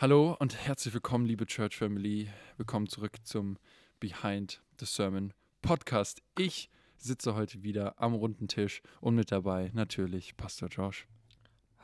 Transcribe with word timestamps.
Hallo 0.00 0.36
und 0.38 0.56
herzlich 0.56 0.94
willkommen, 0.94 1.26
liebe 1.26 1.44
Church 1.44 1.76
Family. 1.76 2.28
Willkommen 2.56 2.86
zurück 2.86 3.16
zum 3.24 3.58
Behind 3.98 4.62
the 4.78 4.86
Sermon 4.86 5.32
Podcast. 5.60 6.22
Ich 6.38 6.70
sitze 6.96 7.34
heute 7.34 7.64
wieder 7.64 8.00
am 8.00 8.14
runden 8.14 8.46
Tisch 8.46 8.80
und 9.00 9.16
mit 9.16 9.32
dabei 9.32 9.72
natürlich 9.74 10.36
Pastor 10.36 10.68
Josh. 10.68 11.08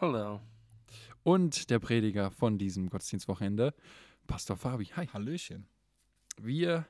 Hallo. 0.00 0.40
Und 1.24 1.70
der 1.70 1.80
Prediger 1.80 2.30
von 2.30 2.56
diesem 2.56 2.88
Gottesdienstwochenende, 2.88 3.74
Pastor 4.28 4.56
Fabi. 4.56 4.84
Hi. 4.94 5.08
Hallöchen. 5.08 5.66
Wir 6.40 6.86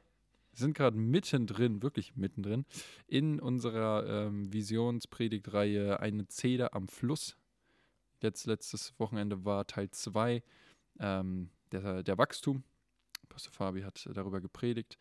sind 0.53 0.77
gerade 0.77 0.99
mittendrin, 0.99 1.83
wirklich 1.83 2.17
mittendrin, 2.17 2.67
in 3.07 3.41
unserer 3.41 4.27
ähm, 4.27 4.53
Visionspredigtreihe 4.53 6.01
Eine 6.01 6.29
Zeder 6.29 6.75
am 6.75 6.87
Fluss. 6.87 7.39
Jetzt 8.21 8.45
letztes 8.45 8.93
Wochenende 8.99 9.47
war 9.47 9.67
Teil 9.67 9.91
2 9.91 10.43
ähm, 10.99 11.51
der, 11.73 12.03
der 12.03 12.19
Wachstum. 12.19 12.65
Pastor 13.29 13.53
Fabi 13.53 13.83
hat 13.83 14.09
darüber 14.13 14.41
gepredigt. 14.41 14.99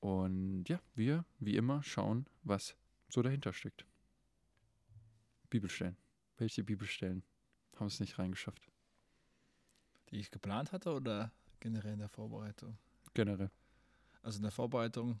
Und 0.00 0.68
ja, 0.68 0.80
wir, 0.94 1.24
wie 1.38 1.56
immer, 1.56 1.82
schauen, 1.82 2.26
was 2.42 2.76
so 3.08 3.22
dahinter 3.22 3.52
steckt. 3.52 3.86
Bibelstellen. 5.50 5.96
Welche 6.38 6.64
Bibelstellen 6.64 7.22
haben 7.76 7.86
es 7.86 8.00
nicht 8.00 8.18
reingeschafft? 8.18 8.70
Die 10.10 10.18
ich 10.18 10.30
geplant 10.30 10.72
hatte 10.72 10.92
oder 10.92 11.32
generell 11.60 11.94
in 11.94 11.98
der 11.98 12.08
Vorbereitung? 12.08 12.78
Generell. 13.14 13.50
Also 14.22 14.38
in 14.38 14.42
der 14.42 14.52
Vorbereitung, 14.52 15.20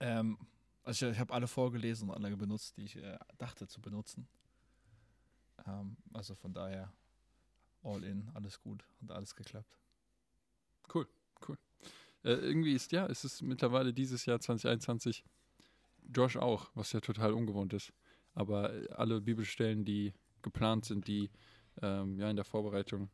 ähm, 0.00 0.38
also 0.82 1.06
ich, 1.06 1.12
ich 1.12 1.18
habe 1.18 1.32
alle 1.32 1.48
vorgelesen 1.48 2.10
und 2.10 2.24
alle 2.24 2.36
benutzt, 2.36 2.76
die 2.76 2.84
ich 2.84 2.96
äh, 2.96 3.18
dachte 3.38 3.66
zu 3.66 3.80
benutzen. 3.80 4.28
Ähm, 5.66 5.96
also 6.12 6.34
von 6.34 6.52
daher 6.52 6.92
all 7.84 8.02
in, 8.04 8.30
alles 8.34 8.60
gut, 8.60 8.84
hat 9.02 9.12
alles 9.12 9.34
geklappt. 9.34 9.78
Cool, 10.92 11.06
cool. 11.48 11.58
Äh, 12.22 12.32
irgendwie 12.32 12.72
ist, 12.72 12.92
ja, 12.92 13.06
es 13.06 13.24
ist 13.24 13.42
mittlerweile 13.42 13.92
dieses 13.92 14.26
Jahr 14.26 14.40
2021 14.40 15.24
Josh 16.14 16.36
auch, 16.36 16.70
was 16.74 16.92
ja 16.92 17.00
total 17.00 17.32
ungewohnt 17.32 17.72
ist. 17.72 17.92
Aber 18.34 18.72
äh, 18.72 18.88
alle 18.90 19.20
Bibelstellen, 19.20 19.84
die 19.84 20.12
geplant 20.42 20.84
sind, 20.84 21.06
die 21.06 21.30
ähm, 21.82 22.18
ja 22.18 22.30
in 22.30 22.36
der 22.36 22.44
Vorbereitung 22.44 23.10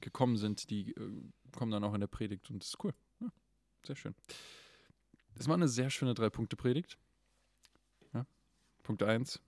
gekommen 0.00 0.36
sind, 0.36 0.70
die 0.70 0.92
äh, 0.92 1.22
kommen 1.52 1.72
dann 1.72 1.84
auch 1.84 1.94
in 1.94 2.00
der 2.00 2.06
Predigt 2.06 2.50
und 2.50 2.62
das 2.62 2.70
ist 2.70 2.84
cool. 2.84 2.94
Ja, 3.20 3.28
sehr 3.84 3.96
schön. 3.96 4.14
Es 5.34 5.48
war 5.48 5.54
eine 5.54 5.68
sehr 5.68 5.90
schöne 5.90 6.14
Drei-Punkte-Predigt. 6.14 6.98
Ja. 8.12 8.26
Punkt 8.82 9.02
1, 9.02 9.40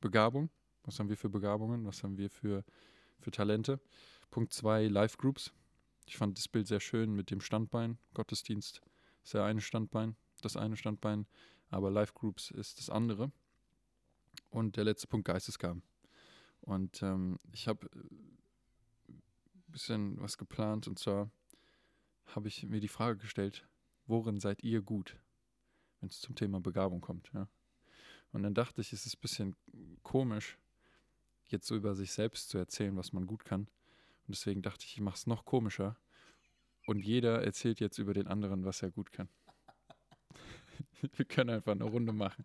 Begabung. 0.00 0.50
Was 0.84 0.98
haben 0.98 1.08
wir 1.08 1.16
für 1.16 1.28
Begabungen? 1.28 1.86
Was 1.86 2.02
haben 2.02 2.16
wir 2.16 2.30
für 2.30 2.64
für 3.22 3.30
Talente. 3.30 3.80
Punkt 4.30 4.52
2, 4.52 4.88
Live-Groups. 4.88 5.52
Ich 6.06 6.16
fand 6.16 6.36
das 6.36 6.48
Bild 6.48 6.66
sehr 6.66 6.80
schön 6.80 7.12
mit 7.14 7.30
dem 7.30 7.40
Standbein. 7.40 7.98
Gottesdienst 8.14 8.82
ist 9.22 9.34
ja 9.34 9.44
eine 9.44 9.60
Standbein, 9.60 10.16
das 10.42 10.56
eine 10.56 10.76
Standbein, 10.76 11.26
aber 11.68 11.90
Live-Groups 11.90 12.50
ist 12.50 12.78
das 12.78 12.90
andere. 12.90 13.30
Und 14.50 14.76
der 14.76 14.84
letzte 14.84 15.06
Punkt, 15.06 15.26
Geistesgaben. 15.26 15.82
Und 16.60 17.02
ähm, 17.02 17.38
ich 17.52 17.68
habe 17.68 17.88
ein 17.94 18.38
äh, 19.08 19.70
bisschen 19.72 20.20
was 20.20 20.38
geplant 20.38 20.86
und 20.86 20.98
zwar 20.98 21.30
habe 22.26 22.48
ich 22.48 22.64
mir 22.64 22.80
die 22.80 22.88
Frage 22.88 23.18
gestellt, 23.18 23.66
worin 24.06 24.38
seid 24.38 24.62
ihr 24.62 24.80
gut, 24.80 25.16
wenn 26.00 26.08
es 26.08 26.20
zum 26.20 26.34
Thema 26.34 26.60
Begabung 26.60 27.00
kommt? 27.00 27.30
Ja? 27.34 27.48
Und 28.32 28.42
dann 28.42 28.54
dachte 28.54 28.80
ich, 28.80 28.92
es 28.92 29.06
ist 29.06 29.16
ein 29.16 29.20
bisschen 29.20 29.56
komisch, 30.02 30.58
jetzt 31.52 31.66
so 31.66 31.76
über 31.76 31.94
sich 31.94 32.12
selbst 32.12 32.48
zu 32.48 32.58
erzählen, 32.58 32.96
was 32.96 33.12
man 33.12 33.26
gut 33.26 33.44
kann. 33.44 33.62
Und 34.26 34.36
deswegen 34.36 34.62
dachte 34.62 34.84
ich, 34.86 34.94
ich 34.94 35.00
mache 35.00 35.16
es 35.16 35.26
noch 35.26 35.44
komischer. 35.44 35.96
Und 36.86 37.04
jeder 37.04 37.42
erzählt 37.42 37.80
jetzt 37.80 37.98
über 37.98 38.14
den 38.14 38.26
anderen, 38.26 38.64
was 38.64 38.82
er 38.82 38.90
gut 38.90 39.12
kann. 39.12 39.28
Wir 41.16 41.24
können 41.24 41.50
einfach 41.50 41.72
eine 41.72 41.84
Runde 41.84 42.12
machen. 42.12 42.44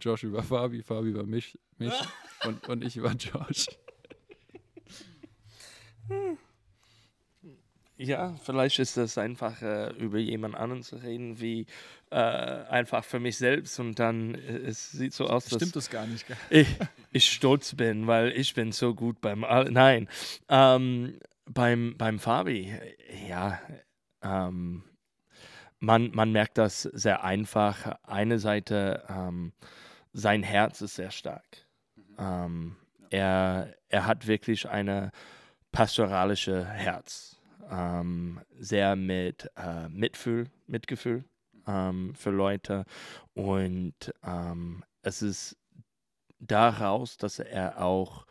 Josh 0.00 0.24
über 0.24 0.42
Fabi, 0.42 0.82
Fabi 0.82 1.10
über 1.10 1.24
mich, 1.24 1.58
mich 1.76 1.92
und, 2.44 2.68
und 2.68 2.84
ich 2.84 2.96
über 2.96 3.12
Josh. 3.12 3.66
Ja, 8.00 8.36
vielleicht 8.44 8.78
ist 8.78 8.96
es 8.96 9.18
einfach 9.18 9.60
äh, 9.60 9.90
über 9.98 10.18
jemand 10.18 10.54
anderen 10.54 10.84
zu 10.84 10.96
reden, 10.96 11.40
wie 11.40 11.66
äh, 12.10 12.14
einfach 12.14 13.04
für 13.04 13.18
mich 13.18 13.36
selbst 13.36 13.80
und 13.80 13.98
dann 13.98 14.36
äh, 14.36 14.58
es 14.68 14.92
sieht 14.92 15.12
so 15.12 15.26
aus, 15.26 15.46
Stimmt 15.46 15.74
das 15.74 15.90
gar 15.90 16.06
nicht. 16.06 16.24
Ich, 16.48 16.68
ich 17.10 17.30
stolz 17.30 17.74
bin, 17.74 18.06
weil 18.06 18.32
ich 18.32 18.54
bin 18.54 18.72
so 18.72 18.94
gut 18.94 19.20
beim 19.20 19.40
Nein, 19.40 20.08
ähm, 20.48 21.18
beim, 21.46 21.96
beim 21.96 22.18
Fabi, 22.18 22.72
ja, 23.28 23.60
ähm, 24.22 24.84
man, 25.80 26.10
man 26.12 26.32
merkt 26.32 26.58
das 26.58 26.82
sehr 26.82 27.24
einfach. 27.24 27.98
Eine 28.02 28.38
Seite, 28.38 29.04
ähm, 29.08 29.52
sein 30.12 30.42
Herz 30.42 30.80
ist 30.80 30.96
sehr 30.96 31.10
stark. 31.10 31.66
Ähm, 32.18 32.76
er, 33.10 33.74
er 33.88 34.06
hat 34.06 34.26
wirklich 34.26 34.68
eine 34.68 35.12
pastoralische 35.72 36.66
Herz 36.66 37.38
ähm, 37.70 38.40
sehr 38.58 38.96
mit 38.96 39.50
äh, 39.56 39.88
Mitfühl, 39.88 40.46
Mitgefühl 40.66 41.24
ähm, 41.66 42.14
für 42.14 42.30
Leute 42.30 42.84
und 43.34 44.12
ähm, 44.24 44.82
es 45.02 45.22
ist 45.22 45.56
daraus, 46.40 47.16
dass 47.16 47.38
er 47.38 47.82
auch 47.82 48.26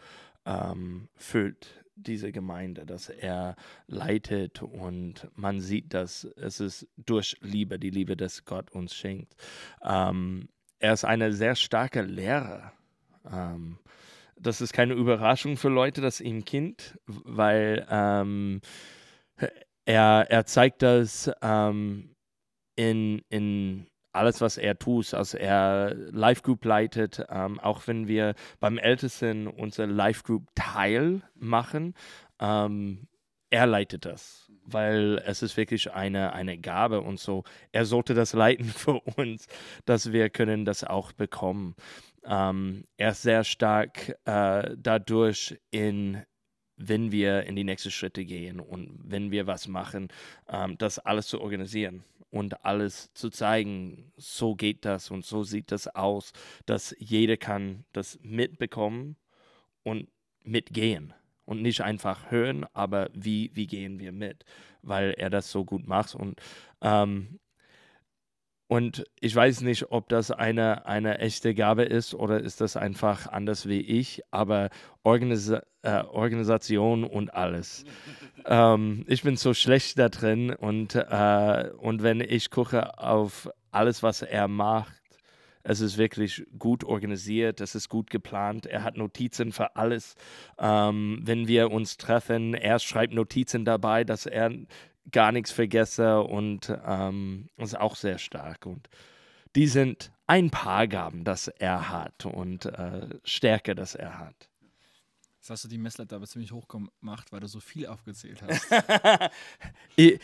ähm, 0.45 1.09
füllt 1.15 1.83
diese 1.95 2.31
Gemeinde, 2.31 2.85
dass 2.85 3.09
er 3.09 3.55
leitet 3.87 4.61
und 4.61 5.27
man 5.35 5.59
sieht, 5.59 5.93
dass 5.93 6.23
es 6.35 6.59
ist 6.59 6.87
durch 6.95 7.37
Liebe, 7.41 7.79
die 7.79 7.89
Liebe, 7.89 8.15
dass 8.15 8.45
Gott 8.45 8.71
uns 8.71 8.93
schenkt. 8.95 9.35
Ähm, 9.83 10.47
er 10.79 10.93
ist 10.93 11.05
eine 11.05 11.33
sehr 11.33 11.55
starke 11.55 12.03
Lehrer. 12.03 12.71
Ähm, 13.29 13.79
das 14.39 14.61
ist 14.61 14.73
keine 14.73 14.93
Überraschung 14.93 15.57
für 15.57 15.69
Leute, 15.69 16.01
dass 16.01 16.21
ihm 16.21 16.45
Kind, 16.45 16.99
weil 17.07 17.85
ähm, 17.89 18.61
er, 19.85 20.27
er 20.29 20.45
zeigt 20.45 20.83
das 20.83 21.31
ähm, 21.41 22.15
in, 22.75 23.23
in 23.29 23.87
alles, 24.11 24.41
was 24.41 24.57
er 24.57 24.77
tut. 24.77 25.13
Also 25.13 25.37
er 25.37 25.93
Live 26.11 26.41
Group 26.43 26.65
leitet, 26.65 27.25
ähm, 27.29 27.59
auch 27.59 27.87
wenn 27.87 28.07
wir 28.07 28.35
beim 28.59 28.77
Ältesten 28.77 29.47
unser 29.47 29.87
Live 29.87 30.23
Group 30.23 30.47
Teil 30.55 31.21
machen, 31.35 31.93
ähm, 32.39 33.07
er 33.49 33.65
leitet 33.65 34.05
das, 34.05 34.51
weil 34.65 35.21
es 35.25 35.41
ist 35.41 35.55
wirklich 35.55 35.93
eine, 35.93 36.33
eine 36.33 36.57
Gabe 36.57 37.01
und 37.01 37.19
so. 37.19 37.43
Er 37.71 37.85
sollte 37.85 38.13
das 38.13 38.33
leiten 38.33 38.65
für 38.65 38.99
uns, 39.15 39.47
dass 39.85 40.11
wir 40.11 40.29
können 40.29 40.65
das 40.65 40.83
auch 40.83 41.13
bekommen. 41.13 41.75
Ähm, 42.25 42.83
er 42.97 43.11
ist 43.11 43.21
sehr 43.21 43.43
stark 43.43 44.17
äh, 44.25 44.75
dadurch 44.77 45.57
in 45.71 46.23
wenn 46.79 47.11
wir 47.11 47.41
in 47.45 47.55
die 47.55 47.63
nächsten 47.63 47.89
Schritte 47.89 48.23
gehen 48.23 48.59
und 48.59 48.99
wenn 49.03 49.31
wir 49.31 49.47
was 49.47 49.67
machen, 49.67 50.09
ähm, 50.47 50.77
das 50.77 50.99
alles 50.99 51.25
zu 51.25 51.41
organisieren 51.41 52.03
und 52.29 52.65
alles 52.65 53.13
zu 53.13 53.29
zeigen, 53.29 54.11
so 54.17 54.55
geht 54.55 54.85
das 54.85 55.11
und 55.11 55.25
so 55.25 55.43
sieht 55.43 55.71
das 55.71 55.87
aus, 55.87 56.33
dass 56.65 56.95
jeder 56.99 57.37
kann 57.37 57.85
das 57.93 58.19
mitbekommen 58.21 59.15
und 59.83 60.09
mitgehen. 60.43 61.13
Und 61.45 61.61
nicht 61.61 61.79
einfach 61.79 62.29
hören, 62.29 62.65
aber 62.73 63.09
wie, 63.13 63.51
wie 63.53 63.67
gehen 63.67 63.99
wir 63.99 64.11
mit, 64.11 64.43
weil 64.81 65.11
er 65.11 65.29
das 65.29 65.49
so 65.49 65.63
gut 65.63 65.87
macht. 65.87 66.13
Und 66.13 66.41
ähm, 66.81 67.39
und 68.67 69.05
ich 69.19 69.33
weiß 69.33 69.61
nicht, 69.61 69.91
ob 69.91 70.09
das 70.09 70.29
eine, 70.31 70.85
eine 70.85 71.19
echte 71.19 71.55
Gabe 71.55 71.83
ist 71.83 72.13
oder 72.13 72.41
ist 72.41 72.59
das 72.59 72.75
einfach 72.75 73.27
anders 73.27 73.67
wie 73.67 73.79
ich, 73.79 74.21
aber 74.31 74.69
Organisa 75.03 75.61
äh, 75.83 76.03
Organisation 76.03 77.05
und 77.05 77.33
alles. 77.33 77.85
ähm, 78.45 79.05
ich 79.07 79.23
bin 79.23 79.37
so 79.37 79.53
schlecht 79.53 79.97
da 79.97 80.09
drin 80.09 80.51
und, 80.51 80.95
äh, 80.95 81.69
und 81.77 82.03
wenn 82.03 82.19
ich 82.19 82.49
gucke 82.49 82.97
auf 82.99 83.49
alles, 83.71 84.03
was 84.03 84.21
er 84.21 84.49
macht, 84.49 84.93
es 85.63 85.81
ist 85.81 85.97
wirklich 85.97 86.45
gut 86.57 86.83
organisiert, 86.83 87.59
es 87.59 87.75
ist 87.75 87.89
gut 87.89 88.09
geplant. 88.09 88.65
Er 88.65 88.83
hat 88.83 88.95
Notizen 88.95 89.51
für 89.51 89.75
alles. 89.75 90.15
Ähm, 90.57 91.19
wenn 91.23 91.49
wir 91.49 91.71
uns 91.71 91.97
treffen, 91.97 92.53
er 92.53 92.79
schreibt 92.79 93.13
Notizen 93.13 93.65
dabei, 93.65 94.05
dass 94.05 94.25
er 94.25 94.49
gar 95.11 95.31
nichts 95.31 95.51
vergesse 95.51 96.21
und 96.21 96.73
ähm, 96.85 97.49
ist 97.57 97.77
auch 97.77 97.95
sehr 97.95 98.17
stark. 98.17 98.65
Und 98.65 98.89
die 99.55 99.67
sind 99.67 100.11
ein 100.27 100.49
paar 100.49 100.87
Gaben, 100.87 101.23
das 101.23 101.47
er 101.47 101.89
hat 101.89 102.25
und 102.25 102.65
äh, 102.65 103.07
Stärke, 103.23 103.75
das 103.75 103.95
er 103.95 104.19
hat. 104.19 104.49
Jetzt 105.39 105.49
hast 105.49 105.63
du 105.63 105.67
die 105.69 105.77
Messlatte 105.77 106.15
aber 106.15 106.27
ziemlich 106.27 106.51
hoch 106.51 106.67
gemacht, 106.67 107.31
weil 107.31 107.39
du 107.39 107.47
so 107.47 107.61
viel 107.61 107.87
aufgezählt 107.87 108.41
hast. 108.41 108.67
ich, 109.95 110.19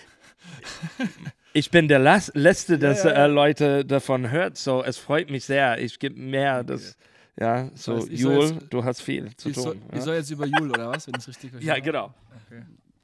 ich, 1.53 1.71
bin 1.71 1.87
der 1.87 1.99
Las 1.99 2.29
Letzte, 2.35 2.77
dass 2.77 3.05
ja, 3.05 3.11
ja, 3.11 3.17
ja. 3.19 3.25
Äh, 3.25 3.27
Leute 3.29 3.85
davon 3.85 4.29
hört, 4.29 4.57
so 4.57 4.83
es 4.83 4.97
freut 4.97 5.29
mich 5.29 5.45
sehr. 5.45 5.79
Ich 5.79 5.97
gebe 5.97 6.19
mehr, 6.19 6.57
okay. 6.57 6.65
das, 6.65 6.97
ja, 7.39 7.69
so 7.73 7.95
das 7.95 8.09
heißt, 8.09 8.19
Jul, 8.19 8.59
du 8.69 8.83
hast 8.83 9.01
viel 9.01 9.33
zu 9.37 9.49
ich 9.49 9.55
tun. 9.55 9.63
Soll, 9.63 9.77
ich 9.93 10.01
soll 10.01 10.15
jetzt 10.15 10.29
über 10.29 10.45
Jul, 10.45 10.69
oder 10.69 10.89
was, 10.89 11.07
wenn 11.07 11.13
ich 11.15 11.21
es 11.21 11.27
richtig 11.29 11.51
verstehe? 11.51 11.73
Ja, 11.73 11.79
genau. 11.79 12.13
Okay. 12.45 12.63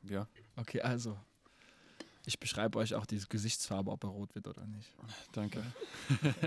Ja. 0.09 0.27
Okay, 0.57 0.81
also. 0.81 1.17
Ich 2.29 2.39
beschreibe 2.39 2.77
euch 2.77 2.93
auch 2.93 3.07
diese 3.07 3.25
Gesichtsfarbe, 3.27 3.89
ob 3.89 4.03
er 4.03 4.09
rot 4.11 4.35
wird 4.35 4.47
oder 4.47 4.63
nicht. 4.67 4.87
Danke. 5.31 5.63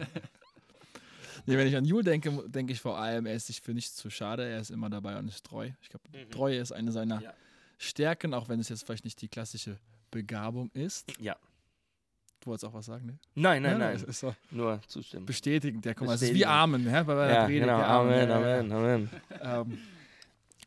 Nee, 1.46 1.56
wenn 1.56 1.66
ich 1.66 1.74
an 1.76 1.84
Jule 1.84 2.04
denke, 2.04 2.30
denke 2.48 2.72
ich 2.72 2.80
vor 2.80 2.98
allem, 2.98 3.26
er 3.26 3.34
ist 3.34 3.48
sich 3.48 3.60
für 3.60 3.74
nichts 3.74 3.96
zu 3.96 4.10
schade, 4.10 4.44
er 4.48 4.60
ist 4.60 4.70
immer 4.70 4.88
dabei 4.90 5.18
und 5.18 5.26
ist 5.26 5.44
treu. 5.44 5.70
Ich 5.82 5.88
glaube, 5.88 6.04
Mhm. 6.12 6.30
Treue 6.30 6.56
ist 6.58 6.70
eine 6.70 6.92
seiner 6.92 7.20
Ja. 7.20 7.34
Stärken, 7.78 8.32
auch 8.32 8.48
wenn 8.48 8.60
es 8.60 8.68
jetzt 8.68 8.84
vielleicht 8.86 9.04
nicht 9.04 9.20
die 9.22 9.28
klassische 9.28 9.76
Begabung 10.12 10.70
ist. 10.72 11.04
Ja. 11.18 11.34
Du 12.40 12.46
wolltest 12.50 12.64
auch 12.66 12.74
was 12.74 12.86
sagen, 12.86 13.06
ne? 13.06 13.18
Nein, 13.34 13.62
nein, 13.62 13.72
Ja, 13.72 13.78
nein. 13.78 13.96
Ist 14.04 14.20
so 14.20 14.36
Nur 14.52 14.80
zustimmen. 14.86 15.26
bestätigend. 15.26 15.84
Ja, 15.84 15.94
guck 15.94 16.06
mal, 16.06 16.14
es 16.14 16.22
ist 16.22 16.28
wie 16.28 16.32
Bestätigen. 16.34 16.50
Amen, 16.52 16.84
ja, 16.86 17.02
bei 17.02 17.32
Ja, 17.32 17.44
Predigt, 17.46 17.64
genau. 17.64 17.80
Amen, 17.80 18.28
ja. 18.28 18.36
Amen, 18.36 18.72
Amen. 18.72 19.10
Ähm, 19.40 19.78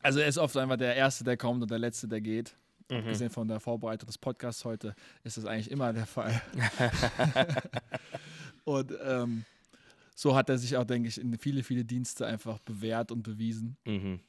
also 0.01 0.19
er 0.19 0.27
ist 0.27 0.37
oft 0.37 0.57
einfach 0.57 0.77
der 0.77 0.95
Erste, 0.95 1.23
der 1.23 1.37
kommt 1.37 1.61
und 1.61 1.71
der 1.71 1.79
Letzte, 1.79 2.07
der 2.09 2.19
geht. 2.19 2.53
Mhm. 2.89 2.97
Abgesehen 2.97 3.29
von 3.31 3.47
der 3.47 3.59
Vorbereitung 3.59 4.07
des 4.07 4.17
Podcasts 4.17 4.63
heute 4.65 4.95
ist 5.23 5.37
das 5.37 5.45
eigentlich 5.45 5.71
immer 5.71 5.91
der 5.93 6.05
Fall. 6.05 6.39
und 8.63 8.93
ähm, 9.03 9.45
so 10.15 10.35
hat 10.35 10.49
er 10.49 10.57
sich 10.57 10.77
auch, 10.77 10.85
denke 10.85 11.09
ich, 11.09 11.19
in 11.19 11.37
viele, 11.37 11.63
viele 11.63 11.83
Dienste 11.83 12.25
einfach 12.25 12.59
bewährt 12.59 13.11
und 13.11 13.23
bewiesen. 13.23 13.77
Mhm. 13.85 14.19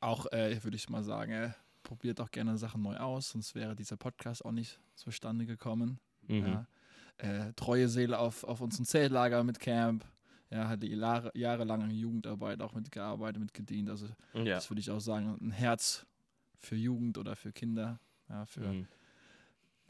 Auch, 0.00 0.26
äh, 0.32 0.62
würde 0.62 0.76
ich 0.76 0.88
mal 0.88 1.02
sagen, 1.02 1.32
er 1.32 1.56
probiert 1.82 2.20
auch 2.20 2.30
gerne 2.30 2.56
Sachen 2.58 2.82
neu 2.82 2.96
aus, 2.96 3.30
sonst 3.30 3.54
wäre 3.54 3.74
dieser 3.74 3.96
Podcast 3.96 4.44
auch 4.44 4.52
nicht 4.52 4.78
zustande 4.94 5.46
gekommen. 5.46 5.98
Mhm. 6.28 6.46
Ja. 6.46 6.66
Äh, 7.18 7.52
treue 7.54 7.88
Seele 7.88 8.18
auf, 8.18 8.44
auf 8.44 8.60
unserem 8.60 8.84
Zeltlager 8.84 9.42
mit 9.44 9.58
Camp. 9.60 10.04
Ja, 10.50 10.68
hat 10.68 10.82
die 10.82 10.88
Jahre, 10.88 11.30
jahrelang 11.34 11.82
in 11.82 11.90
Jugendarbeit 11.92 12.60
auch 12.60 12.74
mitgearbeitet, 12.74 13.40
mitgedient. 13.40 13.88
Also 13.88 14.06
Ja. 14.34 14.44
das 14.56 14.68
würde 14.68 14.80
ich 14.80 14.90
auch 14.90 15.00
sagen, 15.00 15.38
ein 15.40 15.52
Herz 15.52 16.06
für 16.60 16.76
Jugend 16.76 17.18
oder 17.18 17.34
für 17.36 17.52
Kinder. 17.52 17.98
Ja, 18.28 18.44
für, 18.46 18.60
Mhm. 18.60 18.86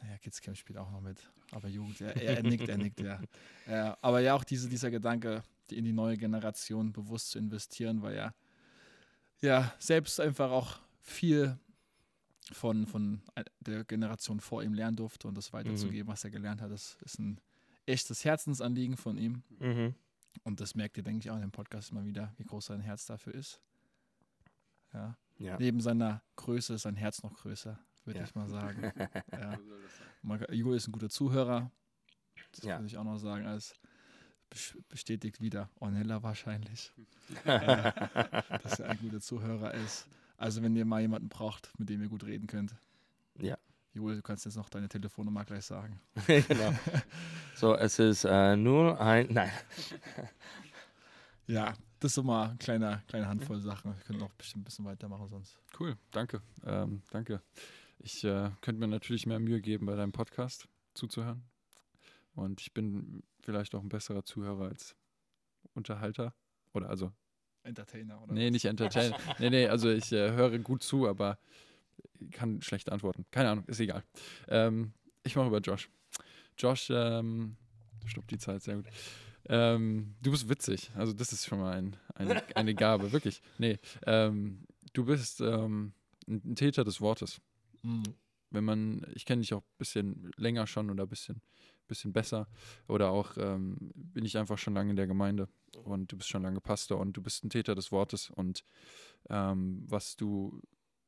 naja, 0.00 0.16
Kids 0.18 0.40
Camp 0.40 0.56
spielt 0.56 0.78
auch 0.78 0.90
noch 0.90 1.00
mit. 1.02 1.18
Aber 1.50 1.68
Jugend, 1.68 1.98
ja, 2.00 2.08
er, 2.08 2.38
er 2.38 2.42
nickt, 2.42 2.68
er 2.68 2.78
nickt, 2.78 3.00
ja. 3.00 3.20
ja. 3.66 3.98
Aber 4.00 4.20
ja, 4.20 4.34
auch 4.34 4.44
diese, 4.44 4.68
dieser 4.68 4.90
Gedanke, 4.90 5.42
in 5.70 5.84
die 5.84 5.92
neue 5.92 6.16
Generation 6.16 6.92
bewusst 6.92 7.30
zu 7.30 7.38
investieren, 7.38 8.02
weil 8.02 8.16
ja, 8.16 8.34
ja, 9.40 9.72
selbst 9.78 10.18
einfach 10.20 10.50
auch 10.50 10.80
viel 11.00 11.58
von, 12.52 12.86
von 12.86 13.22
der 13.60 13.84
Generation 13.84 14.40
vor 14.40 14.62
ihm 14.62 14.74
lernen 14.74 14.96
durfte 14.96 15.28
und 15.28 15.36
das 15.36 15.52
weiterzugeben, 15.52 16.08
was 16.12 16.24
er 16.24 16.30
gelernt 16.30 16.60
hat. 16.60 16.70
Das 16.72 16.96
ist 17.04 17.18
ein 17.20 17.40
echtes 17.86 18.24
Herzensanliegen 18.24 18.96
von 18.96 19.16
ihm. 19.16 19.42
Mhm. 19.60 19.94
Und 20.44 20.60
das 20.60 20.74
merkt 20.74 20.96
ihr, 20.96 21.02
denke 21.04 21.20
ich, 21.20 21.30
auch 21.30 21.36
in 21.36 21.42
dem 21.42 21.52
Podcast 21.52 21.90
immer 21.90 22.04
wieder, 22.04 22.32
wie 22.38 22.44
groß 22.44 22.66
sein 22.66 22.80
Herz 22.80 23.06
dafür 23.06 23.34
ist. 23.34 23.60
Ja. 24.92 25.16
Ja. 25.40 25.56
Neben 25.58 25.80
seiner 25.80 26.22
Größe 26.36 26.74
ist 26.74 26.82
sein 26.82 26.96
Herz 26.96 27.22
noch 27.22 27.34
größer, 27.34 27.78
würde 28.04 28.18
Ja. 28.20 28.24
ich 28.26 28.34
mal 28.34 28.48
sagen. 28.48 28.92
ja. 29.32 29.58
Jule 30.52 30.76
ist 30.76 30.86
ein 30.86 30.92
guter 30.92 31.08
Zuhörer. 31.08 31.70
Das 32.52 32.64
Ja. 32.64 32.76
würde 32.78 32.86
ich 32.86 32.98
auch 32.98 33.04
noch 33.04 33.16
sagen, 33.18 33.46
als 33.46 33.74
bes- 34.52 34.76
bestätigt 34.88 35.40
wieder 35.40 35.70
Ornella 35.80 36.22
wahrscheinlich, 36.22 36.92
äh, 37.46 37.90
dass 38.62 38.80
er 38.80 38.90
ein 38.90 38.98
guter 39.00 39.20
Zuhörer 39.20 39.72
ist. 39.74 40.06
Also 40.36 40.62
wenn 40.62 40.76
ihr 40.76 40.84
mal 40.84 41.00
jemanden 41.00 41.28
braucht, 41.30 41.72
mit 41.78 41.88
dem 41.88 42.02
ihr 42.02 42.08
gut 42.08 42.24
reden 42.24 42.46
könnt. 42.46 42.74
Ja. 43.38 43.56
Jule, 43.94 44.16
du 44.16 44.22
kannst 44.22 44.44
jetzt 44.44 44.56
noch 44.56 44.68
deine 44.68 44.88
Telefonnummer 44.88 45.44
gleich 45.44 45.64
sagen. 45.64 46.00
genau. 46.26 46.72
So, 47.56 47.74
es 47.76 47.98
ist 47.98 48.24
äh, 48.24 48.56
nur 48.56 49.00
ein. 49.00 49.26
Nein. 49.32 49.50
Ja, 51.46 51.72
das 52.00 52.12
ist 52.12 52.14
so 52.14 52.22
mal 52.22 52.48
eine 52.48 52.58
kleine, 52.58 53.02
kleine 53.08 53.28
Handvoll 53.28 53.60
Sachen. 53.60 53.94
Wir 53.94 54.02
können 54.04 54.18
noch 54.18 54.32
bestimmt 54.32 54.62
ein 54.62 54.64
bisschen 54.64 54.84
weitermachen 54.86 55.28
sonst. 55.28 55.58
Cool, 55.78 55.96
danke. 56.10 56.42
Ähm, 56.64 57.02
danke. 57.10 57.42
Ich 57.98 58.24
äh, 58.24 58.50
könnte 58.62 58.80
mir 58.80 58.88
natürlich 58.88 59.26
mehr 59.26 59.38
Mühe 59.38 59.60
geben, 59.60 59.86
bei 59.86 59.94
deinem 59.94 60.12
Podcast 60.12 60.66
zuzuhören. 60.94 61.44
Und 62.34 62.62
ich 62.62 62.72
bin 62.72 63.22
vielleicht 63.40 63.74
auch 63.74 63.82
ein 63.82 63.90
besserer 63.90 64.24
Zuhörer 64.24 64.68
als 64.68 64.96
Unterhalter. 65.74 66.34
Oder 66.72 66.88
also, 66.88 67.12
Entertainer, 67.64 68.22
oder? 68.22 68.32
nee, 68.32 68.50
nicht 68.50 68.64
Entertainer. 68.64 69.18
nee, 69.38 69.50
nee, 69.50 69.68
also 69.68 69.90
ich 69.90 70.10
äh, 70.12 70.32
höre 70.32 70.58
gut 70.60 70.82
zu, 70.82 71.06
aber 71.06 71.38
kann 72.32 72.62
schlecht 72.62 72.90
antworten. 72.90 73.26
Keine 73.30 73.50
Ahnung, 73.50 73.64
ist 73.66 73.80
egal. 73.80 74.02
Ähm, 74.48 74.94
ich 75.22 75.36
mache 75.36 75.48
über 75.48 75.60
Josh. 75.60 75.90
Josh, 76.56 76.88
ähm, 76.90 77.56
stoppt 78.06 78.30
die 78.30 78.38
Zeit, 78.38 78.62
sehr 78.62 78.76
gut. 78.76 78.86
Ähm, 79.48 80.14
du 80.20 80.30
bist 80.30 80.48
witzig. 80.48 80.90
Also, 80.94 81.12
das 81.12 81.32
ist 81.32 81.46
schon 81.46 81.60
mal 81.60 81.72
ein, 81.72 81.96
eine, 82.14 82.56
eine 82.56 82.74
Gabe, 82.74 83.12
wirklich. 83.12 83.42
Nee, 83.58 83.78
ähm, 84.06 84.66
du 84.92 85.04
bist 85.04 85.40
ähm, 85.40 85.92
ein 86.26 86.56
Täter 86.56 86.84
des 86.84 87.00
Wortes. 87.00 87.40
Mhm. 87.82 88.02
Wenn 88.50 88.64
man, 88.64 89.06
ich 89.14 89.24
kenne 89.24 89.42
dich 89.42 89.54
auch 89.54 89.62
ein 89.62 89.78
bisschen 89.78 90.32
länger 90.36 90.66
schon 90.66 90.90
oder 90.90 91.04
ein 91.04 91.08
bisschen, 91.08 91.40
bisschen 91.90 92.12
besser. 92.12 92.48
Oder 92.88 93.10
auch 93.10 93.36
ähm, 93.36 93.76
bin 93.94 94.24
ich 94.24 94.38
einfach 94.38 94.58
schon 94.58 94.74
lange 94.74 94.90
in 94.90 94.96
der 94.96 95.06
Gemeinde 95.06 95.48
und 95.84 96.10
du 96.10 96.16
bist 96.16 96.28
schon 96.28 96.42
lange 96.42 96.60
Pastor 96.60 96.98
und 96.98 97.12
du 97.12 97.22
bist 97.22 97.44
ein 97.44 97.50
Täter 97.50 97.74
des 97.74 97.92
Wortes 97.92 98.30
und 98.30 98.64
ähm, 99.28 99.84
was 99.86 100.16
du 100.16 100.62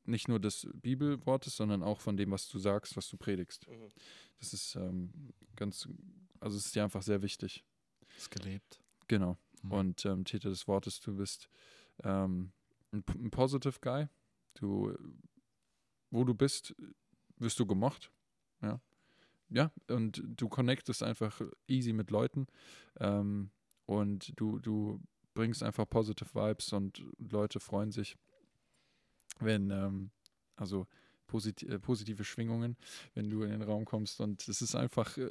nicht 0.05 0.27
nur 0.27 0.39
des 0.39 0.67
Bibelwortes, 0.73 1.55
sondern 1.55 1.81
auch 1.81 2.01
von 2.01 2.17
dem, 2.17 2.31
was 2.31 2.47
du 2.49 2.59
sagst, 2.59 2.95
was 2.97 3.09
du 3.09 3.17
predigst. 3.17 3.67
Mhm. 3.67 3.91
Das 4.39 4.53
ist 4.53 4.75
ähm, 4.75 5.33
ganz, 5.55 5.87
also 6.39 6.57
es 6.57 6.65
ist 6.67 6.75
dir 6.75 6.83
einfach 6.83 7.01
sehr 7.01 7.21
wichtig. 7.21 7.63
Ist 8.17 8.31
gelebt. 8.31 8.79
Genau. 9.07 9.37
Mhm. 9.61 9.71
Und 9.71 10.05
ähm, 10.05 10.25
Täter 10.25 10.49
des 10.49 10.67
Wortes, 10.67 10.99
du 10.99 11.15
bist 11.15 11.49
ähm, 12.03 12.51
ein, 12.91 13.03
ein 13.09 13.31
Positive 13.31 13.79
Guy. 13.81 14.07
Du, 14.55 14.95
wo 16.11 16.23
du 16.23 16.33
bist, 16.33 16.75
wirst 17.37 17.59
du 17.59 17.65
gemocht. 17.65 18.11
Ja. 18.61 18.79
Ja, 19.49 19.71
und 19.87 20.23
du 20.25 20.49
connectest 20.49 21.03
einfach 21.03 21.41
easy 21.67 21.93
mit 21.93 22.09
Leuten. 22.09 22.47
Ähm, 22.99 23.51
und 23.85 24.33
du, 24.39 24.59
du 24.59 24.99
bringst 25.33 25.63
einfach 25.63 25.87
positive 25.87 26.33
Vibes 26.33 26.73
und 26.73 27.03
Leute 27.17 27.59
freuen 27.59 27.91
sich, 27.91 28.15
wenn, 29.39 29.69
ähm, 29.71 30.11
also 30.55 30.87
posit 31.27 31.63
äh, 31.63 31.79
positive 31.79 32.23
Schwingungen, 32.23 32.77
wenn 33.13 33.29
du 33.29 33.43
in 33.43 33.51
den 33.51 33.61
Raum 33.61 33.85
kommst. 33.85 34.19
Und 34.21 34.47
es 34.47 34.61
ist 34.61 34.75
einfach, 34.75 35.17
äh, 35.17 35.29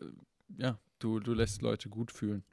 ja, 0.57 0.79
du, 0.99 1.21
du 1.21 1.35
lässt 1.35 1.63
Leute 1.63 1.89
gut 1.89 2.13
fühlen. 2.13 2.45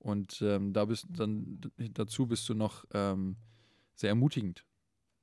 Und 0.00 0.40
ähm, 0.40 0.72
da 0.72 0.86
bist 0.86 1.06
dann 1.10 1.60
dazu 1.76 2.26
bist 2.26 2.48
du 2.48 2.54
noch 2.54 2.86
ähm, 2.92 3.36
sehr 3.94 4.08
ermutigend 4.08 4.64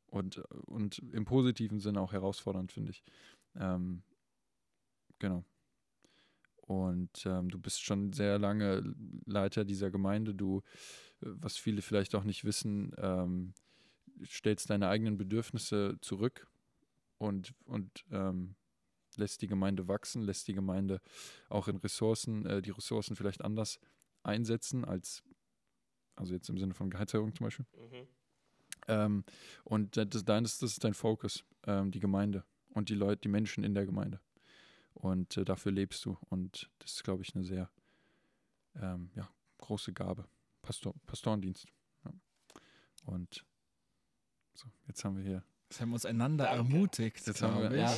und, 0.05 0.37
und 0.67 0.99
im 1.11 1.25
positiven 1.25 1.79
Sinne 1.79 1.99
auch 1.99 2.13
herausfordernd, 2.13 2.71
finde 2.71 2.91
ich. 2.91 3.03
Ähm, 3.55 4.03
genau. 5.17 5.43
Und 6.61 7.25
ähm, 7.25 7.49
du 7.49 7.57
bist 7.59 7.81
schon 7.81 8.13
sehr 8.13 8.37
lange 8.37 8.93
Leiter 9.25 9.65
dieser 9.65 9.89
Gemeinde. 9.89 10.35
Du, 10.35 10.61
was 11.21 11.57
viele 11.57 11.81
vielleicht 11.81 12.13
auch 12.13 12.23
nicht 12.23 12.43
wissen, 12.43 12.93
ähm, 12.97 13.53
stellst 14.25 14.69
deine 14.69 14.89
eigenen 14.89 15.17
Bedürfnisse 15.17 15.97
zurück 16.01 16.47
und, 17.17 17.53
und 17.65 18.05
ähm, 18.11 18.55
lässt 19.15 19.41
die 19.41 19.47
Gemeinde 19.47 19.87
wachsen, 19.87 20.21
lässt 20.21 20.47
die 20.47 20.53
Gemeinde 20.53 21.01
auch 21.49 21.67
in 21.67 21.77
Ressourcen, 21.77 22.45
äh, 22.45 22.61
die 22.61 22.71
Ressourcen 22.71 23.15
vielleicht 23.15 23.43
anders 23.43 23.79
einsetzen 24.27 24.85
als, 24.85 25.23
also 26.15 26.33
jetzt 26.33 26.49
im 26.49 26.57
Sinne 26.57 26.73
von 26.73 26.89
Gehaltserhöhung 26.89 27.33
zum 27.35 27.45
Beispiel. 27.45 27.65
Mhm. 27.73 28.07
Ähm, 28.87 29.23
und 29.63 29.97
das, 29.97 30.07
das, 30.09 30.23
das 30.25 30.61
ist 30.63 30.83
dein 30.83 30.93
Fokus, 30.93 31.43
ähm, 31.65 31.91
die 31.91 31.99
Gemeinde 31.99 32.43
und 32.73 32.89
die 32.89 32.95
Leute, 32.95 33.21
die 33.21 33.29
Menschen 33.29 33.63
in 33.63 33.73
der 33.73 33.85
Gemeinde. 33.85 34.21
Und 34.93 35.37
äh, 35.37 35.45
dafür 35.45 35.71
lebst 35.71 36.03
du. 36.05 36.17
Und 36.29 36.69
das 36.79 36.93
ist, 36.93 37.03
glaube 37.03 37.21
ich, 37.23 37.35
eine 37.35 37.43
sehr 37.43 37.69
ähm, 38.75 39.11
ja, 39.15 39.29
große 39.59 39.93
Gabe. 39.93 40.25
Pastor, 40.61 40.93
Pastorendienst. 41.05 41.65
Ja. 42.05 42.11
Und 43.05 43.45
so, 44.53 44.67
jetzt 44.87 45.03
haben 45.05 45.17
wir 45.17 45.23
hier. 45.23 45.43
Das 45.69 45.81
haben 45.81 45.89
wir 45.89 45.95
uns 45.95 46.05
einander 46.05 46.45
Danke. 46.45 46.73
ermutigt. 46.73 47.27
Jetzt 47.27 47.41
haben 47.41 47.61
wir- 47.61 47.77
ja. 47.77 47.95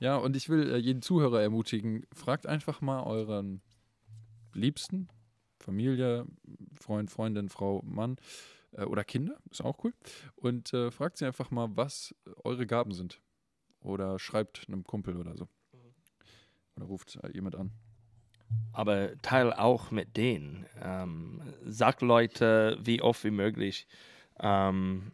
Ja, 0.00 0.16
und 0.16 0.36
ich 0.36 0.48
will 0.48 0.70
äh, 0.70 0.76
jeden 0.76 1.02
Zuhörer 1.02 1.42
ermutigen, 1.42 2.06
fragt 2.12 2.46
einfach 2.46 2.80
mal 2.80 3.02
euren 3.02 3.62
Liebsten, 4.52 5.08
Familie, 5.66 6.26
Freund, 6.80 7.10
Freundin, 7.10 7.48
Frau, 7.48 7.82
Mann 7.84 8.16
äh, 8.72 8.84
oder 8.84 9.04
Kinder, 9.04 9.36
ist 9.50 9.62
auch 9.62 9.82
cool. 9.84 9.92
Und 10.36 10.72
äh, 10.72 10.90
fragt 10.90 11.18
sie 11.18 11.26
einfach 11.26 11.50
mal, 11.50 11.68
was 11.76 12.14
eure 12.44 12.66
Gaben 12.66 12.92
sind. 12.92 13.20
Oder 13.80 14.18
schreibt 14.18 14.66
einem 14.68 14.84
Kumpel 14.84 15.16
oder 15.16 15.36
so. 15.36 15.48
Oder 16.76 16.86
ruft 16.86 17.16
äh, 17.22 17.32
jemand 17.32 17.56
an. 17.56 17.72
aber 18.72 19.16
teil 19.22 19.52
auch 19.52 19.90
mit 19.90 20.16
denen. 20.16 20.66
Ähm, 20.80 21.42
sag 21.64 22.00
Leute 22.00 22.78
wie 22.80 23.02
oft 23.02 23.24
wie 23.24 23.30
möglich, 23.30 23.86
ähm, 24.40 25.12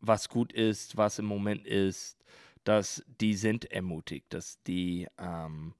was 0.00 0.28
gut 0.28 0.52
ist, 0.52 0.96
was 0.96 1.18
im 1.18 1.26
Moment 1.26 1.66
ist, 1.66 2.18
dass 2.64 3.04
die 3.20 3.34
sind 3.34 3.64
ermutigt, 3.70 4.32
dass 4.32 4.62
die, 4.64 5.08
ähm, 5.18 5.74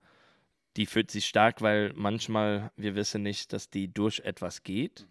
die 0.76 0.86
fühlt 0.86 1.10
sich 1.10 1.26
stark, 1.26 1.60
weil 1.60 1.92
manchmal 1.94 2.72
wir 2.76 2.94
wissen 2.94 3.22
nicht, 3.22 3.52
dass 3.52 3.70
die 3.70 3.92
durch 3.92 4.20
etwas 4.20 4.62
geht 4.62 5.06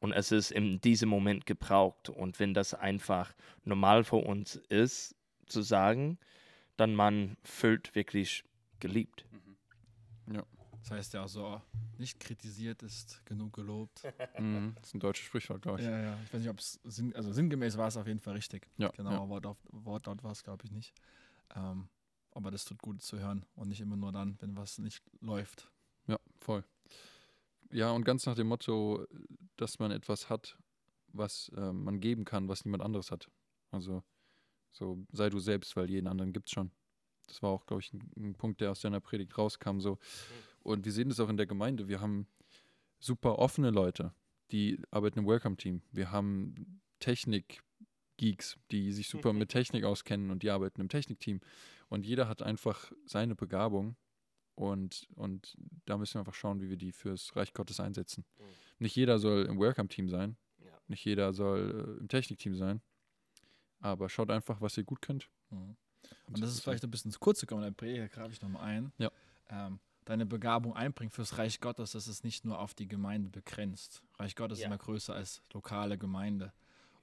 und 0.00 0.12
es 0.12 0.32
ist 0.32 0.50
in 0.50 0.80
diesem 0.80 1.08
Moment 1.08 1.46
gebraucht 1.46 2.08
und 2.08 2.38
wenn 2.40 2.54
das 2.54 2.74
einfach 2.74 3.34
normal 3.64 4.04
für 4.04 4.16
uns 4.16 4.56
ist 4.68 5.14
zu 5.46 5.62
sagen, 5.62 6.18
dann 6.76 6.94
man 6.94 7.36
fühlt 7.42 7.94
wirklich 7.94 8.44
geliebt. 8.80 9.26
Das 10.82 10.90
heißt 10.90 11.14
ja 11.14 11.22
auch 11.22 11.28
so, 11.28 11.62
nicht 11.98 12.18
kritisiert 12.18 12.82
ist 12.82 13.24
genug 13.24 13.52
gelobt. 13.52 14.02
Mhm. 14.38 14.72
Das 14.76 14.88
ist 14.88 14.94
ein 14.94 15.00
deutsches 15.00 15.26
Sprichwort, 15.26 15.62
glaube 15.62 15.80
ich. 15.80 15.86
Ja, 15.86 16.00
ja. 16.00 16.18
Ich 16.24 16.32
weiß 16.32 16.40
nicht, 16.40 16.50
ob 16.50 16.58
es 16.58 16.80
sinn, 16.84 17.14
also 17.14 17.32
sinngemäß 17.32 17.76
war 17.76 17.88
es 17.88 17.96
auf 17.96 18.06
jeden 18.06 18.18
Fall 18.18 18.34
richtig. 18.34 18.66
Ja, 18.78 18.88
Genau, 18.96 19.10
ja. 19.12 19.28
Wortlaut, 19.28 19.58
Wortlaut 19.70 20.24
war 20.24 20.32
es, 20.32 20.42
glaube 20.42 20.64
ich, 20.64 20.72
nicht. 20.72 20.94
Ähm, 21.54 21.88
aber 22.32 22.50
das 22.50 22.64
tut 22.64 22.80
gut 22.82 23.02
zu 23.02 23.18
hören 23.18 23.44
und 23.54 23.68
nicht 23.68 23.80
immer 23.80 23.96
nur 23.96 24.12
dann, 24.12 24.36
wenn 24.40 24.56
was 24.56 24.78
nicht 24.78 25.02
läuft. 25.20 25.70
Ja, 26.06 26.18
voll. 26.40 26.64
Ja, 27.70 27.90
und 27.92 28.04
ganz 28.04 28.26
nach 28.26 28.34
dem 28.34 28.48
Motto, 28.48 29.06
dass 29.56 29.78
man 29.78 29.90
etwas 29.90 30.28
hat, 30.28 30.58
was 31.08 31.50
äh, 31.56 31.72
man 31.72 32.00
geben 32.00 32.24
kann, 32.24 32.48
was 32.48 32.64
niemand 32.64 32.82
anderes 32.82 33.10
hat. 33.10 33.30
Also 33.70 34.02
so 34.72 35.06
sei 35.12 35.30
du 35.30 35.38
selbst, 35.38 35.76
weil 35.76 35.90
jeden 35.90 36.06
anderen 36.06 36.32
gibt's 36.32 36.52
schon. 36.52 36.70
Das 37.26 37.42
war 37.42 37.50
auch, 37.50 37.66
glaube 37.66 37.80
ich, 37.80 37.92
ein, 37.92 38.10
ein 38.16 38.34
Punkt, 38.34 38.60
der 38.60 38.70
aus 38.70 38.80
deiner 38.80 39.00
Predigt 39.00 39.36
rauskam. 39.38 39.80
So. 39.80 39.98
Und 40.62 40.84
wir 40.84 40.92
sehen 40.92 41.08
das 41.08 41.20
auch 41.20 41.28
in 41.28 41.36
der 41.36 41.46
Gemeinde. 41.46 41.88
Wir 41.88 42.00
haben 42.00 42.26
super 42.98 43.38
offene 43.38 43.70
Leute, 43.70 44.14
die 44.50 44.80
arbeiten 44.90 45.20
im 45.20 45.26
Welcome-Team. 45.26 45.82
Wir 45.92 46.10
haben 46.10 46.80
Technik-Geeks, 47.00 48.58
die 48.70 48.92
sich 48.92 49.08
super 49.08 49.32
mit 49.32 49.50
Technik 49.50 49.84
auskennen 49.84 50.30
und 50.30 50.42
die 50.42 50.50
arbeiten 50.50 50.80
im 50.80 50.88
Technikteam. 50.88 51.40
Und 51.92 52.06
jeder 52.06 52.26
hat 52.26 52.40
einfach 52.40 52.90
seine 53.04 53.34
Begabung 53.34 53.96
und, 54.54 55.06
und 55.14 55.58
da 55.84 55.98
müssen 55.98 56.14
wir 56.14 56.20
einfach 56.20 56.32
schauen, 56.32 56.62
wie 56.62 56.70
wir 56.70 56.78
die 56.78 56.90
fürs 56.90 57.36
Reich 57.36 57.52
Gottes 57.52 57.80
einsetzen. 57.80 58.24
Mhm. 58.38 58.44
Nicht 58.78 58.96
jeder 58.96 59.18
soll 59.18 59.44
im 59.44 59.60
Welcome-Team 59.60 60.08
sein, 60.08 60.38
Ja. 60.64 60.72
nicht 60.88 61.04
jeder 61.04 61.34
soll 61.34 61.96
äh, 61.98 62.00
im 62.00 62.08
Technikteam 62.08 62.54
sein, 62.56 62.80
aber 63.80 64.08
schaut 64.08 64.30
einfach, 64.30 64.62
was 64.62 64.74
ihr 64.78 64.84
gut 64.84 65.02
könnt. 65.02 65.28
Mhm. 65.50 65.76
Und 66.28 66.40
das 66.40 66.48
ist 66.48 66.60
vielleicht 66.60 66.82
ein 66.82 66.90
bisschen 66.90 67.10
zu 67.10 67.18
kurz 67.18 67.40
gekommen, 67.40 67.60
der 67.62 67.72
Predigt, 67.72 68.00
da 68.00 68.06
greife 68.08 68.32
ich 68.32 68.40
nochmal 68.40 68.62
ein. 68.62 68.92
Ja. 68.96 69.10
Ähm, 69.50 69.78
deine 70.06 70.24
Begabung 70.24 70.74
einbringen 70.74 71.10
fürs 71.10 71.36
Reich 71.36 71.60
Gottes, 71.60 71.92
das 71.92 72.08
ist 72.08 72.24
nicht 72.24 72.46
nur 72.46 72.58
auf 72.58 72.72
die 72.72 72.88
Gemeinde 72.88 73.28
begrenzt. 73.28 74.02
Reich 74.18 74.34
Gottes 74.34 74.60
Ja. 74.60 74.64
ist 74.64 74.66
immer 74.68 74.78
größer 74.78 75.14
als 75.14 75.42
lokale 75.52 75.98
Gemeinde. 75.98 76.54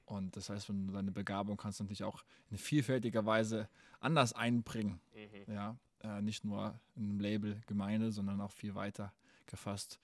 Und 0.09 0.35
das 0.35 0.49
heißt, 0.49 0.69
wenn 0.69 0.87
du 0.87 0.93
deine 0.93 1.11
Begabung 1.11 1.55
kannst 1.55 1.79
du 1.79 1.83
natürlich 1.83 2.03
auch 2.03 2.23
in 2.49 2.57
vielfältiger 2.57 3.27
Weise 3.27 3.69
anders 3.99 4.33
einbringen. 4.33 4.99
Mhm. 5.13 5.53
Ja, 5.53 5.77
äh, 6.01 6.21
nicht 6.21 6.43
nur 6.43 6.79
in 6.95 7.03
einem 7.03 7.19
Label 7.19 7.61
Gemeinde, 7.67 8.11
sondern 8.11 8.41
auch 8.41 8.51
viel 8.51 8.73
weiter 8.73 9.13
gefasst, 9.45 9.99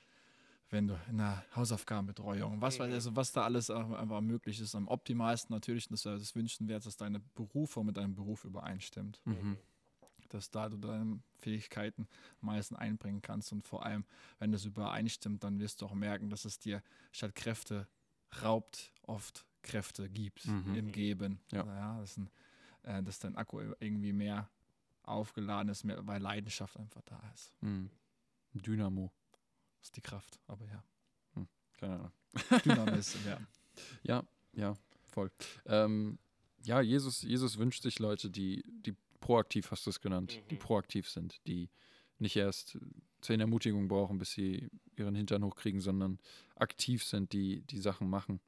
wenn 0.70 0.88
du 0.88 1.00
in 1.10 1.18
der 1.18 1.44
Hausaufgabenbetreuung, 1.56 2.62
was, 2.62 2.78
weiß 2.80 2.90
ich, 2.90 2.94
also 2.94 3.16
was 3.16 3.32
da 3.32 3.46
alles 3.46 3.72
einfach 3.72 4.22
möglich 4.22 4.60
ist. 4.60 4.76
Am 4.76 4.88
optimalsten 4.88 5.54
natürlich, 5.56 5.88
das 5.88 6.06
ist 6.06 6.06
das 6.06 6.36
Wünschenwert, 6.36 6.86
dass 6.86 6.98
deine 6.98 7.20
Berufung 7.34 7.88
mit 7.88 7.98
deinem 7.98 8.14
Beruf 8.14 8.46
übereinstimmt, 8.46 9.20
Mhm. 9.26 9.58
dass 10.30 10.52
da 10.52 10.70
du 10.70 10.78
deine 10.78 11.20
Fähigkeiten 11.40 12.08
am 12.42 12.48
meisten 12.48 12.76
einbringen 12.76 13.24
kannst 13.24 13.52
und 13.52 13.68
vor 13.68 13.84
allem, 13.86 14.06
wenn 14.38 14.52
das 14.52 14.66
übereinstimmt, 14.66 15.44
dann 15.44 15.60
wirst 15.60 15.82
du 15.82 15.88
auch 15.88 15.94
merken, 15.96 16.30
dass 16.30 16.46
es 16.46 16.60
dir 16.60 16.84
statt 17.12 17.34
Kräfte 17.34 17.88
raubt, 18.44 18.92
oft 19.04 19.46
Kräfte 19.66 20.10
gibt 20.10 20.46
Mhm. 20.46 20.76
im 20.76 20.92
Geben. 20.92 21.40
Ja. 21.52 21.66
Ja, 21.66 22.00
dass, 22.00 22.18
ein, 22.18 22.30
äh, 22.84 23.04
dass 23.04 23.20
dein 23.20 23.36
Akku 23.36 23.60
irgendwie 23.80 24.14
mehr 24.14 24.50
aufgeladen 25.04 25.70
ist, 25.70 25.84
mehr, 25.84 26.06
weil 26.08 26.22
Leidenschaft 26.22 26.78
einfach 26.78 27.02
da 27.04 27.22
ist. 27.34 27.52
Mhm. 27.62 27.90
Dynamo. 28.54 29.12
Das 29.80 29.88
ist 29.90 29.98
die 29.98 30.02
Kraft, 30.02 30.40
aber 30.48 30.66
ja. 30.66 30.84
Keine 31.78 31.96
Ahnung. 31.96 32.12
Dynamis, 32.64 33.18
ja. 33.28 33.38
Ja, 34.04 34.24
ja, 34.54 34.74
voll. 35.04 35.30
Ähm, 35.66 36.18
ja, 36.64 36.80
Jesus, 36.80 37.22
Jesus 37.22 37.58
wünscht 37.58 37.84
sich 37.84 38.00
Leute, 38.00 38.30
die, 38.30 38.64
die 38.66 38.96
proaktiv, 39.20 39.72
hast 39.72 39.86
du 39.86 39.90
es 39.90 40.00
genannt, 40.00 40.40
die 40.50 40.56
Mhm. 40.56 40.60
proaktiv 40.60 41.10
sind, 41.10 41.46
die 41.48 41.70
nicht 42.18 42.38
erst 42.38 42.78
zehn 43.22 43.42
Ermutigungen 43.42 43.90
brauchen, 43.90 44.18
bis 44.18 44.32
sie 44.32 44.70
ihren 44.96 45.16
Hintern 45.16 45.44
hochkriegen, 45.44 45.82
sondern 45.82 46.18
aktiv 46.56 47.04
sind, 47.04 47.34
die 47.34 47.62
die 47.64 47.80
Sachen 47.80 48.10
machen. 48.10 48.40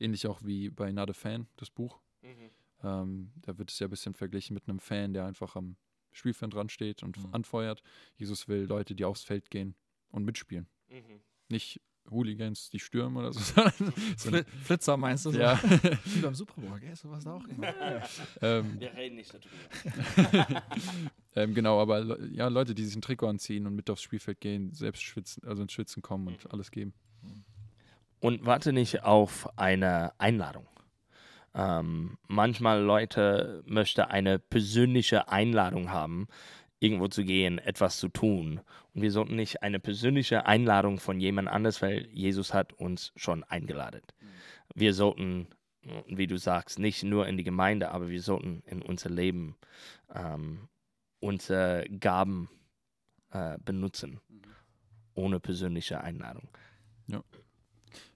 Ähnlich 0.00 0.26
auch 0.26 0.40
wie 0.42 0.70
bei 0.70 0.90
Not 0.92 1.10
a 1.10 1.12
Fan, 1.12 1.46
das 1.56 1.70
Buch. 1.70 2.00
Mhm. 2.22 2.50
Ähm, 2.82 3.32
da 3.42 3.56
wird 3.58 3.70
es 3.70 3.78
ja 3.78 3.86
ein 3.86 3.90
bisschen 3.90 4.14
verglichen 4.14 4.54
mit 4.54 4.68
einem 4.68 4.80
Fan, 4.80 5.12
der 5.12 5.26
einfach 5.26 5.54
am 5.56 5.76
Spielfeld 6.12 6.54
dran 6.54 6.68
steht 6.70 7.02
und 7.02 7.18
Mhm. 7.18 7.34
anfeuert. 7.34 7.82
Jesus 8.16 8.48
will 8.48 8.62
Leute, 8.62 8.94
die 8.94 9.04
aufs 9.04 9.22
Feld 9.22 9.50
gehen 9.50 9.74
und 10.10 10.24
mitspielen. 10.24 10.66
Mhm. 10.88 11.20
Nicht 11.50 11.80
Hooligans, 12.10 12.70
die 12.70 12.80
stürmen 12.80 13.18
oder 13.18 13.32
so, 13.32 13.40
sondern, 13.40 13.92
sondern 14.16 14.42
Fli- 14.44 14.46
Flitzer 14.64 14.96
meinst 14.96 15.26
du? 15.26 15.30
so? 15.32 15.38
ja, 15.38 15.60
Wie 16.06 16.20
beim 16.20 16.34
Super 16.34 16.60
Bowl, 16.60 16.80
gell? 16.80 16.96
So 16.96 17.10
was 17.10 17.22
da 17.24 17.34
auch 17.34 17.46
immer. 17.46 17.72
Ähm, 18.40 18.80
Wir 18.80 18.92
reden 18.94 19.16
nicht 19.16 19.32
darüber. 19.34 20.62
ähm, 21.36 21.54
genau, 21.54 21.80
aber 21.80 22.18
ja, 22.30 22.48
Leute, 22.48 22.74
die 22.74 22.84
sich 22.84 22.96
ein 22.96 23.02
Trikot 23.02 23.28
anziehen 23.28 23.66
und 23.66 23.74
mit 23.76 23.90
aufs 23.90 24.02
Spielfeld 24.02 24.40
gehen, 24.40 24.72
selbst 24.72 25.02
schwitzen, 25.02 25.44
also 25.46 25.62
ins 25.62 25.72
Schwitzen 25.72 26.02
kommen 26.02 26.26
und 26.28 26.44
Mhm. 26.44 26.50
alles 26.50 26.70
geben. 26.70 26.94
Und 28.20 28.44
warte 28.44 28.72
nicht 28.72 29.02
auf 29.02 29.48
eine 29.58 30.12
Einladung. 30.18 30.66
Ähm, 31.54 32.18
manchmal 32.28 32.82
Leute 32.82 33.62
möchten 33.66 34.02
eine 34.02 34.38
persönliche 34.38 35.28
Einladung 35.28 35.90
haben, 35.90 36.28
irgendwo 36.78 37.08
zu 37.08 37.24
gehen, 37.24 37.58
etwas 37.58 37.98
zu 37.98 38.08
tun. 38.08 38.60
Und 38.94 39.02
wir 39.02 39.10
sollten 39.10 39.36
nicht 39.36 39.62
eine 39.62 39.80
persönliche 39.80 40.46
Einladung 40.46 40.98
von 40.98 41.20
jemand 41.20 41.48
anders, 41.48 41.82
weil 41.82 42.06
Jesus 42.12 42.54
hat 42.54 42.72
uns 42.74 43.12
schon 43.16 43.44
eingeladen. 43.44 44.02
Wir 44.74 44.94
sollten, 44.94 45.48
wie 46.06 46.26
du 46.26 46.36
sagst, 46.36 46.78
nicht 46.78 47.02
nur 47.02 47.26
in 47.26 47.36
die 47.36 47.44
Gemeinde, 47.44 47.90
aber 47.90 48.08
wir 48.08 48.22
sollten 48.22 48.62
in 48.66 48.82
unser 48.82 49.10
Leben 49.10 49.56
ähm, 50.14 50.68
unsere 51.20 51.84
Gaben 51.98 52.48
äh, 53.30 53.58
benutzen, 53.64 54.20
ohne 55.14 55.40
persönliche 55.40 56.00
Einladung. 56.00 56.48
Ja, 57.08 57.22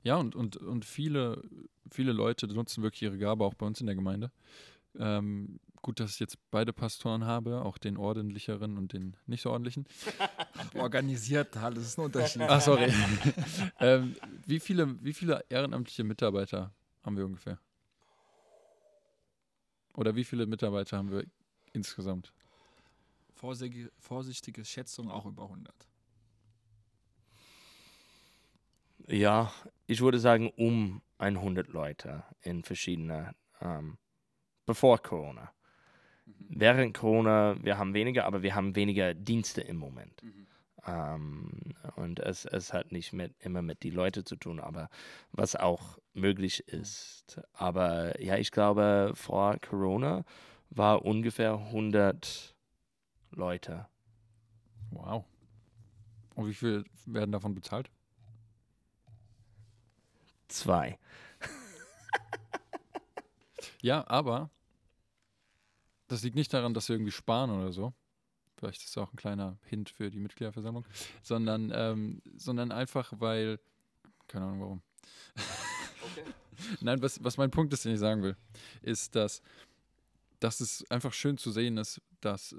und, 0.05 0.35
und, 0.35 0.57
und 0.57 0.85
viele, 0.85 1.43
viele 1.91 2.13
Leute 2.13 2.47
nutzen 2.47 2.83
wirklich 2.83 3.03
ihre 3.03 3.19
Gabe 3.19 3.45
auch 3.45 3.55
bei 3.55 3.67
uns 3.67 3.81
in 3.81 3.87
der 3.87 3.97
Gemeinde. 3.97 4.31
Ähm, 4.99 5.59
gut, 5.83 6.01
dass 6.01 6.13
ich 6.13 6.21
jetzt 6.21 6.39
beide 6.51 6.73
Pastoren 6.73 7.25
habe, 7.25 7.63
auch 7.63 7.79
den 7.79 7.97
ordentlicheren 7.97 8.79
und 8.79 8.93
den 8.93 9.17
nicht 9.27 9.43
so 9.43 9.51
ordentlichen. 9.51 9.87
Organisiert, 10.75 11.55
das 11.55 11.77
ist 11.77 11.99
ein 11.99 12.07
Unterschied. 12.07 12.43
Ach, 12.43 12.61
sorry. 12.61 12.93
ähm, 13.81 14.17
wie, 14.47 14.61
viele, 14.61 15.03
wie 15.05 15.13
viele 15.13 15.45
ehrenamtliche 15.49 16.05
Mitarbeiter 16.05 16.73
haben 17.03 17.17
wir 17.17 17.27
ungefähr? 17.27 17.59
Oder 19.95 20.17
wie 20.17 20.25
viele 20.25 20.47
Mitarbeiter 20.47 20.97
haben 20.97 21.11
wir 21.11 21.25
insgesamt? 21.73 22.33
Vorsichtige, 23.35 23.93
vorsichtige 23.99 24.65
Schätzung 24.65 25.11
auch 25.11 25.27
über 25.27 25.45
100. 25.45 25.75
Ja, 29.07 29.53
ich 29.87 30.01
würde 30.01 30.19
sagen 30.19 30.51
um 30.57 31.03
100 31.19 31.69
Leute 31.69 32.25
in 32.41 32.63
verschiedene, 32.65 33.35
ähm, 33.61 33.99
bevor 34.67 34.99
Corona. 34.99 35.53
Während 36.27 36.97
Corona, 36.97 37.57
wir 37.63 37.77
haben 37.77 37.93
weniger, 37.93 38.25
aber 38.25 38.43
wir 38.43 38.55
haben 38.55 38.77
weniger 38.77 39.13
Dienste 39.13 39.61
im 39.61 39.77
Moment. 39.77 40.23
Ähm, 40.87 41.75
und 41.97 42.21
es, 42.21 42.45
es 42.47 42.73
hat 42.73 42.93
nicht 42.93 43.13
mit, 43.13 43.35
immer 43.41 43.63
mit 43.63 43.83
die 43.83 43.91
Leute 43.91 44.25
zu 44.25 44.37
tun, 44.37 44.61
aber 44.61 44.89
was 45.33 45.57
auch 45.57 45.99
möglich 46.15 46.67
ist. 46.69 47.41
Aber 47.53 48.21
ja, 48.23 48.37
ich 48.37 48.51
glaube, 48.51 49.13
vor 49.15 49.59
Corona 49.59 50.25
war 50.71 51.05
ungefähr 51.05 51.55
100 51.55 52.55
Leute. 53.33 53.87
Wow. 54.91 55.25
Und 56.35 56.49
wie 56.49 56.55
viel 56.55 56.85
werden 57.07 57.33
davon 57.33 57.55
bezahlt? 57.55 57.91
Zwei. 60.49 60.99
Ja, 63.85 64.03
aber 64.09 64.49
das 66.09 66.23
liegt 66.23 66.37
nicht 66.37 66.55
daran, 66.55 66.73
dass 66.73 66.89
wir 66.89 66.97
irgendwie 66.97 67.13
sparen 67.13 67.51
oder 67.51 67.71
so. 67.71 67.93
Vielleicht 68.57 68.81
ist 68.81 68.97
das 68.97 69.03
auch 69.03 69.13
ein 69.13 69.17
kleiner 69.17 69.59
Hint 69.65 69.91
für 69.91 70.11
die 70.11 70.21
Mitgliederversammlung, 70.21 70.87
sondern, 71.23 71.71
ähm, 71.75 72.23
sondern 72.35 72.73
einfach, 72.73 73.13
weil, 73.17 73.61
keine 74.27 74.47
Ahnung 74.47 74.61
warum. 74.61 74.83
Nein, 76.81 77.03
was, 77.03 77.23
was 77.23 77.37
mein 77.37 77.51
Punkt 77.51 77.75
ist, 77.75 77.85
den 77.85 77.93
ich 77.93 78.01
sagen 78.01 78.23
will, 78.23 78.39
ist, 78.81 79.15
dass, 79.15 79.43
dass 80.41 80.61
es 80.61 80.91
einfach 80.91 81.13
schön 81.13 81.37
zu 81.37 81.51
sehen 81.51 81.77
ist, 81.77 82.01
dass 82.23 82.57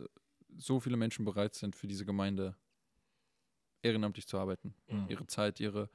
so 0.57 0.79
viele 0.79 0.95
Menschen 0.95 1.25
bereit 1.25 1.55
sind, 1.55 1.75
für 1.75 1.87
diese 1.87 2.05
Gemeinde 2.05 2.55
ehrenamtlich 3.81 4.27
zu 4.27 4.37
arbeiten. 4.37 4.75
Mhm. 4.89 5.07
Ihre 5.09 5.25
Zeit, 5.25 5.59
ihre, 5.59 5.89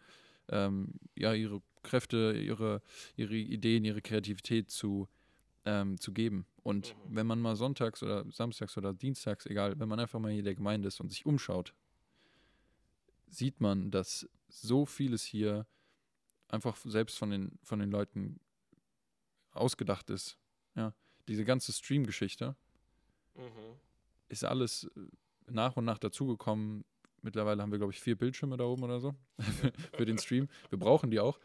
ähm, 0.48 0.94
ja, 1.14 1.34
ihre 1.34 1.62
Kräfte, 1.82 2.32
ihre, 2.32 2.82
ihre 3.16 3.34
Ideen, 3.36 3.84
ihre 3.84 4.02
Kreativität 4.02 4.70
zu, 4.70 5.08
ähm, 5.64 5.98
zu 6.00 6.12
geben. 6.12 6.46
Und 6.62 6.94
Mhm. 7.06 7.16
wenn 7.16 7.26
man 7.26 7.40
mal 7.40 7.56
sonntags 7.56 8.02
oder 8.02 8.24
samstags 8.30 8.76
oder 8.76 8.92
dienstags, 8.92 9.46
egal, 9.46 9.78
wenn 9.78 9.88
man 9.88 10.00
einfach 10.00 10.18
mal 10.20 10.30
hier 10.32 10.42
der 10.42 10.54
Gemeinde 10.54 10.88
ist 10.88 11.00
und 11.00 11.10
sich 11.10 11.24
umschaut, 11.26 11.74
sieht 13.28 13.60
man, 13.60 13.90
dass 13.90 14.28
so 14.48 14.84
vieles 14.86 15.22
hier 15.24 15.66
einfach 16.48 16.76
selbst 16.76 17.18
von 17.18 17.30
den, 17.30 17.58
von 17.62 17.78
den 17.78 17.90
Leuten 17.90 18.40
ausgedacht 19.52 20.10
ist. 20.10 20.36
Ja, 20.74 20.94
diese 21.28 21.44
ganze 21.44 21.72
Stream-Geschichte 21.72 22.56
ist 24.28 24.44
alles 24.44 24.84
äh, 24.96 25.00
nach 25.46 25.76
und 25.76 25.84
nach 25.84 25.98
dazugekommen. 25.98 26.84
Mittlerweile 27.22 27.62
haben 27.62 27.70
wir, 27.70 27.78
glaube 27.78 27.92
ich, 27.92 28.00
vier 28.00 28.16
Bildschirme 28.16 28.56
da 28.56 28.64
oben 28.64 28.82
oder 28.82 29.00
so 29.00 29.14
für 29.96 30.04
den 30.06 30.18
Stream. 30.18 30.48
Wir 30.70 30.78
brauchen 30.78 31.10
die 31.10 31.20
auch. 31.20 31.38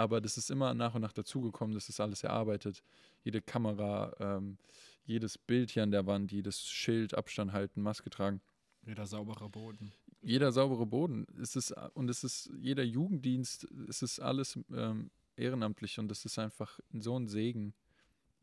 Aber 0.00 0.22
das 0.22 0.38
ist 0.38 0.50
immer 0.50 0.72
nach 0.72 0.94
und 0.94 1.02
nach 1.02 1.12
dazugekommen. 1.12 1.74
Das 1.74 1.90
ist 1.90 2.00
alles 2.00 2.24
erarbeitet. 2.24 2.82
Jede 3.22 3.42
Kamera, 3.42 4.16
ähm, 4.18 4.56
jedes 5.04 5.36
Bild 5.36 5.72
hier 5.72 5.82
an 5.82 5.90
der 5.90 6.06
Wand, 6.06 6.32
jedes 6.32 6.66
Schild, 6.66 7.12
Abstand 7.12 7.52
halten, 7.52 7.82
Maske 7.82 8.08
tragen. 8.08 8.40
Jeder 8.86 9.06
saubere 9.06 9.50
Boden. 9.50 9.92
Jeder 10.22 10.52
saubere 10.52 10.86
Boden. 10.86 11.26
Es 11.38 11.54
ist, 11.54 11.74
und 11.92 12.08
es 12.08 12.24
ist 12.24 12.50
jeder 12.58 12.82
Jugenddienst, 12.82 13.68
es 13.90 14.00
ist 14.00 14.20
alles 14.20 14.58
ähm, 14.72 15.10
ehrenamtlich 15.36 15.98
und 15.98 16.10
es 16.10 16.24
ist 16.24 16.38
einfach 16.38 16.80
so 16.94 17.18
ein 17.18 17.28
Segen 17.28 17.74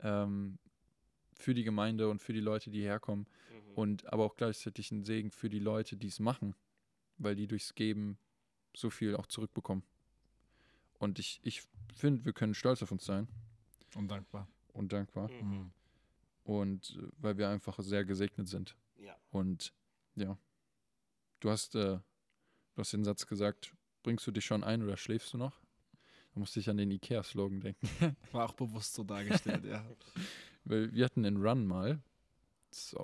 ähm, 0.02 0.60
für 1.34 1.56
die 1.56 1.64
Gemeinde 1.64 2.08
und 2.08 2.22
für 2.22 2.34
die 2.34 2.40
Leute, 2.40 2.70
die 2.70 2.84
herkommen. 2.84 3.26
Und 3.74 4.06
aber 4.14 4.26
auch 4.26 4.36
gleichzeitig 4.36 4.92
ein 4.92 5.04
Segen 5.04 5.32
für 5.32 5.50
die 5.50 5.58
Leute, 5.58 5.98
die 5.98 6.08
es 6.08 6.20
machen, 6.20 6.54
weil 7.18 7.36
die 7.36 7.48
durchs 7.48 7.74
Geben 7.74 8.20
so 8.76 8.92
viel 8.92 9.16
auch 9.16 9.26
zurückbekommen. 9.26 9.82
Und 11.00 11.20
ich, 11.20 11.40
ich 11.44 11.64
finde, 11.94 12.26
wir 12.26 12.34
können 12.34 12.54
stolz 12.54 12.82
auf 12.82 12.92
uns 12.92 13.06
sein 13.06 13.28
Und 13.96 14.10
dankbar. 14.10 14.48
und 14.74 14.92
dankbar. 14.92 15.30
Mhm. 15.30 15.72
Und 16.44 16.98
äh, 17.00 17.08
weil 17.18 17.38
wir 17.38 17.50
einfach 17.50 17.80
sehr 17.80 18.06
gesegnet 18.06 18.48
sind. 18.48 18.76
Ja. 18.98 19.16
Und 19.32 19.74
ja, 20.16 20.38
du 21.40 21.50
hast, 21.50 21.76
äh, 21.76 22.00
du 22.00 22.78
hast 22.78 22.94
den 22.94 23.04
Satz 23.04 23.28
gesagt, 23.28 23.74
bringst 24.04 24.26
du 24.26 24.32
dich 24.32 24.46
schon 24.46 24.64
ein 24.64 24.82
oder 24.82 24.98
schläfst 24.98 25.34
du 25.34 25.38
noch? 25.38 25.60
Da 26.34 26.40
musste 26.40 26.60
ich 26.60 26.70
an 26.70 26.78
den 26.78 26.92
Ikea-Slogan 26.92 27.60
denken. 27.62 27.88
War 28.32 28.46
auch 28.46 28.54
bewusst 28.54 28.94
so 28.94 29.04
dargestellt, 29.04 29.66
ja. 29.66 29.86
Weil 30.64 30.94
wir 30.94 31.06
hatten 31.06 31.24
in 31.24 31.38
Run 31.38 31.66
mal, 31.66 32.02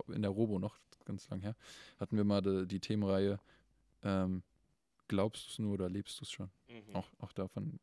in 0.07 0.21
der 0.21 0.31
Robo 0.31 0.59
noch, 0.59 0.79
ganz 1.05 1.29
lang 1.29 1.41
her, 1.41 1.55
hatten 1.99 2.17
wir 2.17 2.23
mal 2.23 2.41
die, 2.41 2.67
die 2.67 2.79
Themenreihe 2.79 3.39
ähm, 4.03 4.43
Glaubst 5.07 5.45
du 5.45 5.49
es 5.51 5.59
nur 5.59 5.73
oder 5.73 5.89
lebst 5.89 6.19
du 6.19 6.23
es 6.23 6.31
schon? 6.31 6.49
Mhm. 6.73 6.95
Auch, 6.95 7.07
auch 7.19 7.31
davon, 7.33 7.79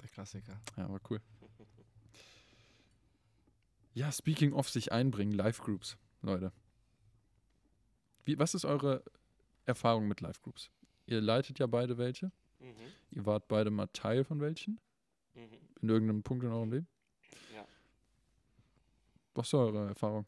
Der 0.00 0.08
Klassiker. 0.08 0.58
ja, 0.76 0.88
war 0.88 1.00
cool. 1.10 1.20
Ja, 3.92 4.10
speaking 4.12 4.52
of 4.52 4.68
sich 4.70 4.92
einbringen, 4.92 5.32
Live-Groups, 5.32 5.98
Leute. 6.22 6.52
Wie, 8.24 8.38
was 8.38 8.54
ist 8.54 8.64
eure 8.64 9.02
Erfahrung 9.66 10.08
mit 10.08 10.20
Live-Groups? 10.20 10.70
Ihr 11.06 11.20
leitet 11.20 11.58
ja 11.58 11.66
beide 11.66 11.98
welche. 11.98 12.32
Mhm. 12.60 12.74
Ihr 13.10 13.26
wart 13.26 13.48
beide 13.48 13.70
mal 13.70 13.88
Teil 13.88 14.24
von 14.24 14.40
welchen? 14.40 14.80
Mhm. 15.34 15.58
In 15.82 15.88
irgendeinem 15.88 16.22
Punkt 16.22 16.44
in 16.44 16.52
eurem 16.52 16.70
Leben? 16.72 16.88
Ja. 17.54 17.66
Was 19.34 19.48
ist 19.48 19.54
eure 19.54 19.88
Erfahrung? 19.88 20.26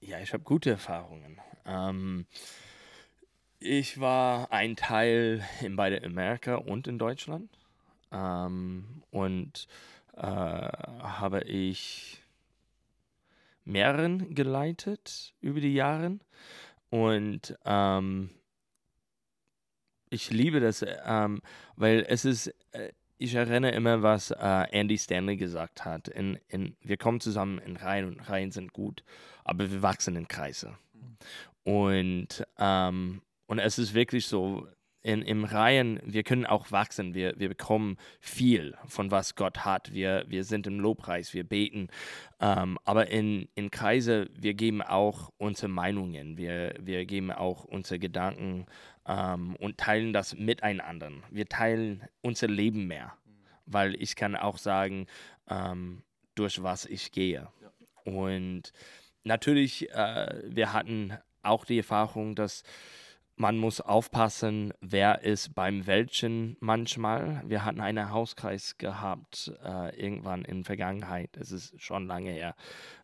Ja, 0.00 0.18
ich 0.20 0.32
habe 0.32 0.42
gute 0.42 0.70
Erfahrungen. 0.70 1.40
Ähm, 1.64 2.26
ich 3.58 4.00
war 4.00 4.52
ein 4.52 4.76
Teil 4.76 5.44
in 5.60 5.76
beide 5.76 6.02
Amerika 6.04 6.56
und 6.56 6.86
in 6.86 6.98
Deutschland. 6.98 7.50
Ähm, 8.12 9.02
und 9.10 9.66
äh, 10.16 10.20
habe 10.22 11.42
ich 11.42 12.22
mehreren 13.64 14.34
geleitet 14.34 15.34
über 15.40 15.60
die 15.60 15.74
Jahre. 15.74 16.18
Und 16.90 17.58
ähm, 17.64 18.30
ich 20.08 20.30
liebe 20.30 20.60
das, 20.60 20.84
ähm, 21.04 21.42
weil 21.74 22.06
es 22.08 22.24
ist, 22.24 22.54
äh, 22.72 22.92
ich 23.18 23.34
erinnere 23.34 23.72
immer, 23.72 24.02
was 24.02 24.30
äh, 24.30 24.66
Andy 24.70 24.96
Stanley 24.96 25.36
gesagt 25.36 25.84
hat. 25.84 26.08
In, 26.08 26.38
in, 26.48 26.76
wir 26.80 26.96
kommen 26.96 27.20
zusammen 27.20 27.58
in 27.58 27.76
Reihen 27.76 28.06
und 28.06 28.20
Reihen 28.28 28.52
sind 28.52 28.72
gut, 28.72 29.02
aber 29.42 29.70
wir 29.70 29.82
wachsen 29.82 30.16
in 30.16 30.28
Kreise. 30.28 30.78
Und, 31.64 32.46
ähm, 32.58 33.22
und 33.46 33.58
es 33.58 33.78
ist 33.78 33.94
wirklich 33.94 34.26
so, 34.26 34.66
in, 35.06 35.22
im 35.22 35.44
Reihen, 35.44 36.00
wir 36.04 36.24
können 36.24 36.46
auch 36.46 36.72
wachsen, 36.72 37.14
wir, 37.14 37.38
wir 37.38 37.48
bekommen 37.48 37.96
viel 38.18 38.76
von 38.86 39.12
was 39.12 39.36
Gott 39.36 39.64
hat, 39.64 39.94
wir, 39.94 40.24
wir 40.26 40.42
sind 40.42 40.66
im 40.66 40.80
Lobpreis, 40.80 41.32
wir 41.32 41.44
beten, 41.44 41.88
ähm, 42.40 42.76
aber 42.82 43.06
in, 43.06 43.48
in 43.54 43.70
Kreise, 43.70 44.28
wir 44.34 44.54
geben 44.54 44.82
auch 44.82 45.30
unsere 45.38 45.68
Meinungen, 45.68 46.36
wir, 46.36 46.74
wir 46.80 47.06
geben 47.06 47.30
auch 47.30 47.62
unsere 47.62 48.00
Gedanken 48.00 48.66
ähm, 49.06 49.54
und 49.60 49.78
teilen 49.78 50.12
das 50.12 50.36
miteinander. 50.36 51.12
Wir 51.30 51.46
teilen 51.46 52.02
unser 52.20 52.48
Leben 52.48 52.88
mehr, 52.88 53.12
weil 53.64 53.94
ich 54.02 54.16
kann 54.16 54.34
auch 54.34 54.58
sagen, 54.58 55.06
ähm, 55.48 56.02
durch 56.34 56.64
was 56.64 56.84
ich 56.84 57.12
gehe. 57.12 57.46
Und 58.04 58.72
natürlich, 59.22 59.88
äh, 59.92 60.42
wir 60.48 60.72
hatten 60.72 61.16
auch 61.42 61.64
die 61.64 61.78
Erfahrung, 61.78 62.34
dass 62.34 62.64
man 63.36 63.58
muss 63.58 63.82
aufpassen, 63.82 64.72
wer 64.80 65.22
ist 65.22 65.54
beim 65.54 65.86
welchen 65.86 66.56
manchmal. 66.60 67.42
Wir 67.46 67.64
hatten 67.66 67.82
einen 67.82 68.10
Hauskreis 68.10 68.78
gehabt, 68.78 69.52
äh, 69.62 69.94
irgendwann 70.00 70.44
in 70.44 70.58
der 70.58 70.64
Vergangenheit. 70.64 71.36
Es 71.36 71.52
ist 71.52 71.80
schon 71.80 72.06
lange 72.06 72.30
her. 72.30 72.56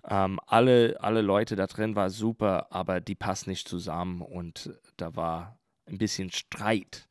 Ähm, 0.09 0.41
alle, 0.47 0.97
alle 1.01 1.21
Leute 1.21 1.55
da 1.55 1.67
drin 1.67 1.97
waren 1.97 2.09
super, 2.09 2.69
aber 2.71 3.01
die 3.01 3.15
passen 3.15 3.51
nicht 3.51 3.69
zusammen 3.69 4.23
und 4.23 4.73
da 4.97 5.15
war 5.15 5.59
ein 5.87 5.99
bisschen 5.99 6.31
Streit 6.31 7.09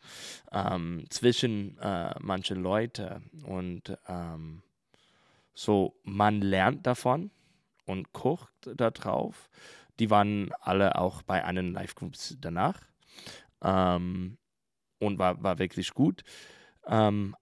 ähm, 0.51 1.05
zwischen 1.10 1.77
äh, 1.77 2.15
manchen 2.19 2.63
Leuten. 2.63 3.29
Und 3.43 3.97
ähm, 4.07 4.63
so, 5.53 5.93
man 6.03 6.41
lernt 6.41 6.88
davon 6.88 7.29
und 7.86 8.13
guckt 8.13 8.67
da 8.75 8.89
drauf. 8.89 9.49
Die 9.99 10.10
waren 10.10 10.51
alle 10.60 10.95
auch 10.95 11.21
bei 11.21 11.43
anderen 11.43 11.73
Live-Groups 11.73 12.38
danach 12.41 12.90
ähm, 13.63 14.38
und 15.00 15.19
war, 15.19 15.41
war 15.43 15.60
wirklich 15.60 15.93
gut. 15.93 16.24
Ähm, 16.86 17.36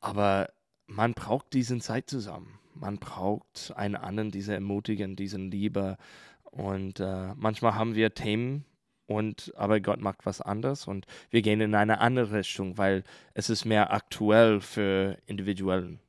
aber 0.00 0.48
man 0.86 1.14
braucht 1.14 1.52
diesen 1.52 1.80
Zeit 1.80 2.08
zusammen. 2.08 2.58
Man 2.74 2.98
braucht 2.98 3.72
einen 3.76 3.96
anderen, 3.96 4.30
diese 4.30 4.54
Ermutigen, 4.54 5.16
diesen 5.16 5.50
Liebe. 5.50 5.96
Und 6.44 7.00
äh, 7.00 7.34
manchmal 7.34 7.74
haben 7.74 7.94
wir 7.94 8.14
Themen 8.14 8.64
und 9.06 9.52
aber 9.56 9.80
Gott 9.80 10.00
macht 10.00 10.26
was 10.26 10.40
anderes 10.40 10.86
und 10.86 11.06
wir 11.30 11.40
gehen 11.42 11.60
in 11.60 11.74
eine 11.74 12.00
andere 12.00 12.38
Richtung, 12.38 12.76
weil 12.76 13.04
es 13.34 13.50
ist 13.50 13.64
mehr 13.64 13.92
aktuell 13.92 14.60
für 14.60 15.16
Individuellen. 15.26 16.00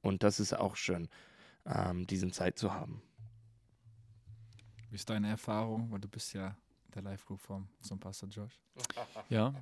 Und 0.00 0.22
das 0.22 0.40
ist 0.40 0.54
auch 0.54 0.76
schön, 0.76 1.08
ähm, 1.66 2.06
diesen 2.06 2.32
Zeit 2.32 2.58
zu 2.58 2.72
haben. 2.72 3.02
Wie 4.88 4.94
ist 4.94 5.10
deine 5.10 5.28
Erfahrung? 5.28 5.90
Weil 5.90 6.00
du 6.00 6.08
bist 6.08 6.32
ja 6.32 6.56
der 6.94 7.02
Live-Group 7.02 7.40
vom 7.40 7.68
zum 7.80 7.98
Pastor 7.98 8.28
Josh. 8.28 8.60
Ja, 9.30 9.54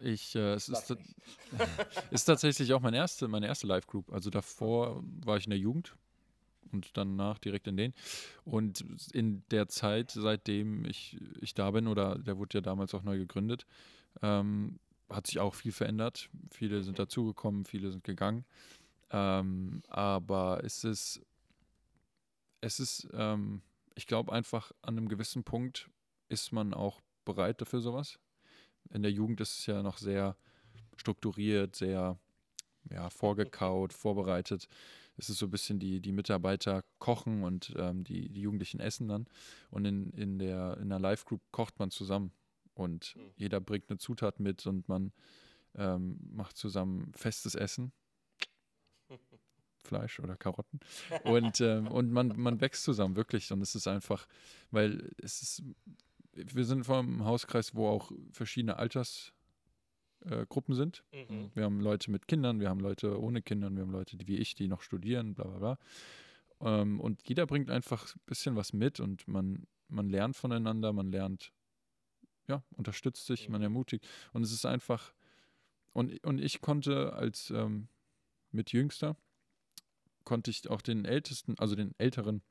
ich, 0.00 0.34
äh, 0.34 0.52
es 0.52 0.68
ist, 0.68 0.94
ist 2.10 2.24
tatsächlich 2.24 2.72
auch 2.74 2.80
mein 2.80 2.94
erste, 2.94 3.28
meine 3.28 3.46
erste 3.46 3.66
Live-Group. 3.66 4.12
Also 4.12 4.30
davor 4.30 5.02
war 5.24 5.36
ich 5.36 5.44
in 5.44 5.50
der 5.50 5.58
Jugend 5.58 5.96
und 6.72 6.96
danach 6.96 7.38
direkt 7.38 7.66
in 7.66 7.76
den. 7.76 7.94
Und 8.44 8.84
in 9.12 9.42
der 9.50 9.68
Zeit, 9.68 10.10
seitdem 10.10 10.84
ich, 10.84 11.18
ich 11.40 11.54
da 11.54 11.70
bin, 11.70 11.86
oder 11.86 12.18
der 12.18 12.36
wurde 12.36 12.58
ja 12.58 12.60
damals 12.60 12.94
auch 12.94 13.02
neu 13.02 13.16
gegründet, 13.18 13.66
ähm, 14.22 14.78
hat 15.08 15.26
sich 15.26 15.38
auch 15.38 15.54
viel 15.54 15.72
verändert. 15.72 16.28
Viele 16.50 16.82
sind 16.82 16.98
dazugekommen, 16.98 17.64
viele 17.64 17.90
sind 17.90 18.04
gegangen. 18.04 18.44
Ähm, 19.10 19.82
aber 19.88 20.64
es 20.64 20.84
ist, 20.84 21.22
es 22.60 22.80
ist, 22.80 23.08
ähm, 23.12 23.62
ich 23.94 24.06
glaube 24.06 24.32
einfach 24.32 24.72
an 24.82 24.98
einem 24.98 25.08
gewissen 25.08 25.44
Punkt 25.44 25.88
ist 26.28 26.52
man 26.52 26.74
auch 26.74 27.00
bereit 27.24 27.60
dafür 27.60 27.80
sowas. 27.80 28.18
In 28.90 29.02
der 29.02 29.12
Jugend 29.12 29.40
ist 29.40 29.58
es 29.58 29.66
ja 29.66 29.82
noch 29.82 29.98
sehr 29.98 30.36
strukturiert, 30.96 31.76
sehr 31.76 32.18
ja, 32.90 33.10
vorgekaut, 33.10 33.92
vorbereitet. 33.92 34.68
Es 35.16 35.28
ist 35.28 35.38
so 35.38 35.46
ein 35.46 35.50
bisschen 35.50 35.78
die, 35.78 36.00
die 36.00 36.12
Mitarbeiter 36.12 36.84
kochen 36.98 37.42
und 37.42 37.74
ähm, 37.76 38.04
die, 38.04 38.28
die 38.28 38.42
Jugendlichen 38.42 38.80
essen 38.80 39.08
dann. 39.08 39.26
Und 39.70 39.84
in, 39.86 40.10
in 40.12 40.38
der, 40.38 40.76
in 40.78 40.88
der 40.90 40.98
Live-Group 40.98 41.40
kocht 41.52 41.78
man 41.78 41.90
zusammen. 41.90 42.32
Und 42.74 43.16
Mhm. 43.16 43.32
jeder 43.36 43.60
bringt 43.60 43.88
eine 43.90 43.98
Zutat 43.98 44.38
mit 44.38 44.66
und 44.66 44.88
man 44.88 45.12
ähm, 45.74 46.18
macht 46.32 46.56
zusammen 46.56 47.12
festes 47.14 47.54
Essen. 47.54 47.92
Fleisch 49.82 50.18
oder 50.20 50.36
Karotten. 50.36 50.80
Und, 51.24 51.60
ähm, 51.60 51.86
und 51.88 52.10
man, 52.10 52.38
man 52.38 52.60
wächst 52.60 52.82
zusammen, 52.84 53.16
wirklich. 53.16 53.50
Und 53.52 53.62
es 53.62 53.74
ist 53.74 53.86
einfach, 53.86 54.26
weil 54.70 55.10
es 55.22 55.42
ist, 55.42 55.62
wir 56.36 56.64
sind 56.64 56.84
vom 56.84 57.24
Hauskreis, 57.24 57.74
wo 57.74 57.88
auch 57.88 58.12
verschiedene 58.32 58.76
Altersgruppen 58.76 60.74
äh, 60.74 60.76
sind. 60.76 61.04
Mhm. 61.12 61.50
Wir 61.54 61.64
haben 61.64 61.80
Leute 61.80 62.10
mit 62.10 62.28
Kindern, 62.28 62.60
wir 62.60 62.68
haben 62.68 62.80
Leute 62.80 63.20
ohne 63.20 63.42
Kindern, 63.42 63.76
wir 63.76 63.82
haben 63.82 63.92
Leute 63.92 64.16
die, 64.16 64.26
wie 64.28 64.36
ich, 64.36 64.54
die 64.54 64.68
noch 64.68 64.82
studieren, 64.82 65.34
bla 65.34 65.46
bla 65.46 65.58
bla. 65.58 65.78
Ähm, 66.60 67.00
und 67.00 67.28
jeder 67.28 67.46
bringt 67.46 67.70
einfach 67.70 68.14
ein 68.14 68.20
bisschen 68.26 68.56
was 68.56 68.72
mit 68.72 69.00
und 69.00 69.26
man, 69.28 69.66
man 69.88 70.08
lernt 70.08 70.36
voneinander, 70.36 70.92
man 70.92 71.10
lernt, 71.10 71.52
ja, 72.48 72.62
unterstützt 72.76 73.26
sich, 73.26 73.48
man 73.48 73.60
Mhm. 73.60 73.64
ermutigt. 73.64 74.06
Und 74.32 74.42
es 74.42 74.52
ist 74.52 74.64
einfach, 74.66 75.12
und, 75.92 76.24
und 76.24 76.40
ich 76.40 76.60
konnte 76.60 77.12
als 77.12 77.50
ähm, 77.50 77.88
Mitjüngster, 78.52 79.16
konnte 80.24 80.50
ich 80.50 80.68
auch 80.68 80.82
den 80.82 81.04
Ältesten, 81.04 81.58
also 81.58 81.74
den 81.76 81.94
Älteren 81.98 82.42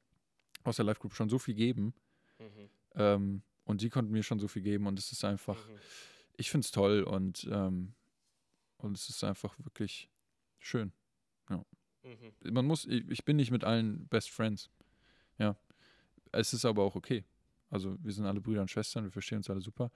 aus 0.64 0.78
der 0.78 0.86
Live 0.86 1.00
Group 1.00 1.14
schon 1.14 1.30
so 1.30 1.40
viel 1.40 1.56
geben, 1.56 1.94
Mhm. 2.38 2.70
Ähm, 2.96 3.42
und 3.66 3.82
die 3.82 3.90
konnten 3.90 4.12
mir 4.12 4.24
schon 4.24 4.40
so 4.40 4.48
viel 4.48 4.62
geben 4.62 4.88
und 4.88 4.98
es 4.98 5.12
ist 5.12 5.24
einfach, 5.26 5.68
Mhm. 5.68 5.80
ich 6.38 6.50
finde 6.50 6.66
es 6.66 6.72
toll 6.72 7.04
und, 7.04 7.48
ähm, 7.52 7.94
und 8.78 8.98
es 8.98 9.10
ist 9.10 9.24
einfach 9.24 9.58
wirklich 9.60 10.10
schön. 10.60 10.92
Mhm. 11.50 12.54
Man 12.54 12.66
muss, 12.68 12.86
ich, 12.86 13.10
ich 13.10 13.26
bin 13.26 13.36
nicht 13.38 13.50
mit 13.50 13.64
allen 13.64 14.08
Best 14.08 14.30
Friends. 14.30 14.70
Ja. 15.40 15.58
Es 16.32 16.54
ist 16.54 16.64
aber 16.64 16.84
auch 16.84 16.94
okay. 16.96 17.26
Also 17.72 17.98
wir 18.04 18.14
sind 18.14 18.26
alle 18.28 18.42
Brüder 18.42 18.62
und 18.62 18.70
Schwestern, 18.70 19.06
wir 19.06 19.12
verstehen 19.12 19.38
uns 19.40 19.50
alle 19.50 19.62
super. 19.62 19.90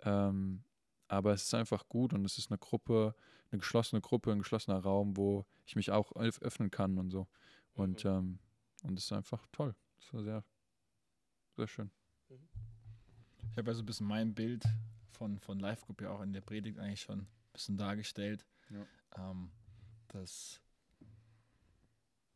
Ähm, 0.00 0.62
aber 1.08 1.32
es 1.32 1.44
ist 1.44 1.54
einfach 1.54 1.88
gut 1.88 2.12
und 2.12 2.22
es 2.26 2.36
ist 2.36 2.50
eine 2.50 2.58
Gruppe, 2.58 3.14
eine 3.50 3.60
geschlossene 3.60 4.02
Gruppe, 4.02 4.30
ein 4.30 4.40
geschlossener 4.40 4.78
Raum, 4.78 5.16
wo 5.16 5.46
ich 5.64 5.74
mich 5.74 5.90
auch 5.90 6.12
öff- 6.12 6.42
öffnen 6.42 6.70
kann 6.70 6.98
und 6.98 7.10
so. 7.10 7.26
Und, 7.72 8.04
Mhm. 8.04 8.10
ähm, 8.10 8.38
und 8.82 8.98
es 8.98 9.04
ist 9.06 9.12
einfach 9.12 9.46
toll. 9.50 9.74
Es 9.98 10.12
war 10.12 10.22
sehr, 10.22 10.44
sehr 11.56 11.66
schön. 11.66 11.90
Ich 13.58 13.60
habe 13.60 13.72
ja 13.72 13.74
so 13.74 13.82
ein 13.82 13.86
bisschen 13.86 14.06
mein 14.06 14.34
Bild 14.36 14.64
von, 15.10 15.40
von 15.40 15.58
Live 15.58 15.84
Group 15.84 16.00
ja 16.00 16.10
auch 16.10 16.20
in 16.20 16.32
der 16.32 16.42
Predigt 16.42 16.78
eigentlich 16.78 17.00
schon 17.00 17.22
ein 17.22 17.28
bisschen 17.52 17.76
dargestellt. 17.76 18.46
Ja. 18.70 18.86
Ähm, 19.16 19.50
dass, 20.06 20.60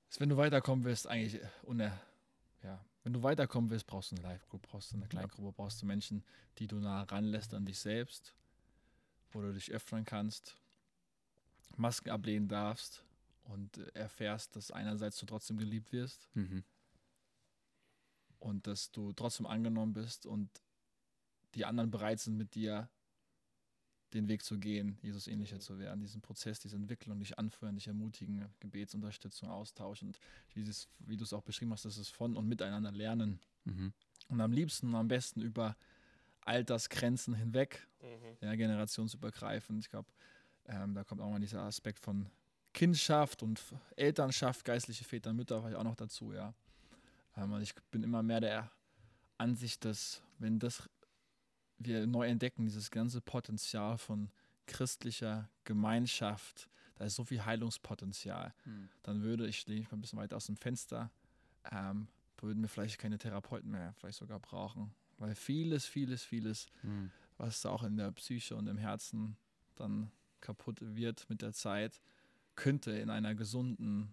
dass 0.08 0.18
wenn 0.18 0.30
du 0.30 0.36
weiterkommen 0.36 0.84
willst, 0.84 1.06
eigentlich 1.06 1.40
äh, 1.40 1.48
uner, 1.62 1.96
ja, 2.64 2.84
wenn 3.04 3.12
du 3.12 3.22
weiterkommen 3.22 3.70
willst, 3.70 3.86
brauchst 3.86 4.10
du 4.10 4.16
eine 4.16 4.24
Live 4.24 4.48
Group, 4.48 4.62
brauchst 4.62 4.90
du 4.90 4.96
eine 4.96 5.06
Kleingruppe, 5.06 5.52
brauchst 5.52 5.80
du 5.80 5.86
Menschen, 5.86 6.24
die 6.58 6.66
du 6.66 6.80
nah 6.80 7.04
ranlässt 7.04 7.54
an 7.54 7.66
dich 7.66 7.78
selbst, 7.78 8.34
wo 9.30 9.42
du 9.42 9.52
dich 9.52 9.70
öffnen 9.70 10.04
kannst, 10.04 10.58
Masken 11.76 12.10
ablehnen 12.10 12.48
darfst 12.48 13.04
und 13.44 13.78
äh, 13.78 13.92
erfährst, 13.94 14.56
dass 14.56 14.72
einerseits 14.72 15.18
du 15.18 15.26
trotzdem 15.26 15.56
geliebt 15.56 15.92
wirst 15.92 16.28
Mhm. 16.34 16.64
und 18.40 18.66
dass 18.66 18.90
du 18.90 19.12
trotzdem 19.12 19.46
angenommen 19.46 19.92
bist 19.92 20.26
und 20.26 20.50
die 21.54 21.64
anderen 21.64 21.90
bereit 21.90 22.20
sind, 22.20 22.36
mit 22.36 22.54
dir 22.54 22.88
den 24.12 24.28
Weg 24.28 24.42
zu 24.42 24.58
gehen, 24.58 24.98
Jesus 25.00 25.26
ähnlicher 25.26 25.58
zu 25.58 25.78
werden, 25.78 26.00
diesen 26.00 26.20
Prozess, 26.20 26.58
diese 26.58 26.76
Entwicklung, 26.76 27.18
dich 27.18 27.38
anführen, 27.38 27.74
dich 27.76 27.86
ermutigen, 27.86 28.46
Gebetsunterstützung, 28.60 29.48
Austausch 29.48 30.02
und 30.02 30.18
dieses, 30.54 30.88
wie 30.98 31.16
du 31.16 31.24
es 31.24 31.32
auch 31.32 31.42
beschrieben 31.42 31.72
hast, 31.72 31.84
das 31.86 31.96
ist 31.96 32.10
von 32.10 32.36
und 32.36 32.46
miteinander 32.46 32.92
lernen. 32.92 33.40
Mhm. 33.64 33.92
Und 34.28 34.40
am 34.40 34.52
liebsten 34.52 34.88
und 34.88 34.96
am 34.96 35.08
besten 35.08 35.40
über 35.40 35.76
Altersgrenzen 36.42 37.34
hinweg, 37.34 37.86
Mhm. 38.02 38.36
ja, 38.40 38.54
generationsübergreifend. 38.56 39.80
Ich 39.80 39.88
glaube, 39.90 40.10
ähm, 40.66 40.94
da 40.94 41.04
kommt 41.04 41.20
auch 41.20 41.30
mal 41.30 41.40
dieser 41.40 41.62
Aspekt 41.62 42.00
von 42.00 42.28
Kindschaft 42.72 43.42
und 43.42 43.62
Elternschaft, 43.96 44.64
geistliche 44.64 45.04
Väter, 45.04 45.32
Mütter, 45.32 45.60
vielleicht 45.60 45.76
auch 45.76 45.84
noch 45.84 45.94
dazu, 45.94 46.32
ja. 46.32 46.54
Ähm, 47.36 47.52
und 47.52 47.62
ich 47.62 47.74
bin 47.90 48.02
immer 48.02 48.22
mehr 48.22 48.40
der 48.40 48.70
Ansicht, 49.38 49.84
dass 49.84 50.22
wenn 50.38 50.58
das 50.58 50.88
wir 51.84 52.06
neu 52.06 52.26
entdecken, 52.26 52.64
dieses 52.64 52.90
ganze 52.90 53.20
Potenzial 53.20 53.98
von 53.98 54.30
christlicher 54.66 55.48
Gemeinschaft, 55.64 56.68
da 56.96 57.04
ist 57.04 57.16
so 57.16 57.24
viel 57.24 57.44
Heilungspotenzial, 57.44 58.54
Mhm. 58.64 58.88
dann 59.02 59.22
würde 59.22 59.46
ich, 59.46 59.66
lehne 59.66 59.80
ich 59.82 59.90
mal 59.90 59.98
ein 59.98 60.00
bisschen 60.00 60.18
weiter 60.18 60.36
aus 60.36 60.46
dem 60.46 60.56
Fenster, 60.56 61.10
ähm, 61.70 62.08
würden 62.38 62.60
wir 62.62 62.68
vielleicht 62.68 62.98
keine 62.98 63.18
Therapeuten 63.18 63.70
mehr 63.70 63.92
vielleicht 63.94 64.18
sogar 64.18 64.40
brauchen. 64.40 64.92
Weil 65.18 65.34
vieles, 65.36 65.86
vieles, 65.86 66.24
vieles 66.24 66.66
Mhm. 66.82 67.10
was 67.38 67.64
auch 67.66 67.82
in 67.84 67.96
der 67.96 68.10
Psyche 68.12 68.56
und 68.56 68.66
im 68.66 68.78
Herzen 68.78 69.36
dann 69.76 70.10
kaputt 70.40 70.78
wird 70.80 71.28
mit 71.30 71.40
der 71.42 71.52
Zeit, 71.52 72.00
könnte 72.56 72.90
in 72.92 73.10
einer 73.10 73.34
gesunden 73.34 74.12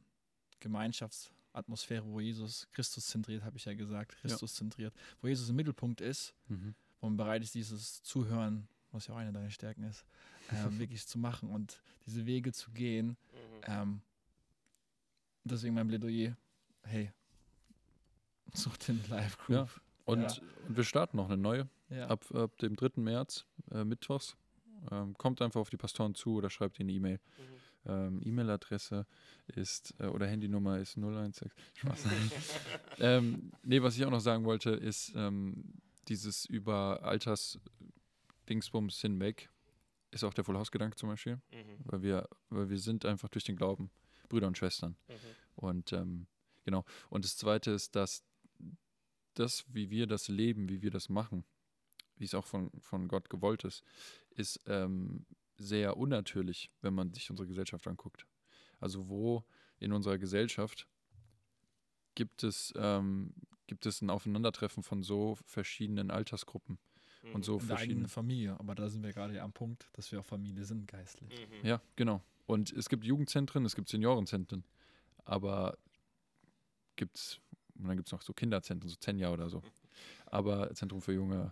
Gemeinschaftsatmosphäre, 0.59 2.05
wo 2.05 2.19
Jesus 2.19 2.67
Christus 2.71 3.07
zentriert, 3.07 3.43
habe 3.43 3.57
ich 3.57 3.65
ja 3.65 3.73
gesagt, 3.73 4.15
Christus 4.17 4.55
zentriert, 4.55 4.93
wo 5.21 5.27
Jesus 5.27 5.49
im 5.49 5.55
Mittelpunkt 5.55 6.01
ist, 6.01 6.33
Mhm. 6.47 6.75
Wo 6.99 7.07
man 7.07 7.17
bereit 7.17 7.43
ist, 7.43 7.55
dieses 7.55 8.01
Zuhören, 8.03 8.67
was 8.91 9.07
ja 9.07 9.13
auch 9.13 9.19
eine 9.19 9.31
deiner 9.31 9.49
Stärken 9.51 9.83
ist, 9.83 10.05
äh, 10.49 10.53
wirklich 10.79 11.05
zu 11.07 11.17
machen 11.17 11.49
und 11.49 11.81
diese 12.05 12.25
Wege 12.25 12.51
zu 12.51 12.71
gehen. 12.71 13.09
Mhm. 13.09 13.15
Ähm, 13.67 14.01
deswegen 15.43 15.75
mein 15.75 15.87
Plädoyer, 15.87 16.35
hey, 16.83 17.11
such 18.53 18.77
den 18.77 19.01
Live-Group. 19.09 19.81
Und, 20.05 20.21
Ja. 20.21 20.27
und 20.67 20.75
wir 20.75 20.83
starten 20.83 21.17
noch 21.17 21.25
eine 21.27 21.37
neue. 21.37 21.69
Ja. 21.89 22.07
ab, 22.07 22.23
ab 22.35 22.55
dem 22.59 22.75
3. 22.75 23.01
März, 23.01 23.45
äh, 23.71 23.83
mittwochs. 23.83 24.37
Ähm, 24.91 25.17
kommt 25.17 25.41
einfach 25.41 25.59
auf 25.59 25.69
die 25.69 25.77
Pastoren 25.77 26.13
zu 26.15 26.35
oder 26.35 26.49
schreibt 26.49 26.79
ihnen 26.79 26.89
eine 26.89 26.97
E-Mail. 26.97 27.19
Mhm. 27.37 27.91
Ähm, 27.91 28.21
E-Mail-Adresse 28.23 29.05
ist, 29.47 29.95
äh, 29.99 30.05
oder 30.05 30.27
Handynummer 30.27 30.77
ist 30.79 30.93
016. 30.93 31.51
Spaß. 31.75 32.03
ähm, 32.99 33.51
nee, 33.63 33.81
was 33.81 33.97
ich 33.97 34.05
auch 34.05 34.11
noch 34.11 34.19
sagen 34.19 34.45
wollte, 34.45 34.71
ist 34.71 35.13
ähm, 35.15 35.63
dieses 36.09 36.45
über 36.45 37.03
Alters-Dingsbums 37.03 38.99
hinweg, 39.01 39.49
ist 40.11 40.23
auch 40.23 40.33
der 40.33 40.43
Vollhausgedanke 40.43 40.95
zum 40.97 41.09
Beispiel, 41.09 41.35
Mhm. 41.51 41.77
weil 41.85 42.01
wir, 42.01 42.29
weil 42.49 42.69
wir 42.69 42.79
sind 42.79 43.05
einfach 43.05 43.29
durch 43.29 43.43
den 43.45 43.55
Glauben 43.55 43.91
Brüder 44.27 44.47
und 44.47 44.57
Schwestern. 44.57 44.95
Mhm. 45.07 45.13
Und 45.55 45.93
ähm, 45.93 46.27
genau. 46.65 46.83
Und 47.09 47.25
das 47.25 47.37
Zweite 47.37 47.71
ist, 47.71 47.95
dass 47.95 48.23
das, 49.35 49.65
wie 49.67 49.89
wir 49.89 50.07
das 50.07 50.27
leben, 50.27 50.67
wie 50.69 50.81
wir 50.81 50.91
das 50.91 51.09
machen, 51.09 51.45
wie 52.17 52.25
es 52.25 52.33
auch 52.33 52.45
von, 52.45 52.71
von 52.79 53.07
Gott 53.07 53.29
gewollt 53.29 53.63
ist, 53.63 53.83
ist 54.31 54.59
ähm, 54.65 55.25
sehr 55.57 55.97
unnatürlich, 55.97 56.71
wenn 56.81 56.93
man 56.93 57.13
sich 57.13 57.29
unsere 57.29 57.47
Gesellschaft 57.47 57.87
anguckt. 57.87 58.25
Also 58.79 59.09
wo 59.09 59.45
in 59.79 59.91
unserer 59.93 60.17
Gesellschaft 60.17 60.87
gibt 62.15 62.43
es, 62.43 62.73
ähm, 62.75 63.33
gibt 63.69 63.85
es 63.85 64.01
ein 64.01 64.09
Aufeinandertreffen 64.09 64.81
von 64.81 65.03
so 65.03 65.35
verschiedenen 65.45 66.09
Altersgruppen 66.09 66.79
und 67.33 67.45
so 67.45 67.59
in 67.59 67.59
verschiedenen. 67.67 68.07
Familie. 68.07 68.59
Aber 68.59 68.73
da 68.73 68.89
sind 68.89 69.03
wir 69.03 69.13
gerade 69.13 69.35
ja 69.35 69.43
am 69.43 69.53
Punkt, 69.53 69.87
dass 69.93 70.11
wir 70.11 70.19
auch 70.19 70.25
Familie 70.25 70.65
sind, 70.65 70.87
geistlich. 70.87 71.29
Mhm. 71.47 71.67
Ja, 71.67 71.79
genau. 71.95 72.21
Und 72.47 72.71
es 72.73 72.89
gibt 72.89 73.03
Jugendzentren, 73.05 73.63
es 73.65 73.75
gibt 73.75 73.87
Seniorenzentren, 73.89 74.63
aber 75.23 75.77
gibt 76.95 77.15
es, 77.17 77.39
und 77.75 77.87
dann 77.87 77.95
gibt 77.95 78.07
es 78.07 78.11
noch 78.11 78.23
so 78.23 78.33
Kinderzentren, 78.33 78.89
so 78.89 78.95
Zenja 78.95 79.31
oder 79.31 79.49
so. 79.49 79.61
Aber 80.25 80.73
Zentrum 80.73 81.01
für 81.01 81.13
junge, 81.13 81.51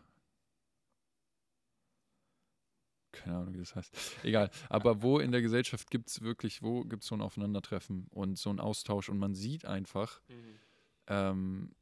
keine 3.12 3.38
Ahnung, 3.38 3.54
wie 3.54 3.60
das 3.60 3.76
heißt. 3.76 3.94
Egal. 4.24 4.50
Aber 4.70 5.02
wo 5.02 5.20
in 5.20 5.32
der 5.32 5.42
Gesellschaft 5.42 5.90
gibt 5.90 6.10
es 6.10 6.22
wirklich, 6.22 6.62
wo 6.62 6.84
gibt 6.84 7.04
es 7.04 7.10
so 7.10 7.16
ein 7.16 7.22
Aufeinandertreffen 7.22 8.08
und 8.12 8.38
so 8.38 8.50
ein 8.50 8.60
Austausch 8.60 9.10
und 9.10 9.18
man 9.20 9.34
sieht 9.36 9.66
einfach, 9.66 10.22
Mhm. 10.30 10.60
ähm, 11.08 11.76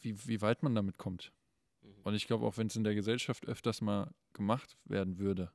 wie, 0.00 0.26
wie 0.26 0.40
weit 0.40 0.62
man 0.62 0.74
damit 0.74 0.98
kommt. 0.98 1.32
Mhm. 1.82 1.88
Und 2.04 2.14
ich 2.14 2.26
glaube, 2.26 2.46
auch 2.46 2.56
wenn 2.56 2.68
es 2.68 2.76
in 2.76 2.84
der 2.84 2.94
Gesellschaft 2.94 3.46
öfters 3.46 3.80
mal 3.80 4.12
gemacht 4.32 4.76
werden 4.84 5.18
würde, 5.18 5.52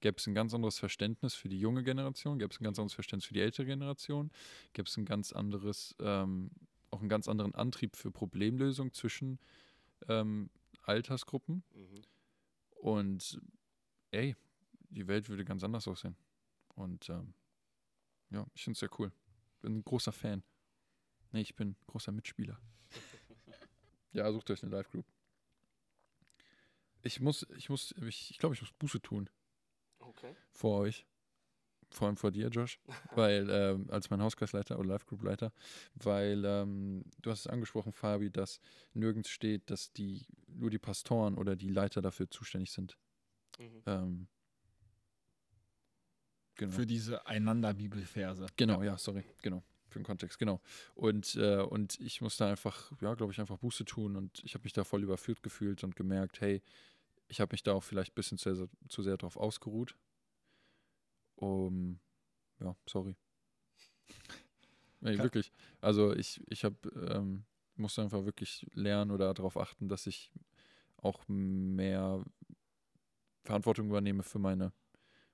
gäbe 0.00 0.18
es 0.18 0.26
ein 0.26 0.34
ganz 0.34 0.52
anderes 0.52 0.78
Verständnis 0.78 1.34
für 1.34 1.48
die 1.48 1.58
junge 1.58 1.82
Generation, 1.82 2.38
gäbe 2.38 2.52
es 2.52 2.60
ein 2.60 2.64
ganz 2.64 2.78
anderes 2.78 2.94
Verständnis 2.94 3.26
für 3.26 3.34
die 3.34 3.40
ältere 3.40 3.66
Generation, 3.66 4.30
gäbe 4.72 4.88
es 4.88 4.96
ein 4.96 5.04
ganz 5.04 5.32
anderes, 5.32 5.94
ähm, 6.00 6.50
auch 6.90 7.00
einen 7.00 7.08
ganz 7.08 7.28
anderen 7.28 7.54
Antrieb 7.54 7.96
für 7.96 8.10
Problemlösung 8.10 8.92
zwischen 8.92 9.38
ähm, 10.08 10.50
Altersgruppen. 10.82 11.62
Mhm. 11.74 12.02
Und 12.80 13.40
ey, 14.10 14.36
die 14.90 15.06
Welt 15.06 15.28
würde 15.28 15.44
ganz 15.44 15.64
anders 15.64 15.88
aussehen. 15.88 16.16
Und 16.74 17.08
ähm, 17.08 17.34
ja, 18.30 18.46
ich 18.54 18.64
finde 18.64 18.74
es 18.74 18.80
sehr 18.80 18.90
cool. 18.98 19.12
Bin 19.60 19.78
ein 19.78 19.84
großer 19.84 20.12
Fan. 20.12 20.42
Nee, 21.30 21.42
ich 21.42 21.54
bin 21.54 21.76
großer 21.86 22.12
Mitspieler. 22.12 22.58
Ja, 24.12 24.30
sucht 24.32 24.50
euch 24.50 24.62
eine 24.62 24.72
Live-Group. 24.72 25.06
Ich 27.02 27.20
muss, 27.20 27.46
ich 27.56 27.68
muss, 27.68 27.94
ich, 28.06 28.30
ich 28.30 28.38
glaube, 28.38 28.54
ich 28.54 28.60
muss 28.60 28.72
Buße 28.72 29.00
tun 29.00 29.28
Okay. 29.98 30.36
vor 30.50 30.80
euch. 30.80 31.06
Vor 31.90 32.06
allem 32.06 32.16
vor 32.16 32.30
dir, 32.30 32.48
Josh, 32.48 32.80
weil 33.14 33.48
ähm, 33.50 33.90
als 33.90 34.08
mein 34.08 34.22
Hauskreisleiter 34.22 34.78
oder 34.78 34.88
Live-Group-Leiter, 34.88 35.52
weil 35.94 36.42
ähm, 36.44 37.04
du 37.20 37.30
hast 37.30 37.40
es 37.40 37.46
angesprochen, 37.46 37.92
Fabi, 37.92 38.30
dass 38.30 38.60
nirgends 38.94 39.28
steht, 39.28 39.70
dass 39.70 39.92
die 39.92 40.24
nur 40.46 40.70
die 40.70 40.78
Pastoren 40.78 41.36
oder 41.36 41.54
die 41.54 41.68
Leiter 41.68 42.00
dafür 42.00 42.30
zuständig 42.30 42.72
sind. 42.72 42.96
Mhm. 43.58 43.82
Ähm, 43.84 44.28
genau. 46.54 46.72
Für 46.72 46.86
diese 46.86 47.26
Einander-Bibelverse. 47.26 48.46
Genau, 48.56 48.82
ja, 48.82 48.96
sorry, 48.96 49.24
genau. 49.42 49.62
Für 49.92 49.98
den 50.00 50.04
Kontext, 50.04 50.38
genau. 50.38 50.60
Und, 50.94 51.34
äh, 51.36 51.58
und 51.62 52.00
ich 52.00 52.20
musste 52.20 52.46
einfach, 52.46 52.92
ja, 53.00 53.14
glaube 53.14 53.32
ich, 53.32 53.40
einfach 53.40 53.58
Buße 53.58 53.84
tun 53.84 54.16
und 54.16 54.42
ich 54.44 54.54
habe 54.54 54.64
mich 54.64 54.72
da 54.72 54.84
voll 54.84 55.02
überführt 55.02 55.42
gefühlt 55.42 55.84
und 55.84 55.96
gemerkt, 55.96 56.40
hey, 56.40 56.62
ich 57.28 57.40
habe 57.40 57.52
mich 57.52 57.62
da 57.62 57.72
auch 57.74 57.82
vielleicht 57.84 58.12
ein 58.12 58.14
bisschen 58.16 58.38
zu 58.38 58.54
sehr, 58.54 58.68
zu 58.88 59.02
sehr 59.02 59.16
drauf 59.16 59.36
ausgeruht. 59.36 59.96
Um, 61.36 61.98
ja, 62.60 62.74
sorry. 62.86 63.16
Nee, 65.00 65.16
Ka- 65.16 65.24
wirklich. 65.24 65.50
Also 65.80 66.14
ich, 66.14 66.40
ich 66.48 66.64
habe, 66.64 66.76
ähm, 67.10 67.44
musste 67.74 68.02
einfach 68.02 68.24
wirklich 68.24 68.66
lernen 68.74 69.10
oder 69.10 69.34
darauf 69.34 69.56
achten, 69.56 69.88
dass 69.88 70.06
ich 70.06 70.30
auch 70.98 71.26
mehr 71.26 72.22
Verantwortung 73.44 73.88
übernehme 73.88 74.22
für 74.22 74.38
meine 74.38 74.72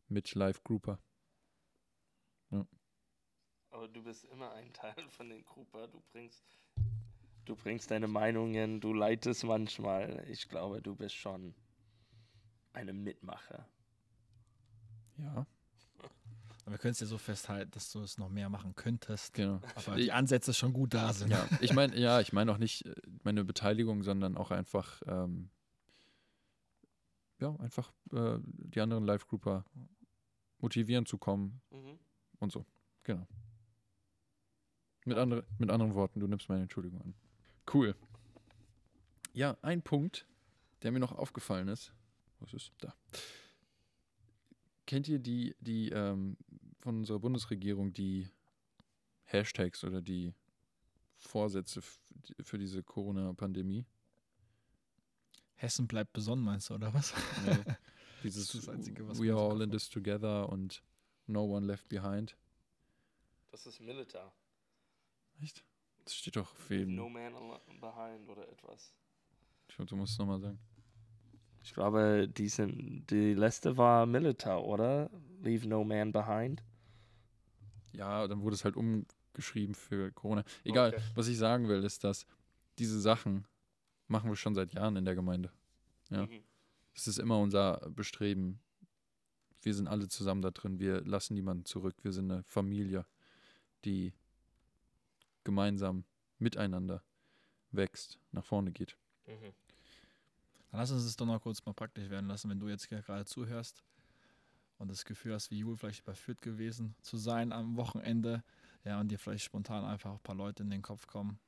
Mid-Life-Grouper. 0.08 0.98
Aber 3.78 3.86
du 3.86 4.02
bist 4.02 4.24
immer 4.24 4.50
ein 4.54 4.72
Teil 4.72 5.08
von 5.10 5.28
den 5.28 5.44
Krupa. 5.44 5.86
Du 5.86 6.02
bringst, 6.10 6.42
Du 7.44 7.54
bringst 7.54 7.92
deine 7.92 8.08
Meinungen, 8.08 8.80
du 8.80 8.92
leitest 8.92 9.44
manchmal. 9.44 10.24
Ich 10.28 10.48
glaube, 10.48 10.82
du 10.82 10.96
bist 10.96 11.14
schon 11.14 11.54
eine 12.72 12.92
Mitmacher. 12.92 13.68
Ja, 15.16 15.46
Aber 16.62 16.72
wir 16.72 16.78
können 16.78 16.90
es 16.90 16.98
ja 16.98 17.06
so 17.06 17.18
festhalten, 17.18 17.70
dass 17.70 17.92
du 17.92 18.00
es 18.00 18.18
noch 18.18 18.28
mehr 18.28 18.48
machen 18.48 18.74
könntest. 18.74 19.34
genau. 19.34 19.60
Aber 19.76 19.94
die 19.94 20.10
Ansätze 20.10 20.52
schon 20.54 20.72
gut 20.72 20.92
da 20.94 21.12
sind. 21.12 21.30
Ja, 21.30 21.48
ich 21.60 21.72
meine, 21.72 21.96
ja, 21.96 22.20
ich 22.20 22.32
meine 22.32 22.50
auch 22.50 22.58
nicht 22.58 22.84
äh, 22.84 22.94
meine 23.22 23.44
Beteiligung, 23.44 24.02
sondern 24.02 24.36
auch 24.36 24.50
einfach, 24.50 25.00
ähm, 25.06 25.50
ja, 27.38 27.54
einfach 27.60 27.92
äh, 28.12 28.38
die 28.42 28.80
anderen 28.80 29.04
Live-Grouper 29.04 29.64
motivieren 30.58 31.06
zu 31.06 31.16
kommen 31.16 31.60
und 32.40 32.50
so. 32.50 32.66
Genau. 33.04 33.24
Mit, 35.08 35.16
andere, 35.16 35.44
mit 35.58 35.70
anderen 35.70 35.94
Worten, 35.94 36.20
du 36.20 36.26
nimmst 36.26 36.50
meine 36.50 36.62
Entschuldigung 36.62 37.00
an. 37.00 37.14
Cool. 37.72 37.94
Ja, 39.32 39.56
ein 39.62 39.80
Punkt, 39.80 40.26
der 40.82 40.92
mir 40.92 41.00
noch 41.00 41.12
aufgefallen 41.12 41.68
ist. 41.68 41.94
Was 42.40 42.52
ist 42.52 42.72
da? 42.80 42.94
Kennt 44.84 45.08
ihr 45.08 45.18
die, 45.18 45.56
die 45.60 45.88
ähm, 45.88 46.36
von 46.80 46.98
unserer 46.98 47.20
Bundesregierung 47.20 47.92
die 47.92 48.28
Hashtags 49.24 49.82
oder 49.82 50.02
die 50.02 50.34
Vorsätze 51.16 51.80
für 52.42 52.58
diese 52.58 52.82
Corona-Pandemie? 52.82 53.86
Hessen 55.54 55.88
bleibt 55.88 56.12
besonnen, 56.12 56.44
meinst 56.44 56.68
du, 56.68 56.74
oder 56.74 56.92
was? 56.92 57.14
Nee. 57.46 57.74
Dieses 58.24 58.48
Das 58.48 58.68
Einzige, 58.68 59.08
was 59.08 59.18
We 59.18 59.32
are 59.32 59.40
all 59.40 59.62
in 59.62 59.70
this 59.70 59.88
together 59.88 60.48
und 60.48 60.82
No 61.26 61.44
one 61.44 61.66
left 61.66 61.88
behind. 61.88 62.36
Das 63.50 63.66
ist 63.66 63.80
Militar. 63.80 64.34
Echt? 65.42 65.64
Das 66.04 66.14
steht 66.14 66.36
doch 66.36 66.54
für 66.56 66.76
jeden. 66.76 66.96
man 66.96 67.34
behind 67.80 68.28
oder 68.28 68.48
etwas. 68.48 68.94
Ich 69.68 69.74
glaube, 69.76 69.88
du 69.88 69.96
musst 69.96 70.12
es 70.14 70.18
nochmal 70.18 70.40
sagen. 70.40 70.58
Ich 71.62 71.74
glaube, 71.74 72.28
die, 72.28 72.48
sind, 72.48 73.06
die 73.10 73.34
letzte 73.34 73.76
war 73.76 74.06
Militar, 74.06 74.64
oder? 74.64 75.10
Leave 75.42 75.68
no 75.68 75.84
man 75.84 76.12
behind. 76.12 76.62
Ja, 77.92 78.26
dann 78.26 78.40
wurde 78.40 78.54
es 78.54 78.64
halt 78.64 78.76
umgeschrieben 78.76 79.74
für 79.74 80.10
Corona. 80.12 80.44
Egal, 80.64 80.94
Okay. 80.94 81.02
was 81.14 81.28
ich 81.28 81.36
sagen 81.36 81.68
will, 81.68 81.84
ist, 81.84 82.04
dass 82.04 82.26
diese 82.78 83.00
Sachen 83.00 83.46
machen 84.06 84.30
wir 84.30 84.36
schon 84.36 84.54
seit 84.54 84.72
Jahren 84.72 84.96
in 84.96 85.04
der 85.04 85.14
Gemeinde. 85.14 85.52
Ja. 86.10 86.26
Mhm. 86.26 86.42
Es 86.94 87.06
ist 87.06 87.18
immer 87.18 87.38
unser 87.38 87.78
Bestreben. 87.90 88.60
Wir 89.62 89.74
sind 89.74 89.88
alle 89.88 90.08
zusammen 90.08 90.42
da 90.42 90.50
drin. 90.50 90.78
Wir 90.78 91.02
lassen 91.02 91.34
niemanden 91.34 91.64
zurück. 91.64 91.96
Wir 92.02 92.12
sind 92.12 92.30
eine 92.30 92.42
Familie, 92.44 93.04
die 93.84 94.14
gemeinsam 95.44 96.04
miteinander 96.38 97.02
wächst, 97.70 98.18
nach 98.32 98.44
vorne 98.44 98.72
geht. 98.72 98.96
Mhm. 99.26 99.52
Dann 100.70 100.80
lass 100.80 100.90
uns 100.90 101.04
es 101.04 101.16
doch 101.16 101.26
noch 101.26 101.40
kurz 101.40 101.64
mal 101.64 101.72
praktisch 101.72 102.10
werden 102.10 102.28
lassen, 102.28 102.50
wenn 102.50 102.60
du 102.60 102.68
jetzt 102.68 102.88
gerade 102.88 103.24
zuhörst 103.24 103.82
und 104.78 104.90
das 104.90 105.04
Gefühl 105.04 105.34
hast, 105.34 105.50
wie 105.50 105.58
Jul 105.58 105.76
vielleicht 105.76 106.00
überführt 106.00 106.40
gewesen 106.40 106.94
zu 107.02 107.16
sein 107.16 107.52
am 107.52 107.76
Wochenende, 107.76 108.42
ja, 108.84 109.00
und 109.00 109.08
dir 109.08 109.18
vielleicht 109.18 109.44
spontan 109.44 109.84
einfach 109.84 110.12
ein 110.12 110.20
paar 110.20 110.36
Leute 110.36 110.62
in 110.62 110.70
den 110.70 110.82
Kopf 110.82 111.06
kommen, 111.06 111.38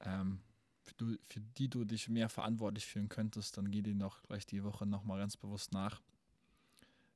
ähm, 0.00 0.40
für, 0.82 0.94
du, 0.94 1.16
für 1.22 1.40
die 1.40 1.68
du 1.68 1.84
dich 1.84 2.08
mehr 2.08 2.28
verantwortlich 2.28 2.86
fühlen 2.86 3.08
könntest, 3.08 3.56
dann 3.56 3.70
geh 3.70 3.82
dir 3.82 3.94
noch 3.94 4.22
gleich 4.22 4.46
die 4.46 4.64
Woche 4.64 4.86
nochmal 4.86 5.18
ganz 5.18 5.36
bewusst 5.36 5.72
nach. 5.72 6.00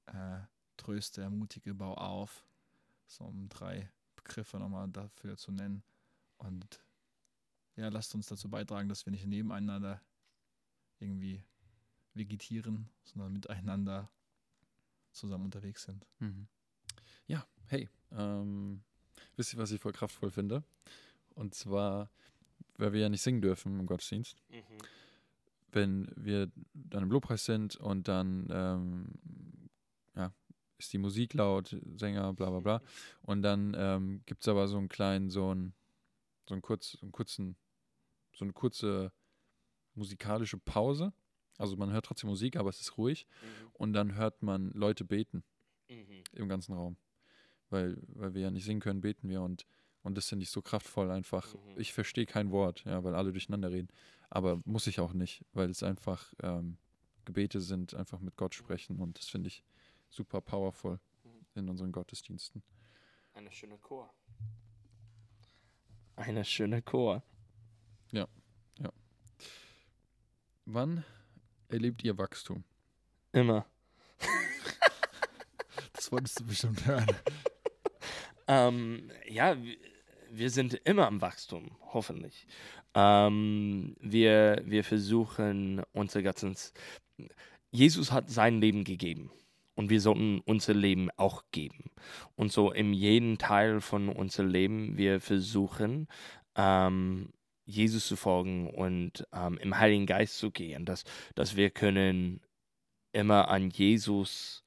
Äh, 0.07 0.41
tröste, 0.77 1.23
ermutige, 1.23 1.75
bau 1.75 1.95
auf. 1.95 2.45
So 3.07 3.25
um 3.25 3.49
drei 3.49 3.91
Begriffe 4.17 4.59
nochmal 4.59 4.89
dafür 4.89 5.37
zu 5.37 5.53
nennen. 5.53 5.83
Und 6.43 6.83
ja, 7.77 7.89
lasst 7.89 8.15
uns 8.15 8.27
dazu 8.27 8.49
beitragen, 8.51 8.89
dass 8.89 9.07
wir 9.07 9.11
nicht 9.13 9.27
nebeneinander 9.27 10.01
irgendwie 10.99 11.43
vegetieren, 12.15 12.89
sondern 13.05 13.33
miteinander 13.33 14.11
zusammen 15.13 15.45
unterwegs 15.45 15.85
sind. 15.85 16.07
Mhm. 16.19 16.47
Ja, 17.27 17.47
hey, 17.67 17.89
ähm, 18.11 18.83
wisst 19.37 19.55
ihr, 19.55 19.59
was 19.59 19.71
ich 19.71 19.81
voll 19.81 19.93
kraftvoll 19.93 20.31
finde? 20.31 20.65
Und 21.35 21.55
zwar, 21.55 22.11
weil 22.77 22.93
wir 22.93 23.01
ja 23.01 23.09
nicht 23.09 23.23
singen 23.23 23.41
dürfen 23.41 23.79
im 23.81 23.87
Gottesdienst, 23.87 24.43
Mhm. 24.51 24.79
wenn 25.71 26.13
wir 26.17 26.51
dann 26.75 27.05
im 27.05 27.11
Lobpreis 27.11 27.45
sind 27.45 27.77
und 27.77 28.09
dann 28.09 28.49
ähm, 28.51 29.71
ja, 30.15 30.33
ist 30.79 30.93
die 30.93 30.99
Musik 30.99 31.35
laut, 31.35 31.77
Sänger, 31.97 32.33
bla 32.35 32.51
bla 32.51 32.61
bla. 32.61 32.83
Und 33.23 33.43
dann 33.43 33.75
ähm, 33.79 34.23
gibt 34.27 34.43
es 34.43 34.49
aber 34.49 34.67
so 34.69 34.77
einen 34.77 34.89
kleinen, 34.89 35.31
so 35.31 35.51
einen, 35.51 35.73
so 36.49 36.55
einen, 36.55 36.63
kurz, 36.63 36.93
so 36.93 37.01
einen 37.03 37.13
kurzen, 37.13 37.57
so 38.35 38.45
eine 38.45 38.53
kurze 38.53 39.13
musikalische 39.95 40.59
Pause. 40.59 41.13
Also 41.59 41.77
man 41.77 41.93
hört 41.93 42.07
trotzdem 42.07 42.31
Musik, 42.31 42.57
aber 42.57 42.71
es 42.71 42.81
ist 42.81 42.97
ruhig. 42.99 43.27
Und 43.75 43.93
dann 43.93 44.15
hört 44.15 44.43
man 44.43 44.71
Leute 44.73 45.05
beten 45.05 45.45
Mhm. 45.89 46.23
im 46.33 46.49
ganzen 46.49 46.73
Raum. 46.75 46.97
Weil, 47.69 47.99
weil 48.09 48.35
wir 48.35 48.43
ja 48.43 48.51
nicht 48.51 48.65
singen 48.65 48.81
können, 48.81 49.01
beten 49.03 49.29
wir 49.29 49.43
und, 49.43 49.67
und 50.03 50.17
das 50.17 50.29
finde 50.29 50.43
ich 50.45 50.51
so 50.51 50.63
kraftvoll 50.63 51.11
einfach. 51.11 51.55
Mhm. 51.55 51.79
Ich 51.79 51.93
verstehe 51.93 52.27
kein 52.27 52.51
Wort, 52.51 52.85
ja, 52.85 53.05
weil 53.05 53.15
alle 53.15 53.33
durcheinander 53.33 53.71
reden. 53.71 53.89
Aber 54.31 54.61
muss 54.65 54.87
ich 54.87 55.01
auch 55.01 55.13
nicht, 55.13 55.45
weil 55.53 55.69
es 55.71 55.83
einfach 55.83 56.33
ähm, 56.43 56.79
Gebete 57.25 57.61
sind, 57.61 57.95
einfach 57.95 58.21
mit 58.21 58.37
Gott 58.37 58.55
sprechen 58.55 58.99
und 58.99 59.19
das 59.19 59.29
finde 59.29 59.49
ich 59.49 59.63
super 60.09 60.41
powerful 60.41 60.99
Mhm. 61.25 61.47
in 61.55 61.69
unseren 61.69 61.93
Gottesdiensten. 61.93 62.63
Eine 63.35 63.53
schöne 63.53 63.79
Chor. 63.79 64.13
Eine 66.17 66.45
schöne 66.45 66.83
Chor. 66.83 67.23
Wann 70.65 71.05
erlebt 71.69 72.05
ihr 72.05 72.17
Wachstum? 72.19 72.65
Immer. 73.33 73.67
Das 75.95 76.11
wolltest 76.11 76.41
du 76.41 76.47
bestimmt 76.47 76.87
hören. 76.87 77.07
Ähm, 78.49 79.09
ja, 79.29 79.57
wir 80.29 80.51
sind 80.51 80.75
immer 80.75 81.07
am 81.07 81.21
Wachstum, 81.21 81.77
hoffentlich. 81.93 82.49
Ähm, 82.93 83.95
wir, 84.01 84.61
wir 84.65 84.83
versuchen 84.83 85.81
unser 85.93 86.23
ganzes. 86.23 86.75
Jesus 87.71 88.11
hat 88.11 88.29
sein 88.31 88.61
Leben 88.61 88.83
gegeben 88.83 89.31
und 89.75 89.91
wir 89.91 90.01
sollten 90.01 90.41
unser 90.41 90.75
Leben 90.75 91.11
auch 91.17 91.45
geben. 91.51 91.91
Und 92.37 92.53
so 92.53 92.73
in 92.73 92.93
jedem 92.93 93.39
Teil 93.39 93.81
von 93.81 94.09
unserem 94.09 94.51
Leben, 94.51 94.97
wir 94.97 95.21
versuchen, 95.21 96.09
ähm, 96.57 97.33
Jesus 97.65 98.07
zu 98.07 98.17
folgen 98.17 98.69
und 98.69 99.27
ähm, 99.33 99.59
im 99.59 99.79
Heiligen 99.79 100.07
Geist 100.07 100.39
zu 100.39 100.51
gehen, 100.51 100.85
dass, 100.85 101.05
dass 101.35 101.57
wir 101.57 101.71
können 101.71 102.41
immer 103.13 103.49
an 103.49 103.71
Jesus, 103.71 104.65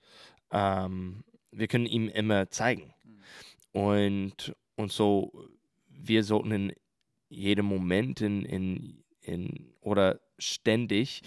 ähm, 0.51 1.23
wir 1.51 1.67
können 1.67 1.85
ihm 1.85 2.07
immer 2.07 2.49
zeigen. 2.49 2.93
Und, 3.71 4.55
und 4.75 4.91
so, 4.91 5.49
wir 5.87 6.23
sollten 6.23 6.51
in 6.51 6.73
jedem 7.29 7.65
Moment 7.65 8.21
in, 8.21 8.45
in, 8.45 9.03
in 9.21 9.73
oder 9.81 10.19
ständig 10.37 11.21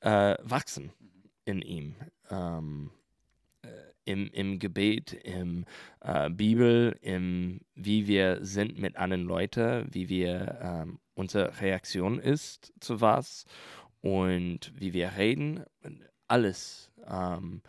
äh, 0.00 0.36
wachsen 0.42 0.92
in 1.44 1.62
ihm. 1.62 1.94
Ähm, 2.30 2.90
äh, 2.90 3.01
im, 4.04 4.28
Im 4.32 4.58
Gebet, 4.58 5.12
im 5.12 5.64
äh, 6.00 6.28
Bibel, 6.30 6.98
im 7.02 7.60
wie 7.74 8.06
wir 8.06 8.44
sind 8.44 8.78
mit 8.78 8.96
anderen 8.96 9.24
Leuten, 9.24 9.86
wie 9.92 10.08
wir 10.08 10.58
ähm, 10.60 10.98
unsere 11.14 11.60
Reaktion 11.60 12.18
ist 12.18 12.72
zu 12.80 13.00
was 13.00 13.44
und 14.00 14.72
wie 14.74 14.92
wir 14.92 15.12
reden, 15.16 15.64
alles. 16.26 16.90
Ähm, 17.06 17.62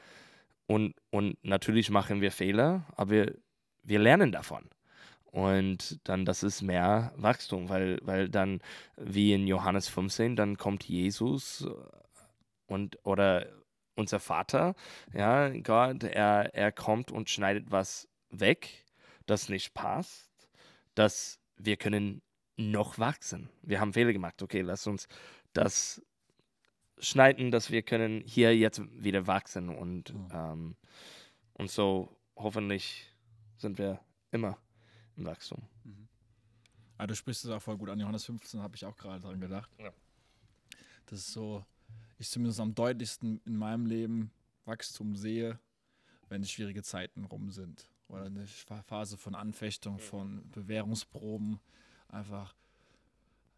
und, 0.65 0.95
und 1.11 1.37
natürlich 1.43 1.89
machen 1.89 2.21
wir 2.21 2.31
Fehler, 2.31 2.85
aber 2.95 3.11
wir, 3.11 3.35
wir 3.83 3.99
lernen 3.99 4.31
davon. 4.31 4.69
Und 5.25 5.99
dann, 6.03 6.25
das 6.25 6.43
ist 6.43 6.61
mehr 6.61 7.11
Wachstum, 7.15 7.69
weil, 7.69 7.99
weil 8.03 8.29
dann, 8.29 8.61
wie 8.97 9.33
in 9.33 9.47
Johannes 9.47 9.87
15, 9.87 10.35
dann 10.35 10.57
kommt 10.57 10.83
Jesus 10.83 11.65
äh, 11.67 12.71
und 12.71 12.97
oder 13.03 13.47
unser 13.95 14.19
Vater, 14.19 14.75
ja, 15.13 15.49
Gott, 15.49 16.03
er, 16.03 16.53
er 16.53 16.71
kommt 16.71 17.11
und 17.11 17.29
schneidet 17.29 17.71
was 17.71 18.07
weg, 18.29 18.85
das 19.25 19.49
nicht 19.49 19.73
passt, 19.73 20.29
dass 20.95 21.39
wir 21.57 21.77
können 21.77 22.21
noch 22.57 22.99
wachsen. 22.99 23.49
Wir 23.61 23.79
haben 23.79 23.93
Fehler 23.93 24.13
gemacht, 24.13 24.41
okay, 24.41 24.61
lass 24.61 24.87
uns 24.87 25.07
das 25.53 26.01
schneiden, 26.99 27.51
dass 27.51 27.71
wir 27.71 27.81
können 27.83 28.21
hier 28.25 28.55
jetzt 28.55 28.81
wieder 29.03 29.27
wachsen 29.27 29.69
und, 29.69 30.13
Mhm. 30.13 30.27
ähm, 30.31 30.75
und 31.53 31.69
so 31.69 32.15
hoffentlich 32.35 33.07
sind 33.57 33.77
wir 33.77 33.99
immer 34.31 34.57
im 35.15 35.25
Wachstum. 35.25 35.61
Ah, 36.97 37.07
du 37.07 37.15
sprichst 37.15 37.45
es 37.45 37.51
auch 37.51 37.61
voll 37.61 37.77
gut 37.77 37.89
an. 37.89 37.99
Johannes 37.99 38.25
15 38.25 38.61
habe 38.61 38.75
ich 38.75 38.85
auch 38.85 38.95
gerade 38.95 39.19
dran 39.19 39.39
gedacht. 39.39 39.69
Ja. 39.79 39.91
Das 41.07 41.19
ist 41.19 41.33
so, 41.33 41.65
ich 42.17 42.29
zumindest 42.29 42.59
am 42.59 42.75
deutlichsten 42.75 43.41
in 43.45 43.57
meinem 43.57 43.85
Leben 43.85 44.31
Wachstum 44.65 45.15
sehe, 45.15 45.59
wenn 46.29 46.43
schwierige 46.45 46.83
Zeiten 46.83 47.25
rum 47.25 47.51
sind. 47.51 47.89
Oder 48.07 48.25
eine 48.25 48.47
Pha- 48.47 48.83
Phase 48.83 49.17
von 49.17 49.35
Anfechtung, 49.35 49.99
von 49.99 50.49
Bewährungsproben. 50.51 51.59
Einfach, 52.07 52.55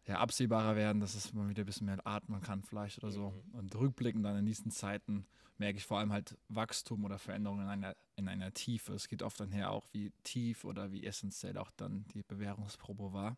ja, 0.06 0.18
absehbarer 0.18 0.76
werden, 0.76 1.00
dass 1.00 1.14
es 1.14 1.32
man 1.32 1.48
wieder 1.48 1.62
ein 1.62 1.66
bisschen 1.66 1.86
mehr 1.86 2.06
atmen 2.06 2.40
kann 2.40 2.62
vielleicht 2.62 2.98
oder 2.98 3.12
so. 3.12 3.34
Und 3.52 3.74
rückblickend 3.74 4.24
dann 4.24 4.38
in 4.38 4.46
diesen 4.46 4.70
Zeiten 4.70 5.26
merke 5.58 5.78
ich 5.78 5.84
vor 5.84 5.98
allem 5.98 6.12
halt 6.12 6.36
Wachstum 6.48 7.04
oder 7.04 7.18
Veränderungen 7.18 7.64
in 7.64 7.68
einer, 7.68 7.96
in 8.16 8.28
einer 8.28 8.52
Tiefe. 8.52 8.94
Es 8.94 9.08
geht 9.08 9.22
oft 9.22 9.40
dann 9.40 9.52
her 9.52 9.70
auch, 9.70 9.86
wie 9.92 10.12
tief 10.22 10.64
oder 10.64 10.92
wie 10.92 11.04
essentiell 11.04 11.58
auch 11.58 11.70
dann 11.76 12.04
die 12.14 12.22
Bewährungsprobe 12.22 13.12
war. 13.12 13.36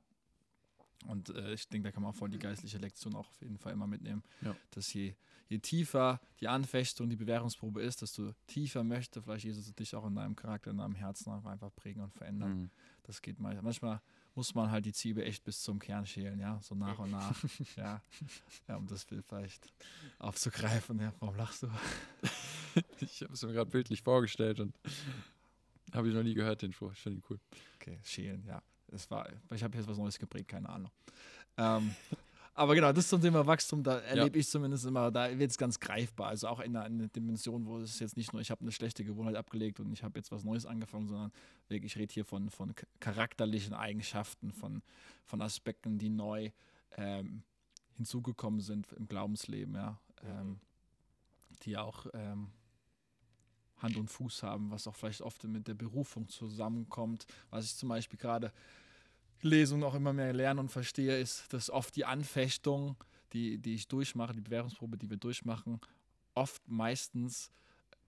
Und 1.07 1.31
äh, 1.31 1.55
ich 1.55 1.69
denke, 1.69 1.89
da 1.89 1.93
kann 1.93 2.03
man 2.03 2.13
auch 2.13 2.17
voll 2.17 2.29
die 2.31 2.39
geistliche 2.39 2.79
Lektion 2.79 3.15
auch 3.15 3.29
auf 3.29 3.41
jeden 3.41 3.59
Fall 3.59 3.73
immer 3.73 3.87
mitnehmen, 3.87 4.23
Ja. 4.43 4.55
dass 4.73 4.93
je, 4.93 5.15
je 5.49 5.59
tiefer 5.59 6.21
die 6.41 6.49
Anfechtung, 6.49 7.09
die 7.09 7.17
Bewährungsprobe 7.17 7.81
ist, 7.83 8.03
desto 8.03 8.33
tiefer 8.47 8.83
möchte 8.85 9.23
vielleicht 9.23 9.45
Jesus 9.45 9.73
dich 9.75 9.95
auch 9.95 10.07
in 10.07 10.15
deinem 10.17 10.35
Charakter, 10.37 10.71
in 10.71 10.79
deinem 10.79 10.95
Herzen 10.97 11.31
einfach 11.31 11.75
prägen 11.75 12.03
und 12.03 12.13
verändern. 12.13 12.63
Mhm. 12.63 12.71
Das 13.05 13.23
geht 13.23 13.39
mal. 13.39 13.61
Manchmal 13.63 14.01
muss 14.35 14.55
man 14.55 14.71
halt 14.71 14.87
die 14.87 14.93
Zwiebel 14.93 15.25
echt 15.25 15.45
bis 15.45 15.63
zum 15.63 15.79
Kern 15.79 16.05
schälen, 16.07 16.39
ja, 16.39 16.61
so 16.63 16.75
nach 16.75 16.99
und 16.99 17.11
nach. 17.11 17.35
ja. 17.77 18.03
ja, 18.69 18.77
um 18.77 18.87
das 18.87 19.05
Bild 19.05 19.25
vielleicht 19.27 19.67
aufzugreifen. 20.19 21.01
Ja, 21.01 21.13
warum 21.21 21.37
lachst 21.37 21.63
du? 21.63 21.69
Ich 23.01 23.23
habe 23.23 23.33
es 23.33 23.43
mir 23.43 23.53
gerade 23.53 23.71
bildlich 23.71 24.03
vorgestellt 24.03 24.61
und 24.61 24.73
habe 25.93 26.09
ich 26.09 26.15
noch 26.15 26.23
nie 26.23 26.35
gehört, 26.35 26.63
den 26.63 26.73
Spruch. 26.73 26.93
Ich 26.93 26.99
finde 27.01 27.19
ihn 27.19 27.25
cool. 27.29 27.41
Okay, 27.77 27.99
schälen, 28.05 28.45
ja. 28.47 28.63
Das 28.91 29.11
war, 29.11 29.29
ich 29.55 29.63
habe 29.63 29.77
jetzt 29.77 29.89
was 29.89 29.99
Neues 29.99 30.19
geprägt, 30.19 30.49
keine 30.49 30.69
Ahnung. 30.69 30.91
Ähm, 31.57 31.95
aber 32.55 32.75
genau, 32.75 32.93
das 32.93 33.09
zum 33.09 33.21
Thema 33.21 33.47
Wachstum, 33.47 33.85
da 33.85 34.01
erlebe 34.01 34.37
ich 34.37 34.49
zumindest 34.49 34.85
immer, 34.85 35.13
da 35.13 35.39
wird 35.39 35.53
es 35.53 35.59
ganz 35.59 35.79
greifbar. 35.79 36.29
Also 36.29 36.49
auch 36.49 36.59
in 36.59 36.77
einer, 36.77 36.87
in 36.87 36.99
einer 36.99 37.09
Dimension, 37.09 37.67
wo 37.67 37.79
es 37.79 38.01
jetzt 38.01 38.17
nicht 38.17 38.33
nur, 38.33 38.43
ich 38.43 38.51
habe 38.51 38.63
eine 38.63 38.73
schlechte 38.73 39.05
Gewohnheit 39.05 39.37
abgelegt 39.37 39.79
und 39.79 39.93
ich 39.93 40.03
habe 40.03 40.19
jetzt 40.19 40.33
was 40.33 40.43
Neues 40.43 40.67
angefangen, 40.67 41.07
sondern 41.07 41.33
wirklich, 41.69 41.93
ich 41.93 41.99
rede 42.01 42.13
hier 42.13 42.25
von, 42.25 42.51
von 42.51 42.75
charakterlichen 42.99 43.75
Eigenschaften, 43.75 44.53
von, 44.53 44.83
von 45.25 45.41
Aspekten, 45.41 45.99
die 45.99 46.11
neu 46.11 46.51
ähm, 46.97 47.45
hinzugekommen 47.95 48.61
sind 48.61 48.93
im 48.93 49.07
Glaubensleben, 49.07 49.77
ja. 49.77 50.01
Ähm, 50.25 50.59
die 51.63 51.77
auch 51.77 52.07
ähm, 52.13 52.51
Hand 53.79 53.97
und 53.97 54.09
Fuß 54.09 54.43
haben, 54.43 54.71
was 54.71 54.87
auch 54.87 54.95
vielleicht 54.95 55.23
oft 55.23 55.45
mit 55.45 55.69
der 55.69 55.75
Berufung 55.75 56.29
zusammenkommt. 56.29 57.27
Was 57.51 57.65
ich 57.65 57.77
zum 57.77 57.89
Beispiel 57.89 58.19
gerade 58.19 58.53
lese 59.43 59.75
und 59.75 59.85
auch 59.85 59.95
immer 59.95 60.13
mehr 60.13 60.33
lerne 60.33 60.61
und 60.61 60.71
verstehe, 60.71 61.19
ist, 61.19 61.53
dass 61.53 61.71
oft 61.71 61.95
die 61.97 62.05
Anfechtung, 62.05 62.97
die, 63.33 63.59
die 63.59 63.75
ich 63.75 63.89
durchmache, 63.89 64.33
die 64.33 64.41
Bewährungsprobe, 64.41 64.97
die 64.97 65.09
wir 65.09 65.17
durchmachen, 65.17 65.81
oft 66.35 66.67
meistens, 66.69 67.51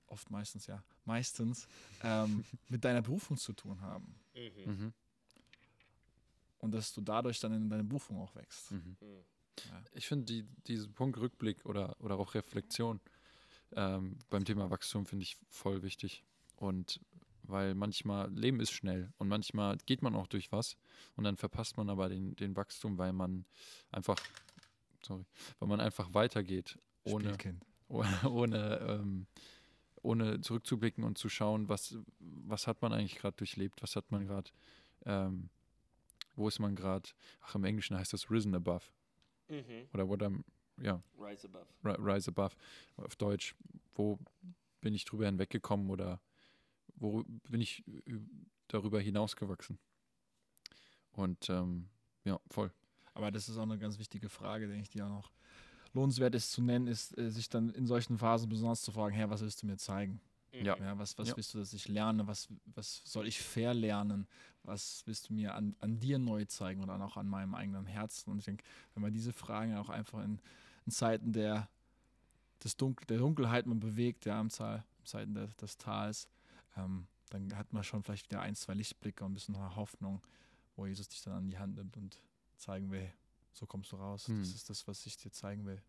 oft 0.06 0.30
meistens, 0.30 0.66
ja, 0.66 0.83
meistens 1.04 1.68
ähm, 2.02 2.44
mit 2.68 2.85
deiner 2.85 3.02
Berufung 3.02 3.37
zu 3.37 3.52
tun 3.52 3.80
haben. 3.80 4.14
Mhm. 4.35 4.92
Und 6.59 6.72
dass 6.72 6.92
du 6.92 7.00
dadurch 7.00 7.40
dann 7.40 7.54
in 7.54 7.70
deine 7.70 7.85
Berufung 7.85 8.18
auch 8.18 8.35
wächst. 8.35 8.72
Mhm. 8.72 8.96
Ja. 9.00 9.83
Ich 9.92 10.06
finde 10.06 10.26
die, 10.26 10.42
diesen 10.66 10.92
Punkt 10.94 11.18
Rückblick 11.18 11.64
oder, 11.64 11.96
oder 12.00 12.18
auch 12.18 12.35
Reflexion 12.35 13.00
ähm, 13.76 14.18
beim 14.30 14.44
Thema 14.44 14.70
Wachstum 14.70 15.06
finde 15.06 15.24
ich 15.24 15.37
voll 15.48 15.83
wichtig. 15.83 16.24
Und 16.56 17.00
weil 17.50 17.74
manchmal 17.74 18.30
Leben 18.33 18.61
ist 18.61 18.72
schnell 18.72 19.12
und 19.18 19.28
manchmal 19.28 19.76
geht 19.87 20.02
man 20.02 20.14
auch 20.14 20.26
durch 20.26 20.52
was 20.52 20.76
und 21.16 21.24
dann 21.24 21.37
verpasst 21.37 21.76
man 21.76 21.90
aber 21.90 22.09
den, 22.09 22.37
den 22.37 22.56
Wachstum, 22.56 22.98
weil 22.98 23.12
man 23.12 23.44
einfach, 23.90 24.16
sorry, 25.02 25.24
weil 25.59 25.68
man 25.68 25.80
einfach 25.80 26.14
weitergeht, 26.14 26.78
ohne, 27.04 27.37
ohne, 27.88 28.09
ohne, 28.30 28.78
ähm, 28.88 29.26
ohne 30.02 30.40
zurückzublicken 30.40 31.04
und 31.04 31.18
zu 31.18 31.28
schauen, 31.28 31.68
was, 31.68 31.98
was 32.18 32.66
hat 32.66 32.83
man 32.83 32.92
eigentlich 32.92 33.16
gerade 33.16 33.37
durchlebt, 33.37 33.83
was 33.83 33.96
hat 33.96 34.11
man 34.11 34.26
gerade, 34.26 34.50
ähm, 35.04 35.50
wo 36.37 36.48
ist 36.48 36.59
man 36.59 36.74
gerade, 36.76 37.09
ach 37.40 37.54
im 37.54 37.64
Englischen 37.64 37.96
heißt 37.98 38.12
das 38.12 38.30
risen 38.30 38.54
above 38.54 38.87
oder 39.92 40.09
what 40.09 40.22
I'm, 40.22 40.44
ja, 40.81 41.03
Rise 41.19 41.47
above. 41.49 41.66
Ri- 41.85 42.14
Rise 42.14 42.31
Above 42.31 42.55
auf 42.97 43.16
Deutsch. 43.16 43.55
Wo 43.95 44.19
bin 44.81 44.95
ich 44.95 45.05
drüber 45.05 45.27
hinweggekommen 45.27 45.90
oder 45.90 46.21
wo 46.97 47.23
bin 47.49 47.61
ich 47.61 47.85
darüber 48.69 49.01
hinausgewachsen? 49.01 49.79
Und 51.12 51.49
ähm, 51.51 51.88
ja, 52.25 52.38
voll. 52.51 52.73
Aber 53.14 53.31
das 53.31 53.49
ist 53.49 53.57
auch 53.59 53.62
eine 53.62 53.79
ganz 53.79 53.99
wichtige 53.99 54.29
Frage, 54.29 54.66
denke 54.69 54.83
ich, 54.83 54.90
die 54.90 55.03
auch 55.03 55.09
noch 55.09 55.31
lohnenswert 55.93 56.35
ist 56.35 56.53
zu 56.53 56.62
nennen, 56.62 56.87
ist, 56.87 57.16
äh, 57.19 57.31
sich 57.31 57.49
dann 57.49 57.71
in 57.71 57.87
solchen 57.87 58.16
Phasen 58.16 58.49
besonders 58.49 58.83
zu 58.83 58.93
fragen, 58.93 59.14
Herr, 59.14 59.29
was 59.31 59.40
willst 59.43 59.62
du 59.62 59.66
mir 59.66 59.77
zeigen? 59.77 60.21
Ja. 60.53 60.77
Ja, 60.79 60.99
was 60.99 61.16
was 61.19 61.29
Ja. 61.29 61.37
willst 61.37 61.55
du, 61.55 61.59
dass 61.59 61.73
ich 61.73 61.88
lerne? 61.88 62.27
Was, 62.27 62.49
was 62.75 63.03
soll 63.05 63.27
ich 63.27 63.40
verlernen? 63.40 64.27
Was 64.62 65.03
willst 65.07 65.29
du 65.29 65.35
mir 65.35 65.55
an, 65.55 65.75
an 65.81 65.99
dir 66.01 66.19
neu 66.19 66.45
zeigen 66.45 66.83
oder 66.83 67.01
auch 67.03 67.16
an 67.16 67.29
meinem 67.29 67.55
eigenen 67.55 67.87
Herzen? 67.87 68.31
Und 68.31 68.38
ich 68.38 68.45
denke, 68.45 68.64
wenn 68.95 69.03
man 69.03 69.12
diese 69.12 69.33
Fragen 69.33 69.77
auch 69.77 69.88
einfach 69.88 70.23
in, 70.25 70.40
in 70.90 70.92
Zeiten 70.92 71.33
der, 71.33 71.68
des 72.64 72.76
Dunkel, 72.76 73.07
der 73.07 73.18
Dunkelheit 73.18 73.64
man 73.66 73.79
bewegt, 73.79 74.24
ja, 74.24 74.40
im, 74.40 74.50
Zahl, 74.50 74.85
in 74.98 75.07
Zeiten 75.07 75.35
der, 75.35 75.46
des 75.46 75.79
Tals, 75.79 76.29
ähm, 76.76 77.07
dann 77.31 77.57
hat 77.57 77.72
man 77.72 77.85
schon 77.85 78.03
vielleicht 78.03 78.29
wieder 78.29 78.40
ein, 78.40 78.57
zwei 78.57 78.74
Lichtblicke 78.74 79.24
und 79.24 79.31
ein 79.31 79.35
bisschen 79.35 79.76
Hoffnung, 79.76 80.20
wo 80.74 80.87
Jesus 80.87 81.09
dich 81.09 81.22
dann 81.22 81.35
an 81.35 81.48
die 81.48 81.59
Hand 81.59 81.76
nimmt 81.76 81.96
und 81.96 82.20
zeigen 82.57 82.90
will, 82.90 83.09
so 83.53 83.66
kommst 83.66 83.92
du 83.92 83.96
raus. 83.96 84.26
Hm. 84.26 84.40
Das 84.40 84.48
ist 84.48 84.68
das, 84.68 84.88
was 84.88 85.07
ich 85.07 85.16
dir 85.16 85.31
zeigen 85.31 85.64
will. 85.64 85.81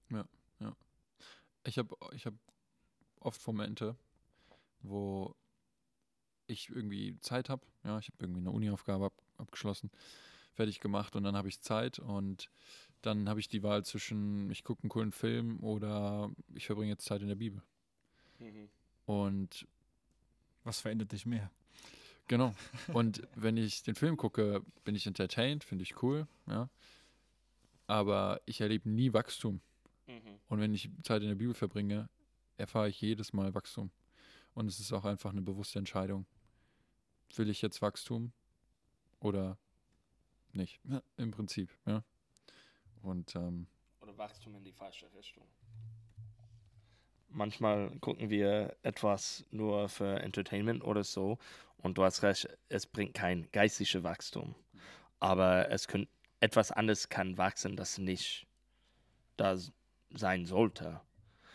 Ich 1.63 1.79
habe 1.79 1.95
ich 2.13 2.27
hab 2.27 2.35
oft 3.19 3.45
Momente, 3.47 3.95
wo 4.83 5.35
ich 6.45 6.69
irgendwie 6.69 7.19
Zeit 7.21 7.49
habe. 7.49 7.65
Ja, 7.83 7.97
ich 7.97 8.07
habe 8.09 8.17
irgendwie 8.19 8.41
eine 8.41 8.51
Uni-Aufgabe 8.51 9.05
ab, 9.05 9.13
abgeschlossen, 9.37 9.89
fertig 10.53 10.79
gemacht 10.79 11.15
und 11.15 11.23
dann 11.23 11.35
habe 11.35 11.47
ich 11.47 11.59
Zeit 11.59 11.97
und 11.97 12.51
dann 13.01 13.27
habe 13.29 13.39
ich 13.39 13.47
die 13.47 13.63
Wahl 13.63 13.83
zwischen, 13.83 14.49
ich 14.51 14.63
gucke 14.63 14.83
einen 14.83 14.89
coolen 14.89 15.11
Film 15.11 15.59
oder 15.61 16.29
ich 16.53 16.65
verbringe 16.65 16.91
jetzt 16.91 17.05
Zeit 17.05 17.21
in 17.21 17.27
der 17.27 17.35
Bibel. 17.35 17.61
Und 19.05 19.67
Was 20.63 20.79
verändert 20.79 21.11
dich 21.11 21.25
mehr? 21.25 21.49
Genau. 22.27 22.53
Und 22.93 23.27
wenn 23.35 23.57
ich 23.57 23.83
den 23.83 23.95
Film 23.95 24.15
gucke, 24.15 24.63
bin 24.83 24.95
ich 24.95 25.07
entertained, 25.07 25.63
finde 25.63 25.83
ich 25.83 26.01
cool, 26.03 26.27
ja. 26.47 26.69
Aber 27.87 28.41
ich 28.45 28.61
erlebe 28.61 28.89
nie 28.89 29.11
Wachstum. 29.11 29.59
Und 30.47 30.59
wenn 30.59 30.73
ich 30.73 30.89
Zeit 31.03 31.21
in 31.23 31.29
der 31.29 31.35
Bibel 31.35 31.53
verbringe, 31.53 32.09
erfahre 32.57 32.89
ich 32.89 33.01
jedes 33.01 33.33
Mal 33.33 33.53
Wachstum. 33.53 33.91
Und 34.53 34.67
es 34.67 34.79
ist 34.79 34.93
auch 34.93 35.05
einfach 35.05 35.31
eine 35.31 35.41
bewusste 35.41 35.79
Entscheidung. 35.79 36.25
Will 37.35 37.49
ich 37.49 37.61
jetzt 37.61 37.81
Wachstum 37.81 38.31
oder 39.19 39.57
nicht? 40.53 40.79
Ja, 40.83 41.01
Im 41.17 41.31
Prinzip, 41.31 41.69
ja. 41.85 42.03
Und 43.01 43.35
ähm, 43.35 43.67
Oder 44.01 44.17
Wachstum 44.17 44.55
in 44.55 44.63
die 44.63 44.73
falsche 44.73 45.11
Richtung. 45.13 45.45
Manchmal 47.29 47.97
gucken 47.99 48.29
wir 48.29 48.75
etwas 48.83 49.45
nur 49.51 49.87
für 49.87 50.19
Entertainment 50.19 50.83
oder 50.83 51.03
so 51.03 51.37
und 51.77 51.97
du 51.97 52.03
hast 52.03 52.23
recht, 52.23 52.47
es 52.69 52.85
bringt 52.85 53.13
kein 53.13 53.47
geistliches 53.51 54.03
Wachstum. 54.03 54.55
Aber 55.19 55.69
es 55.69 55.87
kann, 55.87 56.07
etwas 56.39 56.71
anderes 56.71 57.09
kann 57.09 57.37
wachsen, 57.37 57.75
das 57.75 57.97
nicht 57.97 58.47
da 59.37 59.55
sein 60.09 60.45
sollte. 60.45 60.99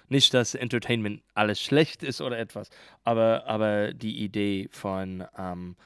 Nicht, 0.08 0.32
dass 0.34 0.54
Entertainment 0.54 1.22
alles 1.34 1.60
schlecht 1.60 2.02
ist 2.02 2.20
oder 2.20 2.38
etwas, 2.38 2.70
aber, 3.02 3.44
aber 3.46 3.92
die 3.92 4.22
Idee 4.22 4.68
von 4.70 5.26
ähm, 5.36 5.76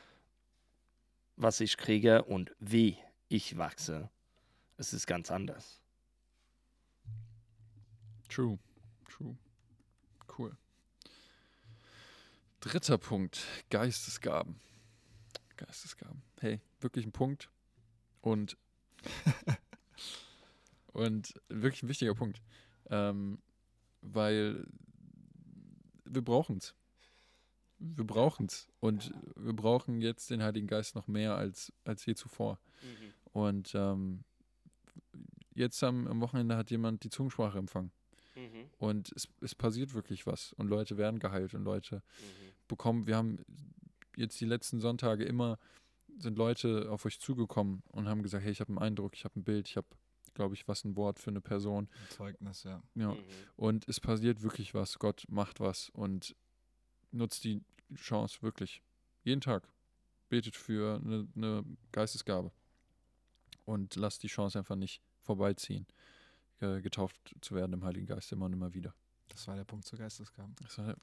was 1.37 1.61
ich 1.61 1.77
kriege 1.79 2.23
und 2.25 2.55
wie 2.59 2.99
ich 3.29 3.57
wachse, 3.57 4.11
es 4.81 4.95
ist 4.95 5.07
ganz 5.07 5.31
anders. 5.31 5.79
True. 8.31 8.59
True. 9.07 9.37
Cool. 10.39 10.57
Dritter 12.61 12.97
Punkt. 12.97 13.45
Geistesgaben. 13.69 14.59
Geistesgaben. 15.59 16.23
Hey, 16.41 16.63
wirklich 16.81 17.05
ein 17.05 17.13
Punkt. 17.13 17.51
Und, 18.23 18.57
und 20.93 21.35
wirklich 21.49 21.83
ein 21.83 21.89
wichtiger 21.89 22.15
Punkt. 22.15 22.41
Ähm, 22.89 23.39
weil 24.01 24.67
wir 26.05 26.23
brauchen 26.23 26.57
es. 26.57 26.75
Wir 27.79 28.05
brauchen 28.05 28.47
es. 28.47 28.67
Und 28.81 29.13
wir 29.37 29.53
brauchen 29.53 30.01
jetzt 30.01 30.31
den 30.31 30.43
Heiligen 30.43 30.69
Geist 30.69 30.95
noch 30.95 31.07
mehr 31.07 31.35
als, 31.37 31.71
als 31.85 32.07
je 32.07 32.15
zuvor. 32.15 32.59
Und 33.33 33.75
ähm, 33.75 34.25
jetzt 35.55 35.83
am, 35.83 36.07
am 36.07 36.21
Wochenende 36.21 36.57
hat 36.57 36.71
jemand 36.71 37.05
die 37.05 37.11
Zungensprache 37.11 37.59
empfangen. 37.59 37.93
Und 38.79 39.13
es, 39.13 39.29
es 39.41 39.55
passiert 39.55 39.95
wirklich 39.95 40.27
was. 40.27 40.53
Und 40.55 40.69
Leute 40.69 40.97
werden 40.97 41.21
geheilt 41.21 41.55
und 41.55 41.65
Leute 41.65 42.03
bekommen. 42.69 43.07
Wir 43.07 43.17
haben 43.17 43.45
jetzt 44.17 44.41
die 44.41 44.47
letzten 44.47 44.81
Sonntage 44.81 45.25
immer, 45.25 45.59
sind 46.19 46.39
Leute 46.39 46.91
auf 46.91 47.05
euch 47.05 47.21
zugekommen 47.21 47.83
und 47.89 48.09
haben 48.09 48.23
gesagt, 48.23 48.45
hey, 48.45 48.53
ich 48.53 48.61
habe 48.61 48.71
einen 48.71 48.79
Eindruck, 48.79 49.15
ich 49.15 49.25
habe 49.25 49.39
ein 49.39 49.45
Bild, 49.45 49.69
ich 49.69 49.77
habe, 49.77 49.89
glaube 50.35 50.55
ich, 50.55 50.69
was 50.69 50.85
ein 50.85 50.97
Wort 50.97 51.19
für 51.19 51.31
eine 51.31 51.41
Person. 51.41 51.89
Zeugnis, 52.11 52.63
ja. 52.65 52.83
Ja. 52.95 53.17
Und 53.57 53.89
es 53.89 54.01
passiert 54.01 54.43
wirklich 54.43 54.75
was. 54.75 54.99
Gott 54.99 55.25
macht 55.29 55.61
was 55.61 55.91
und 55.91 56.35
nutzt 57.11 57.45
die 57.45 57.63
Chance 57.95 58.43
wirklich. 58.43 58.83
Jeden 59.25 59.41
Tag. 59.41 59.69
Betet 60.29 60.57
für 60.57 61.01
eine, 61.05 61.27
eine 61.35 61.65
Geistesgabe. 61.93 62.53
Und 63.65 63.97
lasst 63.97 64.23
die 64.23 64.29
Chance 64.29 64.59
einfach 64.59 64.77
nicht 64.77 65.03
vorbeiziehen, 65.21 65.87
äh, 66.61 66.81
getauft 66.81 67.35
zu 67.41 67.55
werden 67.55 67.73
im 67.73 67.85
Heiligen 67.85 68.07
Geist 68.07 68.33
immer 68.33 68.47
und 68.47 68.53
immer 68.53 68.75
wieder. 68.75 68.95
Das 69.29 69.47
war 69.47 69.55
der 69.55 69.65
Punkt 69.65 69.87
zur 69.87 69.99
Geistesgaben. 69.99 70.55
War, 70.77 70.87
ja, 70.89 70.95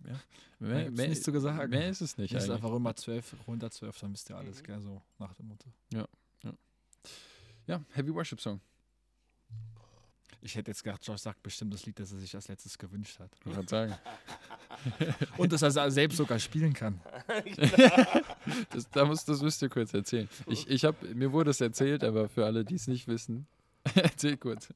Mehr, 0.59 0.91
mehr, 0.91 1.07
nichts 1.07 1.23
zu 1.23 1.39
sagen. 1.39 1.69
mehr 1.69 1.89
ist 1.89 2.01
es 2.01 2.17
nicht. 2.17 2.33
Das 2.33 2.43
ist 2.43 2.49
einfach 2.49 2.69
Römer 2.69 2.95
12, 2.95 3.35
runter 3.47 3.71
12, 3.71 3.99
dann 3.99 4.13
wisst 4.13 4.29
ihr 4.29 4.35
alles, 4.37 4.61
gell, 4.63 4.81
so 4.81 5.01
nach 5.17 5.33
dem 5.33 5.47
Motto. 5.47 5.71
Ja, 7.67 7.83
Heavy 7.91 8.13
Worship 8.13 8.39
Song. 8.39 8.61
Ich 10.41 10.55
hätte 10.55 10.71
jetzt 10.71 10.83
gedacht, 10.83 11.05
Josh 11.05 11.19
sagt 11.19 11.43
bestimmt 11.43 11.73
das 11.73 11.85
Lied, 11.85 11.99
das 11.99 12.13
er 12.13 12.19
sich 12.19 12.33
als 12.33 12.47
letztes 12.47 12.77
gewünscht 12.77 13.19
hat. 13.19 13.29
Ich 13.45 13.51
gerade 13.51 13.67
sagen. 13.67 13.95
Und 15.37 15.51
dass 15.51 15.61
er 15.61 15.91
selbst 15.91 16.17
sogar 16.17 16.39
spielen 16.39 16.73
kann. 16.73 17.01
Das, 18.69 18.89
da 18.91 19.03
muss, 19.03 19.25
das 19.25 19.41
müsst 19.41 19.61
ihr 19.61 19.67
kurz 19.67 19.93
erzählen. 19.93 20.29
Ich, 20.45 20.69
ich 20.69 20.85
hab, 20.85 21.01
mir 21.03 21.33
wurde 21.33 21.49
es 21.49 21.59
erzählt, 21.59 22.01
aber 22.05 22.29
für 22.29 22.45
alle, 22.45 22.63
die 22.63 22.75
es 22.75 22.87
nicht 22.87 23.05
wissen, 23.05 23.45
erzähl 23.95 24.37
kurz. 24.37 24.69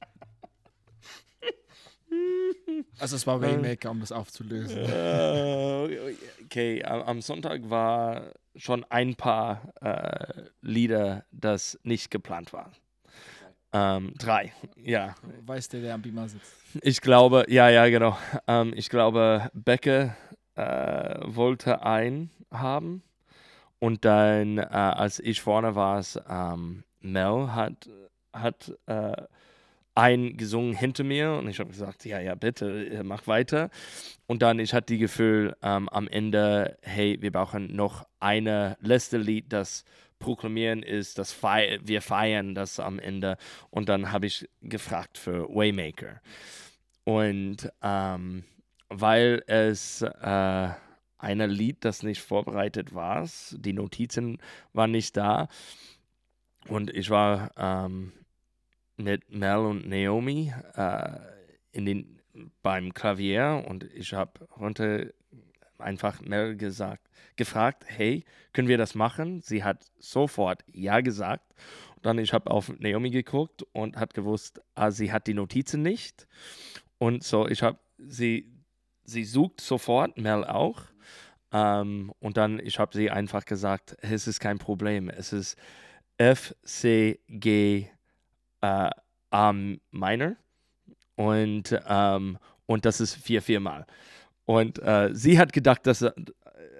Also 2.98 3.16
es 3.16 3.26
war 3.26 3.40
Waymaker, 3.40 3.90
um 3.90 4.00
das 4.00 4.12
aufzulösen. 4.12 4.78
Äh, 4.78 6.14
okay, 6.44 6.84
am, 6.84 7.20
Sonntag 7.22 7.68
war 7.70 8.32
schon 8.54 8.84
ein 8.90 9.14
paar 9.14 9.72
äh, 9.80 10.42
Lieder, 10.60 11.24
das 11.30 11.78
nicht 11.82 12.10
geplant 12.10 12.52
waren. 12.52 12.72
Ähm, 13.72 14.12
drei, 14.18 14.52
ja. 14.76 15.14
Weiß 15.46 15.68
der, 15.70 15.80
der 15.80 15.94
am 15.94 16.02
Beamer 16.02 16.28
sitzt. 16.28 16.52
Ich 16.82 17.00
glaube, 17.00 17.46
ja, 17.48 17.70
ja, 17.70 17.88
genau. 17.88 18.18
Ähm, 18.46 18.74
ich 18.76 18.90
glaube, 18.90 19.50
Becke 19.54 20.14
äh, 20.54 21.16
wollte 21.24 21.82
einen 21.82 22.30
haben. 22.50 23.02
Und 23.78 24.04
dann, 24.04 24.58
äh, 24.58 24.62
als 24.62 25.18
ich 25.18 25.40
vorne 25.40 25.74
war, 25.74 26.04
ähm, 26.28 26.84
Mel 27.00 27.52
hat, 27.54 27.88
hat 28.32 28.72
äh, 28.86 29.16
einen 29.94 30.36
gesungen 30.36 30.74
hinter 30.74 31.04
mir 31.04 31.32
und 31.32 31.48
ich 31.48 31.58
habe 31.58 31.70
gesagt, 31.70 32.04
ja, 32.04 32.18
ja, 32.18 32.34
bitte, 32.34 32.86
äh, 32.86 33.02
mach 33.02 33.26
weiter. 33.26 33.70
Und 34.26 34.42
dann, 34.42 34.58
ich 34.58 34.72
hatte 34.72 34.94
die 34.94 34.98
Gefühl 34.98 35.54
ähm, 35.62 35.88
am 35.90 36.08
Ende, 36.08 36.78
hey, 36.82 37.18
wir 37.20 37.30
brauchen 37.30 37.74
noch 37.76 38.06
eine 38.18 38.76
letzte 38.80 39.18
Lied, 39.18 39.52
das 39.52 39.84
proklamieren 40.18 40.82
ist, 40.82 41.18
das 41.18 41.32
fei 41.32 41.78
wir 41.82 42.00
feiern 42.00 42.54
das 42.54 42.80
am 42.80 42.98
Ende. 42.98 43.36
Und 43.70 43.88
dann 43.88 44.12
habe 44.12 44.26
ich 44.26 44.48
gefragt 44.62 45.18
für 45.18 45.48
Waymaker. 45.48 46.20
Und 47.04 47.70
ähm, 47.82 48.44
weil 48.88 49.42
es 49.46 50.02
äh, 50.02 50.68
ein 51.18 51.50
Lied, 51.50 51.84
das 51.84 52.02
nicht 52.02 52.22
vorbereitet 52.22 52.94
war, 52.94 53.28
die 53.52 53.72
Notizen 53.72 54.38
waren 54.72 54.90
nicht 54.90 55.16
da. 55.16 55.48
Und 56.68 56.90
ich 56.94 57.10
war 57.10 57.50
ähm, 57.56 58.12
mit 58.96 59.30
Mel 59.30 59.58
und 59.58 59.88
Naomi 59.88 60.52
äh, 60.74 61.18
in 61.72 61.86
den, 61.86 62.20
beim 62.62 62.94
Klavier 62.94 63.64
und 63.66 63.84
ich 63.84 64.12
habe 64.12 64.44
runter 64.56 65.06
einfach 65.78 66.20
Mel 66.20 66.56
gesagt, 66.56 67.08
gefragt, 67.36 67.84
hey, 67.86 68.24
können 68.52 68.68
wir 68.68 68.78
das 68.78 68.94
machen? 68.94 69.40
Sie 69.40 69.64
hat 69.64 69.90
sofort 69.98 70.64
ja 70.72 71.00
gesagt. 71.00 71.54
Und 71.96 72.06
dann 72.06 72.18
ich 72.18 72.32
habe 72.32 72.50
auf 72.50 72.72
Naomi 72.78 73.10
geguckt 73.10 73.62
und 73.72 73.96
hat 73.96 74.14
gewusst, 74.14 74.60
ah, 74.74 74.90
sie 74.90 75.12
hat 75.12 75.26
die 75.26 75.34
Notizen 75.34 75.82
nicht. 75.82 76.26
Und 76.98 77.24
so, 77.24 77.48
ich 77.48 77.62
habe 77.62 77.78
sie, 77.98 78.52
sie 79.04 79.24
sucht 79.24 79.60
sofort, 79.60 80.16
Mel 80.18 80.44
auch. 80.44 80.82
Ähm, 81.52 82.12
und 82.20 82.36
dann, 82.36 82.58
ich 82.60 82.78
habe 82.78 82.96
sie 82.96 83.10
einfach 83.10 83.44
gesagt, 83.44 83.96
es 84.00 84.26
ist 84.26 84.40
kein 84.40 84.58
Problem. 84.58 85.08
Es 85.08 85.32
ist 85.32 85.56
F, 86.16 86.54
C, 86.62 87.20
G, 87.28 87.88
äh, 88.62 88.90
A 89.30 89.52
minor. 89.52 90.36
Und, 91.16 91.78
ähm, 91.86 92.38
und 92.66 92.84
das 92.84 93.00
ist 93.00 93.14
vier, 93.14 93.42
viermal. 93.42 93.86
Und 94.44 94.80
äh, 94.82 95.10
sie 95.12 95.38
hat 95.38 95.52
gedacht, 95.52 95.86
dass 95.86 96.02
äh, 96.02 96.12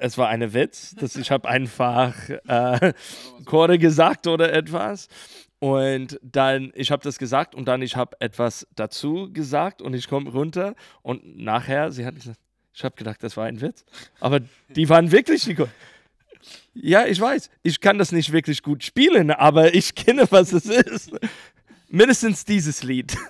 es 0.01 0.19
war 0.19 0.29
eine 0.29 0.53
Witz, 0.53 0.95
dass 0.95 1.17
ich 1.17 1.31
habe 1.31 1.49
einfach 1.49 2.15
äh, 2.29 2.93
Chorde 3.45 3.79
gesagt 3.79 4.27
oder 4.27 4.53
etwas. 4.53 5.09
Und 5.59 6.19
dann, 6.23 6.73
ich 6.75 6.91
habe 6.91 7.05
das 7.05 7.19
gesagt 7.19 7.55
und 7.55 7.69
dann 7.69 7.83
ich 7.83 7.95
habe 7.95 8.17
etwas 8.21 8.67
dazu 8.75 9.33
gesagt 9.33 9.81
und 9.81 9.95
ich 9.95 10.09
komme 10.09 10.31
runter 10.31 10.75
und 11.03 11.39
nachher, 11.39 11.93
sie 11.93 12.05
hat 12.05 12.17
gesagt, 12.17 12.41
ich 12.75 12.83
habe 12.83 12.97
gedacht, 12.97 13.23
das 13.23 13.37
war 13.37 13.45
ein 13.45 13.61
Witz. 13.61 13.85
Aber 14.19 14.41
die 14.71 14.89
waren 14.89 15.13
wirklich 15.13 15.45
die 15.45 15.55
Chorde. 15.55 15.71
Ja, 16.75 17.07
ich 17.07 17.21
weiß, 17.21 17.51
ich 17.63 17.81
kann 17.81 17.99
das 17.99 18.11
nicht 18.13 18.33
wirklich 18.33 18.63
gut 18.63 18.83
spielen, 18.83 19.31
aber 19.31 19.75
ich 19.75 19.95
kenne, 19.95 20.27
was 20.31 20.53
es 20.53 20.67
ist. 20.67 21.13
Mindestens 21.93 22.45
dieses 22.45 22.83
Lied. 22.83 23.17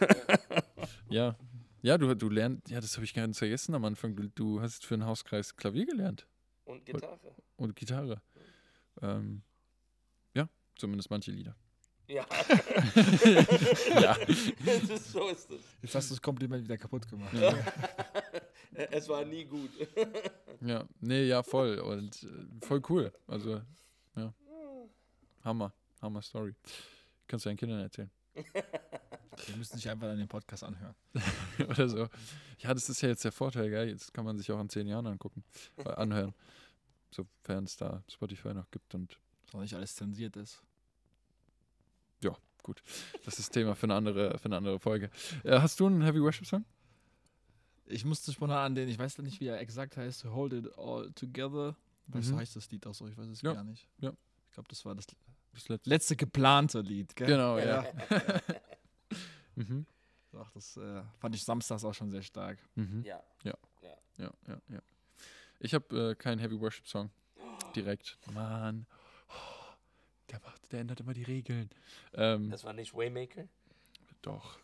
Ja. 1.11 1.37
Ja, 1.83 1.99
du, 1.99 2.15
du 2.15 2.31
lernst, 2.31 2.71
ja, 2.71 2.81
das 2.81 2.95
habe 2.97 3.05
ich 3.05 3.13
ganz 3.13 3.37
vergessen 3.37 3.75
am 3.75 3.85
Anfang. 3.85 4.17
Du, 4.17 4.29
du 4.29 4.63
hast 4.63 4.87
für 4.87 4.97
den 4.97 5.05
Hauskreis 5.05 5.55
Klavier 5.57 5.85
gelernt 5.85 6.27
Und 6.65 6.87
Gitarre. 6.87 7.35
und 7.57 7.77
Gitarre. 7.77 8.23
Ähm, 9.03 9.43
ja, 10.33 10.49
zumindest 10.77 11.11
manche 11.11 11.33
Lieder. 11.33 11.55
Ja. 12.09 12.25
Ja. 14.01 14.17
so 15.13 15.29
ist 15.29 15.51
es. 15.51 15.61
Jetzt 15.83 15.95
hast 15.95 16.11
du 16.11 16.15
das 16.15 16.23
Kompliment 16.23 16.65
wieder 16.65 16.79
kaputt 16.79 17.07
gemacht. 17.09 17.35
Ja, 17.35 17.55
Es 18.91 19.07
war 19.09 19.25
nie 19.27 19.45
gut. 19.45 19.71
ja. 20.63 20.89
nee, 21.01 21.25
ja, 21.25 21.43
voll. 21.43 21.79
Und 21.79 22.23
äh, 22.23 22.65
voll 22.67 22.81
cool. 22.89 23.13
Also, 23.27 23.61
ja. 24.17 24.33
Hammer. 25.45 25.75
Hammer 26.01 26.23
Story. 26.23 26.55
Kannst 27.27 27.45
du 27.45 27.51
deinen 27.51 27.59
Kindern 27.59 27.81
erzählen. 27.81 28.11
Wir 29.47 29.57
müssen 29.57 29.77
sich 29.77 29.89
einfach 29.89 30.09
an 30.09 30.19
den 30.19 30.29
Podcast 30.29 30.63
anhören. 30.65 30.95
Oder 31.69 31.89
so. 31.89 32.09
Ja, 32.59 32.75
das 32.75 32.89
ist 32.89 33.01
ja 33.01 33.09
jetzt 33.09 33.25
der 33.25 33.33
Vorteil, 33.33 33.71
gell? 33.71 33.89
Jetzt 33.89 34.13
kann 34.15 34.25
man 34.25 34.39
sich 34.39 34.51
auch 34.53 34.61
in 34.61 34.69
zehn 34.69 34.87
Jahren 34.87 35.07
angucken, 35.07 35.43
äh, 35.79 35.89
anhören. 35.89 36.35
Sofern 37.11 37.65
es 37.65 37.77
da 37.77 38.03
Spotify 38.11 38.55
noch 38.55 38.71
gibt 38.71 38.95
und 38.95 39.19
Dass 39.51 39.61
nicht 39.61 39.75
alles 39.75 39.95
zensiert 39.97 40.37
ist. 40.37 40.63
das 43.25 43.41
ist 43.41 43.51
Thema 43.51 43.75
für 43.75 43.85
eine 43.87 43.95
andere, 43.97 44.39
für 44.39 44.45
eine 44.45 44.57
andere 44.57 44.79
Folge. 44.79 45.11
Äh, 45.43 45.59
hast 45.59 45.81
du 45.81 45.87
einen 45.87 46.03
Heavy 46.03 46.23
Worship 46.23 46.47
Song? 46.47 46.65
Ich 47.87 48.05
musste 48.05 48.33
spontan 48.33 48.59
an 48.67 48.75
den, 48.77 48.89
ich 48.89 48.97
weiß 48.99 49.19
nicht, 49.19 49.41
wie 49.41 49.47
er 49.49 49.59
exakt 49.59 49.97
heißt, 49.97 50.25
Hold 50.27 50.53
It 50.53 50.79
All 50.79 51.11
Together. 51.13 51.75
Weißt 52.07 52.31
Mhm. 52.31 52.37
heißt 52.37 52.55
das 52.55 52.71
Lied 52.71 52.87
auch 52.87 52.95
so? 52.95 53.09
Ich 53.09 53.17
weiß 53.17 53.29
es 53.29 53.43
Ja, 53.43 53.55
gar 53.55 53.65
nicht. 53.65 53.89
ja. 53.99 54.13
Ich 54.47 54.53
glaube, 54.55 54.69
das 54.69 54.85
war 54.85 54.95
das 54.95 55.07
Das 55.53 55.69
letzte. 55.69 55.91
letzte 55.91 56.17
geplante 56.17 56.81
Lied, 56.81 57.15
gell? 57.17 57.27
Genau, 57.29 57.59
ja. 57.59 57.85
Mhm. 59.55 59.85
Ach, 60.35 60.51
das 60.53 60.79
äh, 60.79 61.03
fand 61.19 61.35
ich 61.35 61.45
samstags 61.45 61.85
auch 61.85 61.93
schon 61.93 62.11
sehr 62.11 62.23
stark. 62.23 62.59
Mhm. 62.75 63.05
Ja. 63.05 63.23
Ja, 63.45 63.55
ja, 64.17 64.33
ja. 64.69 64.79
Ich 65.61 65.75
habe 65.75 66.11
äh, 66.11 66.15
keinen 66.15 66.39
Heavy 66.39 66.59
Worship 66.59 66.87
Song. 66.89 67.11
Direkt. 67.77 68.17
Mann. 68.33 68.87
Oh, 69.29 69.33
der, 70.31 70.41
macht, 70.41 70.73
der 70.73 70.81
ändert 70.81 71.01
immer 71.01 71.13
die 71.13 71.25
Regeln. 71.25 71.69
Ähm, 72.15 72.51
Das 72.51 72.65
war 72.65 72.73
nicht 72.73 72.95
Waymaker? 72.95 73.45
doch. 74.23 74.59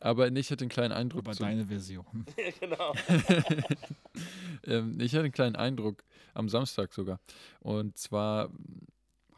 Aber 0.00 0.28
ich 0.32 0.50
hatte 0.50 0.62
einen 0.64 0.70
kleinen 0.70 0.92
Eindruck. 0.92 1.22
Über 1.22 1.32
zum- 1.34 1.46
deine 1.46 1.66
Version. 1.66 2.24
Ja, 2.36 2.50
genau. 2.58 2.94
ähm, 4.64 4.98
ich 5.00 5.12
hatte 5.12 5.24
einen 5.24 5.32
kleinen 5.32 5.56
Eindruck 5.56 6.02
am 6.32 6.48
Samstag 6.48 6.92
sogar. 6.92 7.20
Und 7.60 7.96
zwar 7.98 8.50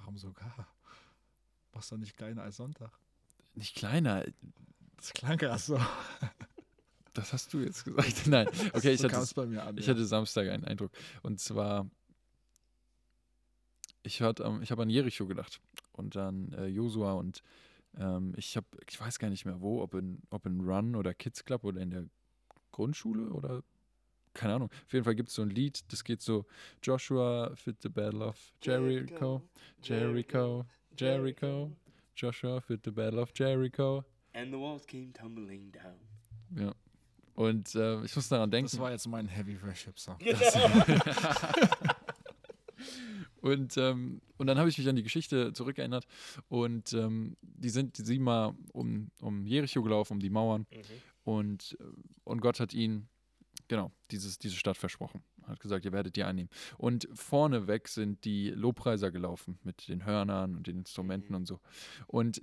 Warum 0.06 0.18
sogar? 0.18 0.68
Machst 1.74 1.90
du 1.90 1.96
nicht 1.96 2.16
kleiner 2.16 2.42
als 2.42 2.58
Sonntag? 2.58 2.92
nicht 3.56 3.74
kleiner. 3.74 4.24
Das 4.98 5.12
klang 5.12 5.40
ja 5.40 5.58
so. 5.58 5.80
Das 7.12 7.32
hast 7.32 7.52
du 7.52 7.58
jetzt 7.58 7.84
gesagt. 7.84 8.26
Nein. 8.28 8.46
Okay, 8.72 8.92
ich 8.92 9.02
hatte 9.02 9.16
an. 9.16 9.76
Ich 9.76 9.86
ja. 9.86 9.94
hatte 9.94 10.06
Samstag 10.06 10.48
einen 10.48 10.64
Eindruck. 10.64 10.92
Und 11.22 11.40
zwar, 11.40 11.90
ich, 14.04 14.20
ähm, 14.20 14.62
ich 14.62 14.70
habe 14.70 14.82
an 14.82 14.90
Jericho 14.90 15.26
gedacht. 15.26 15.60
Und 15.90 16.14
dann 16.14 16.52
äh, 16.52 16.66
Josua 16.66 17.14
und 17.14 17.42
ähm, 17.98 18.32
ich 18.36 18.56
habe, 18.56 18.66
ich 18.88 19.00
weiß 19.00 19.18
gar 19.18 19.28
nicht 19.28 19.44
mehr 19.44 19.60
wo, 19.60 19.82
ob 19.82 19.94
in, 19.94 20.22
ob 20.30 20.46
in 20.46 20.60
Run 20.60 20.94
oder 20.94 21.14
Kids 21.14 21.44
Club 21.44 21.64
oder 21.64 21.80
in 21.80 21.90
der 21.90 22.04
Grundschule 22.70 23.30
oder 23.30 23.64
keine 24.36 24.54
Ahnung. 24.54 24.70
Auf 24.70 24.92
jeden 24.92 25.04
Fall 25.04 25.14
gibt 25.14 25.30
es 25.30 25.34
so 25.34 25.42
ein 25.42 25.50
Lied, 25.50 25.84
das 25.92 26.04
geht 26.04 26.22
so 26.22 26.46
Joshua 26.82 27.54
fit 27.56 27.76
the 27.82 27.88
battle 27.88 28.24
of 28.24 28.36
Jericho, 28.62 29.42
Jericho, 29.82 30.64
Jericho, 30.96 31.72
Joshua 32.14 32.60
fit 32.60 32.80
the 32.84 32.90
battle 32.90 33.20
of 33.20 33.32
Jericho. 33.34 34.04
And 34.32 34.52
the 34.52 34.58
walls 34.58 34.86
came 34.86 35.12
tumbling 35.12 35.72
down. 35.72 35.98
Ja. 36.54 36.74
Und 37.34 37.74
äh, 37.74 38.02
ich 38.04 38.14
muss 38.16 38.28
daran 38.28 38.50
denken. 38.50 38.70
Das 38.70 38.78
war 38.78 38.90
jetzt 38.90 39.06
mein 39.08 39.26
Heavy 39.28 39.60
Worship 39.62 39.98
Song. 39.98 40.18
Und, 43.46 43.76
ähm, 43.76 44.20
und 44.38 44.48
dann 44.48 44.58
habe 44.58 44.68
ich 44.68 44.76
mich 44.76 44.88
an 44.88 44.96
die 44.96 45.04
Geschichte 45.04 45.52
zurückerinnert. 45.52 46.06
Und 46.48 46.92
ähm, 46.94 47.36
die 47.42 47.68
sind 47.68 47.96
siebenmal 47.96 48.54
um, 48.72 49.08
um 49.20 49.46
Jericho 49.46 49.82
gelaufen, 49.82 50.14
um 50.14 50.20
die 50.20 50.30
Mauern. 50.30 50.66
Mhm. 50.72 50.82
Und, 51.22 51.76
äh, 51.78 51.84
und 52.24 52.40
Gott 52.40 52.58
hat 52.58 52.74
ihnen, 52.74 53.08
genau, 53.68 53.90
dieses, 54.10 54.38
diese 54.38 54.56
Stadt 54.56 54.76
versprochen. 54.76 55.22
Hat 55.44 55.60
gesagt, 55.60 55.84
ihr 55.84 55.92
werdet 55.92 56.16
die 56.16 56.24
einnehmen. 56.24 56.50
Und 56.76 57.08
vorneweg 57.12 57.88
sind 57.88 58.24
die 58.24 58.50
Lobpreiser 58.50 59.10
gelaufen 59.12 59.58
mit 59.62 59.86
den 59.88 60.04
Hörnern 60.04 60.56
und 60.56 60.66
den 60.66 60.78
Instrumenten 60.78 61.30
Mhm. 61.32 61.36
und 61.36 61.46
so. 61.46 61.60
Und 62.06 62.40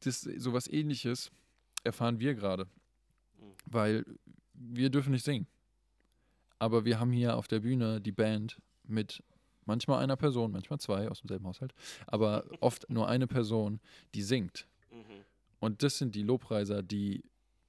das 0.00 0.20
sowas 0.22 0.66
ähnliches 0.68 1.30
erfahren 1.84 2.20
wir 2.20 2.34
gerade. 2.34 2.64
Mhm. 2.64 3.52
Weil 3.66 4.04
wir 4.54 4.90
dürfen 4.90 5.12
nicht 5.12 5.24
singen. 5.24 5.46
Aber 6.58 6.84
wir 6.84 7.00
haben 7.00 7.10
hier 7.12 7.36
auf 7.36 7.48
der 7.48 7.60
Bühne 7.60 8.00
die 8.00 8.12
Band 8.12 8.60
mit 8.84 9.22
manchmal 9.64 10.02
einer 10.02 10.16
Person, 10.16 10.52
manchmal 10.52 10.78
zwei 10.78 11.08
aus 11.08 11.20
demselben 11.20 11.46
Haushalt, 11.46 11.72
aber 12.06 12.44
oft 12.60 12.88
nur 12.90 13.08
eine 13.08 13.26
Person, 13.26 13.80
die 14.14 14.22
singt. 14.22 14.66
Mhm. 14.90 15.24
Und 15.60 15.82
das 15.82 15.98
sind 15.98 16.14
die 16.14 16.22
Lobpreiser, 16.22 16.82
die 16.82 17.22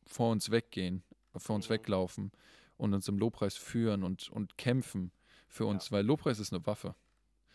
vor 0.06 0.32
uns 0.32 0.52
weggehen, 0.52 1.04
vor 1.38 1.56
uns 1.56 1.70
Mhm. 1.70 1.74
weglaufen 1.74 2.32
und 2.78 2.94
uns 2.94 3.08
im 3.08 3.18
Lobpreis 3.18 3.56
führen 3.56 4.04
und, 4.04 4.30
und 4.30 4.58
kämpfen 4.58 5.12
für 5.48 5.66
uns, 5.66 5.92
weil 5.92 6.06
Lobpreis 6.06 6.40
ist 6.40 6.54
eine 6.54 6.66
Waffe. 6.66 6.96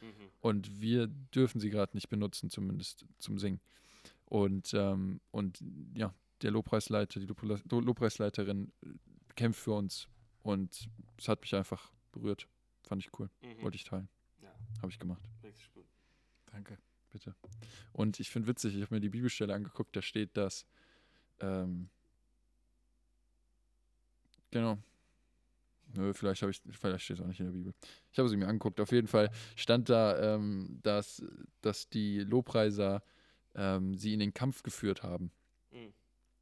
Mhm. 0.01 0.31
Und 0.41 0.81
wir 0.81 1.09
dürfen 1.09 1.61
sie 1.61 1.71
gerade 1.71 1.97
nicht 1.97 2.09
benutzen, 2.09 2.51
zumindest 2.51 3.05
zum 3.19 3.39
Singen. 3.39 3.61
Und, 4.27 4.73
ähm, 4.75 5.21
und 5.31 5.63
ja, 5.95 6.15
der 6.43 6.53
Lobpreisleiter, 6.53 7.19
die 7.19 7.27
Lobpre- 7.27 7.61
Lo- 7.71 7.81
Lobpreisleiterin 7.81 8.73
äh, 8.83 8.89
kämpft 9.35 9.61
für 9.61 9.73
uns. 9.73 10.07
Und 10.43 10.89
es 11.17 11.29
hat 11.29 11.41
mich 11.41 11.55
einfach 11.55 11.91
berührt. 12.13 12.47
Fand 12.85 13.03
ich 13.05 13.11
cool. 13.19 13.29
Mhm. 13.43 13.63
Wollte 13.63 13.77
ich 13.77 13.85
teilen. 13.85 14.09
Ja. 14.41 14.55
Habe 14.81 14.93
ich 14.93 14.99
gemacht. 14.99 15.23
Richtig 15.43 15.73
gut. 15.75 15.87
Danke. 16.53 16.79
Bitte. 17.11 17.35
Und 17.93 18.21
ich 18.21 18.31
finde 18.31 18.49
witzig, 18.49 18.77
ich 18.77 18.83
habe 18.83 18.95
mir 18.95 19.01
die 19.01 19.09
Bibelstelle 19.09 19.55
angeguckt, 19.55 19.97
da 19.97 20.03
steht 20.03 20.37
das. 20.37 20.67
Ähm, 21.41 21.89
genau. 24.51 24.79
Nö, 25.95 26.13
vielleicht 26.13 26.43
habe 26.43 26.51
ich, 26.51 26.61
vielleicht 26.71 27.05
steht 27.05 27.17
es 27.19 27.23
auch 27.23 27.27
nicht 27.27 27.41
in 27.41 27.47
der 27.47 27.53
Bibel. 27.53 27.75
Ich 28.13 28.19
habe 28.19 28.29
sie 28.29 28.37
mir 28.37 28.47
angeguckt. 28.47 28.81
Auf 28.81 28.93
jeden 28.93 29.09
Fall 29.09 29.31
stand 29.57 29.89
da, 29.89 30.35
ähm, 30.35 30.79
dass, 30.83 31.23
dass 31.63 31.89
die 31.89 32.21
Lobpreiser 32.21 33.03
ähm, 33.55 33.97
sie 33.97 34.13
in 34.13 34.21
den 34.21 34.35
Kampf 34.35 34.63
geführt 34.63 35.03
haben. 35.03 35.31
Mhm. 35.71 35.93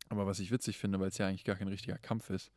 Aber 0.09 0.27
was 0.27 0.41
ich 0.41 0.51
witzig 0.51 0.79
finde, 0.79 0.99
weil 1.01 1.09
es 1.09 1.19
ja 1.19 1.29
eigentlich 1.29 1.45
gar 1.45 1.57
kein 1.57 1.69
richtiger 1.69 1.99
Kampf 1.99 2.31
ist, 2.31 2.51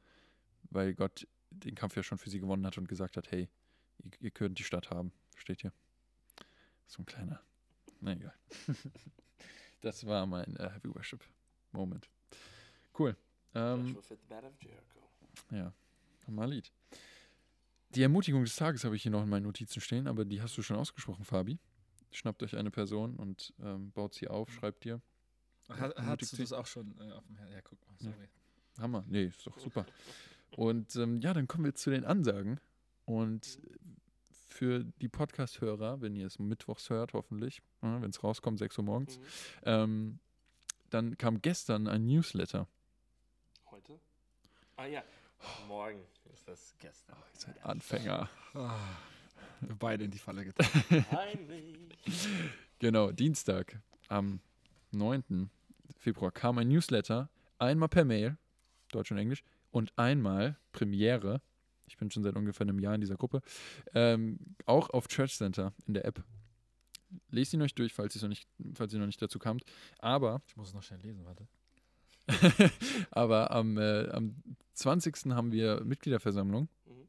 weil 0.72 0.94
Gott 0.94 1.28
den 1.52 1.76
Kampf 1.76 1.96
ja 1.96 2.04
schon 2.04 2.18
für 2.18 2.30
sie 2.30 2.40
gewonnen 2.40 2.66
hat 2.66 2.78
und 2.78 2.88
gesagt 2.88 3.18
hat, 3.18 3.32
hey, 3.32 3.50
ihr, 4.04 4.12
ihr 4.20 4.32
könnt 4.32 4.60
die 4.60 4.64
Stadt 4.64 4.90
haben. 4.90 5.12
Steht 5.36 5.62
hier. 5.62 5.74
So 6.88 7.02
ein 7.02 7.06
kleiner. 7.06 7.42
Na 8.02 8.14
egal. 8.14 8.34
das 9.82 10.06
war 10.06 10.26
mein 10.26 10.56
äh, 10.58 10.70
Heavy 10.72 10.94
Worship 10.94 11.24
Moment. 11.72 12.10
Cool. 12.98 13.16
Ähm, 13.56 13.98
ja, 15.52 15.74
mal 16.32 16.44
ein 16.44 16.50
Lied. 16.52 16.72
Die 17.96 18.04
Ermutigung 18.04 18.44
des 18.44 18.56
Tages 18.56 18.84
habe 18.84 18.96
ich 18.96 19.02
hier 19.04 19.12
noch 19.12 19.24
in 19.24 19.30
meinen 19.30 19.44
Notizen 19.44 19.82
stehen, 19.82 20.08
aber 20.08 20.26
die 20.26 20.42
hast 20.42 20.58
du 20.58 20.62
schon 20.62 20.78
ausgesprochen, 20.78 21.26
Fabi. 21.26 21.58
Schnappt 22.12 22.42
euch 22.44 22.56
eine 22.56 22.72
Person 22.72 23.16
und 23.16 23.54
ähm, 23.62 23.92
baut 23.92 24.14
sie 24.14 24.28
auf, 24.28 24.52
schreibt 24.52 24.86
ihr. 24.86 25.02
Hat, 25.70 25.92
Ermutigt 25.96 26.22
hast 26.24 26.32
du 26.32 26.36
sie. 26.38 26.42
das 26.44 26.54
auch 26.54 26.66
schon 26.66 26.96
äh, 27.00 27.12
auf 27.12 27.26
dem 27.28 27.36
Herzen? 27.36 27.54
Ja, 27.54 27.62
guck 27.62 27.80
mal, 27.88 27.96
Ja. 28.00 28.12
sorry. 28.12 28.30
Hammer. 28.80 29.04
Nee, 29.08 29.26
ist 29.26 29.46
doch 29.46 29.58
super. 29.60 29.86
Und 30.56 30.96
ähm, 30.96 31.20
ja, 31.22 31.34
dann 31.34 31.48
kommen 31.48 31.66
wir 31.66 31.76
zu 31.76 31.90
den 31.90 32.06
Ansagen. 32.06 32.60
Und 33.06 33.60
für 34.48 34.84
die 34.84 35.10
Podcast-Hörer, 35.10 36.02
wenn 36.02 36.16
ihr 36.16 36.26
es 36.28 36.40
mittwochs 36.40 36.90
hört, 36.90 37.14
hoffentlich, 37.14 37.60
äh, 37.82 38.02
wenn 38.02 38.10
es 38.10 38.24
rauskommt, 38.24 38.58
6 38.60 38.78
Uhr 38.80 38.84
morgens, 38.84 39.18
Mhm. 39.20 39.24
ähm, 39.64 40.20
dann 40.90 41.18
kam 41.18 41.42
gestern 41.42 41.88
ein 41.88 42.06
Newsletter. 42.08 42.68
Heute? 43.70 44.00
Ah 44.76 44.86
ja. 44.86 45.04
Morgen 45.68 46.00
ist 46.40 46.48
das 46.48 46.76
gestern. 46.80 47.18
Ihr 47.34 47.40
seid 47.40 47.66
Anfänger. 47.66 48.30
Ah, 48.54 48.80
wir 49.62 49.76
beide 49.76 50.06
in 50.06 50.12
die 50.12 50.20
Falle 50.20 50.46
getan. 50.46 50.68
Genau, 52.80 53.12
Dienstag 53.12 53.82
am 54.08 54.40
9. 54.92 55.50
Februar 55.98 56.32
kam 56.32 56.58
ein 56.58 56.70
Newsletter, 56.70 57.30
einmal 57.58 57.90
per 57.90 58.06
Mail, 58.06 58.38
Deutsch 58.90 59.12
und 59.12 59.18
Englisch, 59.18 59.44
und 59.72 59.92
einmal 59.98 60.58
Premiere. 60.72 61.42
Ich 61.88 61.98
bin 61.98 62.10
schon 62.10 62.24
seit 62.24 62.36
ungefähr 62.36 62.66
einem 62.66 62.80
Jahr 62.80 62.96
in 62.96 63.02
dieser 63.02 63.16
Gruppe. 63.16 63.42
Ähm, 63.94 64.40
auch 64.66 64.90
auf 64.92 65.08
Church 65.08 65.36
Center 65.36 65.74
in 65.88 65.94
der 65.94 66.06
App. 66.06 66.24
Lest 67.32 67.54
ihn 67.54 67.62
euch 67.62 67.74
durch, 67.76 67.94
falls 67.94 68.16
ihr 68.16 68.22
noch 68.22 68.30
nicht, 68.30 68.48
falls 68.76 68.94
ihr 68.94 69.00
noch 69.00 69.08
nicht 69.08 69.22
dazu 69.22 69.40
kamt. 69.40 69.64
Aber, 69.98 70.42
Ich 70.48 70.56
muss 70.56 70.70
es 70.70 70.74
noch 70.74 70.84
schnell 70.84 71.02
lesen, 71.02 71.26
warte. 71.26 71.48
aber 73.12 73.52
am, 73.52 73.78
äh, 73.78 74.10
am 74.10 74.36
20. 74.74 75.32
haben 75.32 75.52
wir 75.52 75.84
Mitgliederversammlung. 75.84 76.70
Mhm. 76.86 77.08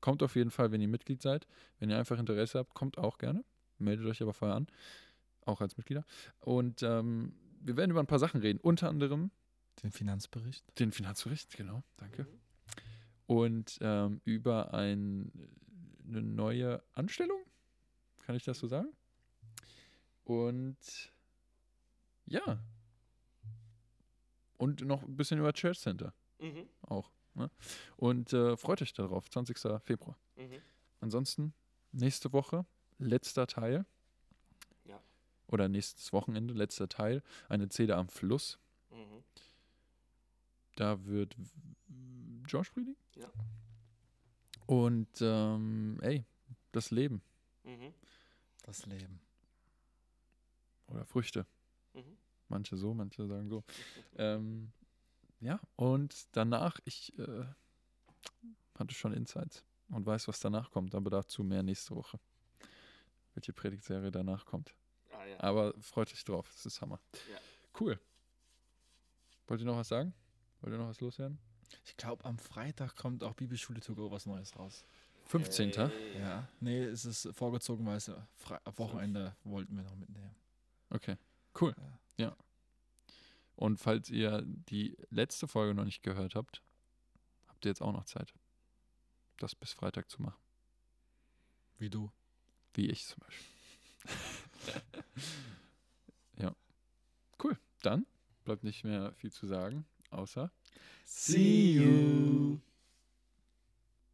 Kommt 0.00 0.22
auf 0.22 0.36
jeden 0.36 0.50
Fall, 0.50 0.72
wenn 0.72 0.80
ihr 0.80 0.88
Mitglied 0.88 1.22
seid. 1.22 1.46
Wenn 1.78 1.90
ihr 1.90 1.98
einfach 1.98 2.18
Interesse 2.18 2.58
habt, 2.58 2.74
kommt 2.74 2.98
auch 2.98 3.18
gerne. 3.18 3.44
Meldet 3.78 4.06
euch 4.06 4.22
aber 4.22 4.34
vorher 4.34 4.56
an. 4.56 4.66
Auch 5.44 5.60
als 5.60 5.76
Mitglieder. 5.76 6.04
Und 6.40 6.82
ähm, 6.82 7.34
wir 7.60 7.76
werden 7.76 7.90
über 7.90 8.00
ein 8.00 8.06
paar 8.06 8.18
Sachen 8.18 8.40
reden. 8.40 8.58
Unter 8.60 8.88
anderem 8.88 9.30
Den 9.82 9.92
Finanzbericht. 9.92 10.64
den 10.78 10.92
Finanzbericht, 10.92 11.56
genau, 11.56 11.82
danke. 11.96 12.22
Mhm. 12.24 12.28
Und 13.26 13.78
ähm, 13.80 14.20
über 14.24 14.72
ein, 14.74 15.32
eine 16.06 16.22
neue 16.22 16.82
Anstellung. 16.92 17.40
Kann 18.24 18.36
ich 18.36 18.44
das 18.44 18.58
so 18.58 18.66
sagen? 18.68 18.88
Und 20.24 21.12
ja. 22.26 22.58
Und 24.58 24.80
noch 24.82 25.02
ein 25.02 25.16
bisschen 25.16 25.38
über 25.38 25.52
Church 25.52 25.78
Center 25.80 26.12
Mhm. 26.38 26.68
auch. 26.82 27.10
Ne? 27.34 27.50
Und 27.96 28.32
äh, 28.32 28.56
freut 28.56 28.80
euch 28.82 28.92
darauf, 28.94 29.28
20. 29.30 29.58
Februar. 29.82 30.18
Mhm. 30.36 30.60
Ansonsten 31.00 31.52
nächste 31.92 32.32
Woche, 32.32 32.64
letzter 32.98 33.46
Teil. 33.46 33.84
Ja. 34.84 35.00
Oder 35.48 35.68
nächstes 35.68 36.12
Wochenende, 36.12 36.54
letzter 36.54 36.88
Teil. 36.88 37.22
Eine 37.48 37.68
Zeder 37.68 37.98
am 37.98 38.08
Fluss. 38.08 38.58
Mhm. 38.90 39.22
Da 40.76 41.04
wird 41.04 41.36
Josh 42.46 42.70
predigen. 42.70 42.96
Ja. 43.16 43.30
Und 44.66 45.08
ähm, 45.20 45.98
ey, 46.02 46.24
das 46.72 46.90
Leben 46.90 47.22
Mhm. 47.64 47.92
Das 48.62 48.86
Leben. 48.86 49.20
oder 50.88 51.04
Früchte. 51.04 51.46
Mhm. 51.94 52.16
Manche 52.48 52.76
so, 52.76 52.94
manche 52.94 53.26
sagen 53.26 53.48
so. 53.48 53.64
Ähm, 54.16 54.72
ja, 55.40 55.60
und 55.76 56.14
danach, 56.32 56.78
ich 56.84 57.16
äh, 57.18 57.44
hatte 58.78 58.94
schon 58.94 59.12
Insights 59.12 59.64
und 59.88 60.06
weiß, 60.06 60.28
was 60.28 60.40
danach 60.40 60.70
kommt, 60.70 60.94
aber 60.94 61.10
dazu 61.10 61.42
mehr 61.42 61.62
nächste 61.62 61.94
Woche. 61.94 62.18
Welche 63.34 63.52
Predigtserie 63.52 64.10
danach 64.10 64.46
kommt. 64.46 64.74
Ah 65.12 65.24
ja. 65.24 65.40
Aber 65.40 65.74
freut 65.80 66.12
euch 66.12 66.24
drauf, 66.24 66.48
das 66.52 66.66
ist 66.66 66.80
Hammer. 66.80 67.00
Ja. 67.30 67.38
Cool. 67.78 68.00
Wollt 69.46 69.60
ihr 69.60 69.66
noch 69.66 69.76
was 69.76 69.88
sagen? 69.88 70.14
Wollt 70.60 70.72
ihr 70.72 70.78
noch 70.78 70.88
was 70.88 71.00
loswerden? 71.00 71.38
Ich 71.84 71.96
glaube, 71.96 72.24
am 72.24 72.38
Freitag 72.38 72.96
kommt 72.96 73.22
auch 73.22 73.34
Bibelschule 73.34 73.80
to 73.80 73.94
go 73.94 74.10
was 74.10 74.26
Neues 74.26 74.56
raus. 74.58 74.84
15. 75.26 75.72
Hey. 75.72 76.18
Ja. 76.18 76.48
Nee, 76.60 76.84
es 76.84 77.04
ist 77.04 77.28
vorgezogen, 77.32 77.84
weil 77.84 77.96
es 77.96 78.10
Fre 78.36 78.60
am 78.64 78.78
Wochenende 78.78 79.36
wollten 79.44 79.76
wir 79.76 79.82
noch 79.82 79.96
mitnehmen. 79.96 80.34
Okay, 80.90 81.16
cool. 81.60 81.74
Ja. 81.76 81.98
Ja. 82.16 82.36
Und 83.54 83.78
falls 83.78 84.10
ihr 84.10 84.42
die 84.44 84.96
letzte 85.10 85.48
Folge 85.48 85.74
noch 85.74 85.84
nicht 85.84 86.02
gehört 86.02 86.34
habt, 86.34 86.62
habt 87.48 87.64
ihr 87.64 87.70
jetzt 87.70 87.82
auch 87.82 87.92
noch 87.92 88.04
Zeit, 88.04 88.34
das 89.38 89.54
bis 89.54 89.72
Freitag 89.72 90.10
zu 90.10 90.22
machen. 90.22 90.40
Wie 91.78 91.90
du. 91.90 92.10
Wie 92.74 92.90
ich 92.90 93.06
zum 93.06 93.18
Beispiel. 93.20 93.46
ja. 96.38 96.54
Cool. 97.42 97.58
Dann 97.82 98.06
bleibt 98.44 98.64
nicht 98.64 98.84
mehr 98.84 99.12
viel 99.14 99.32
zu 99.32 99.46
sagen, 99.46 99.86
außer 100.10 100.50
See 101.04 101.72
you. 101.72 102.58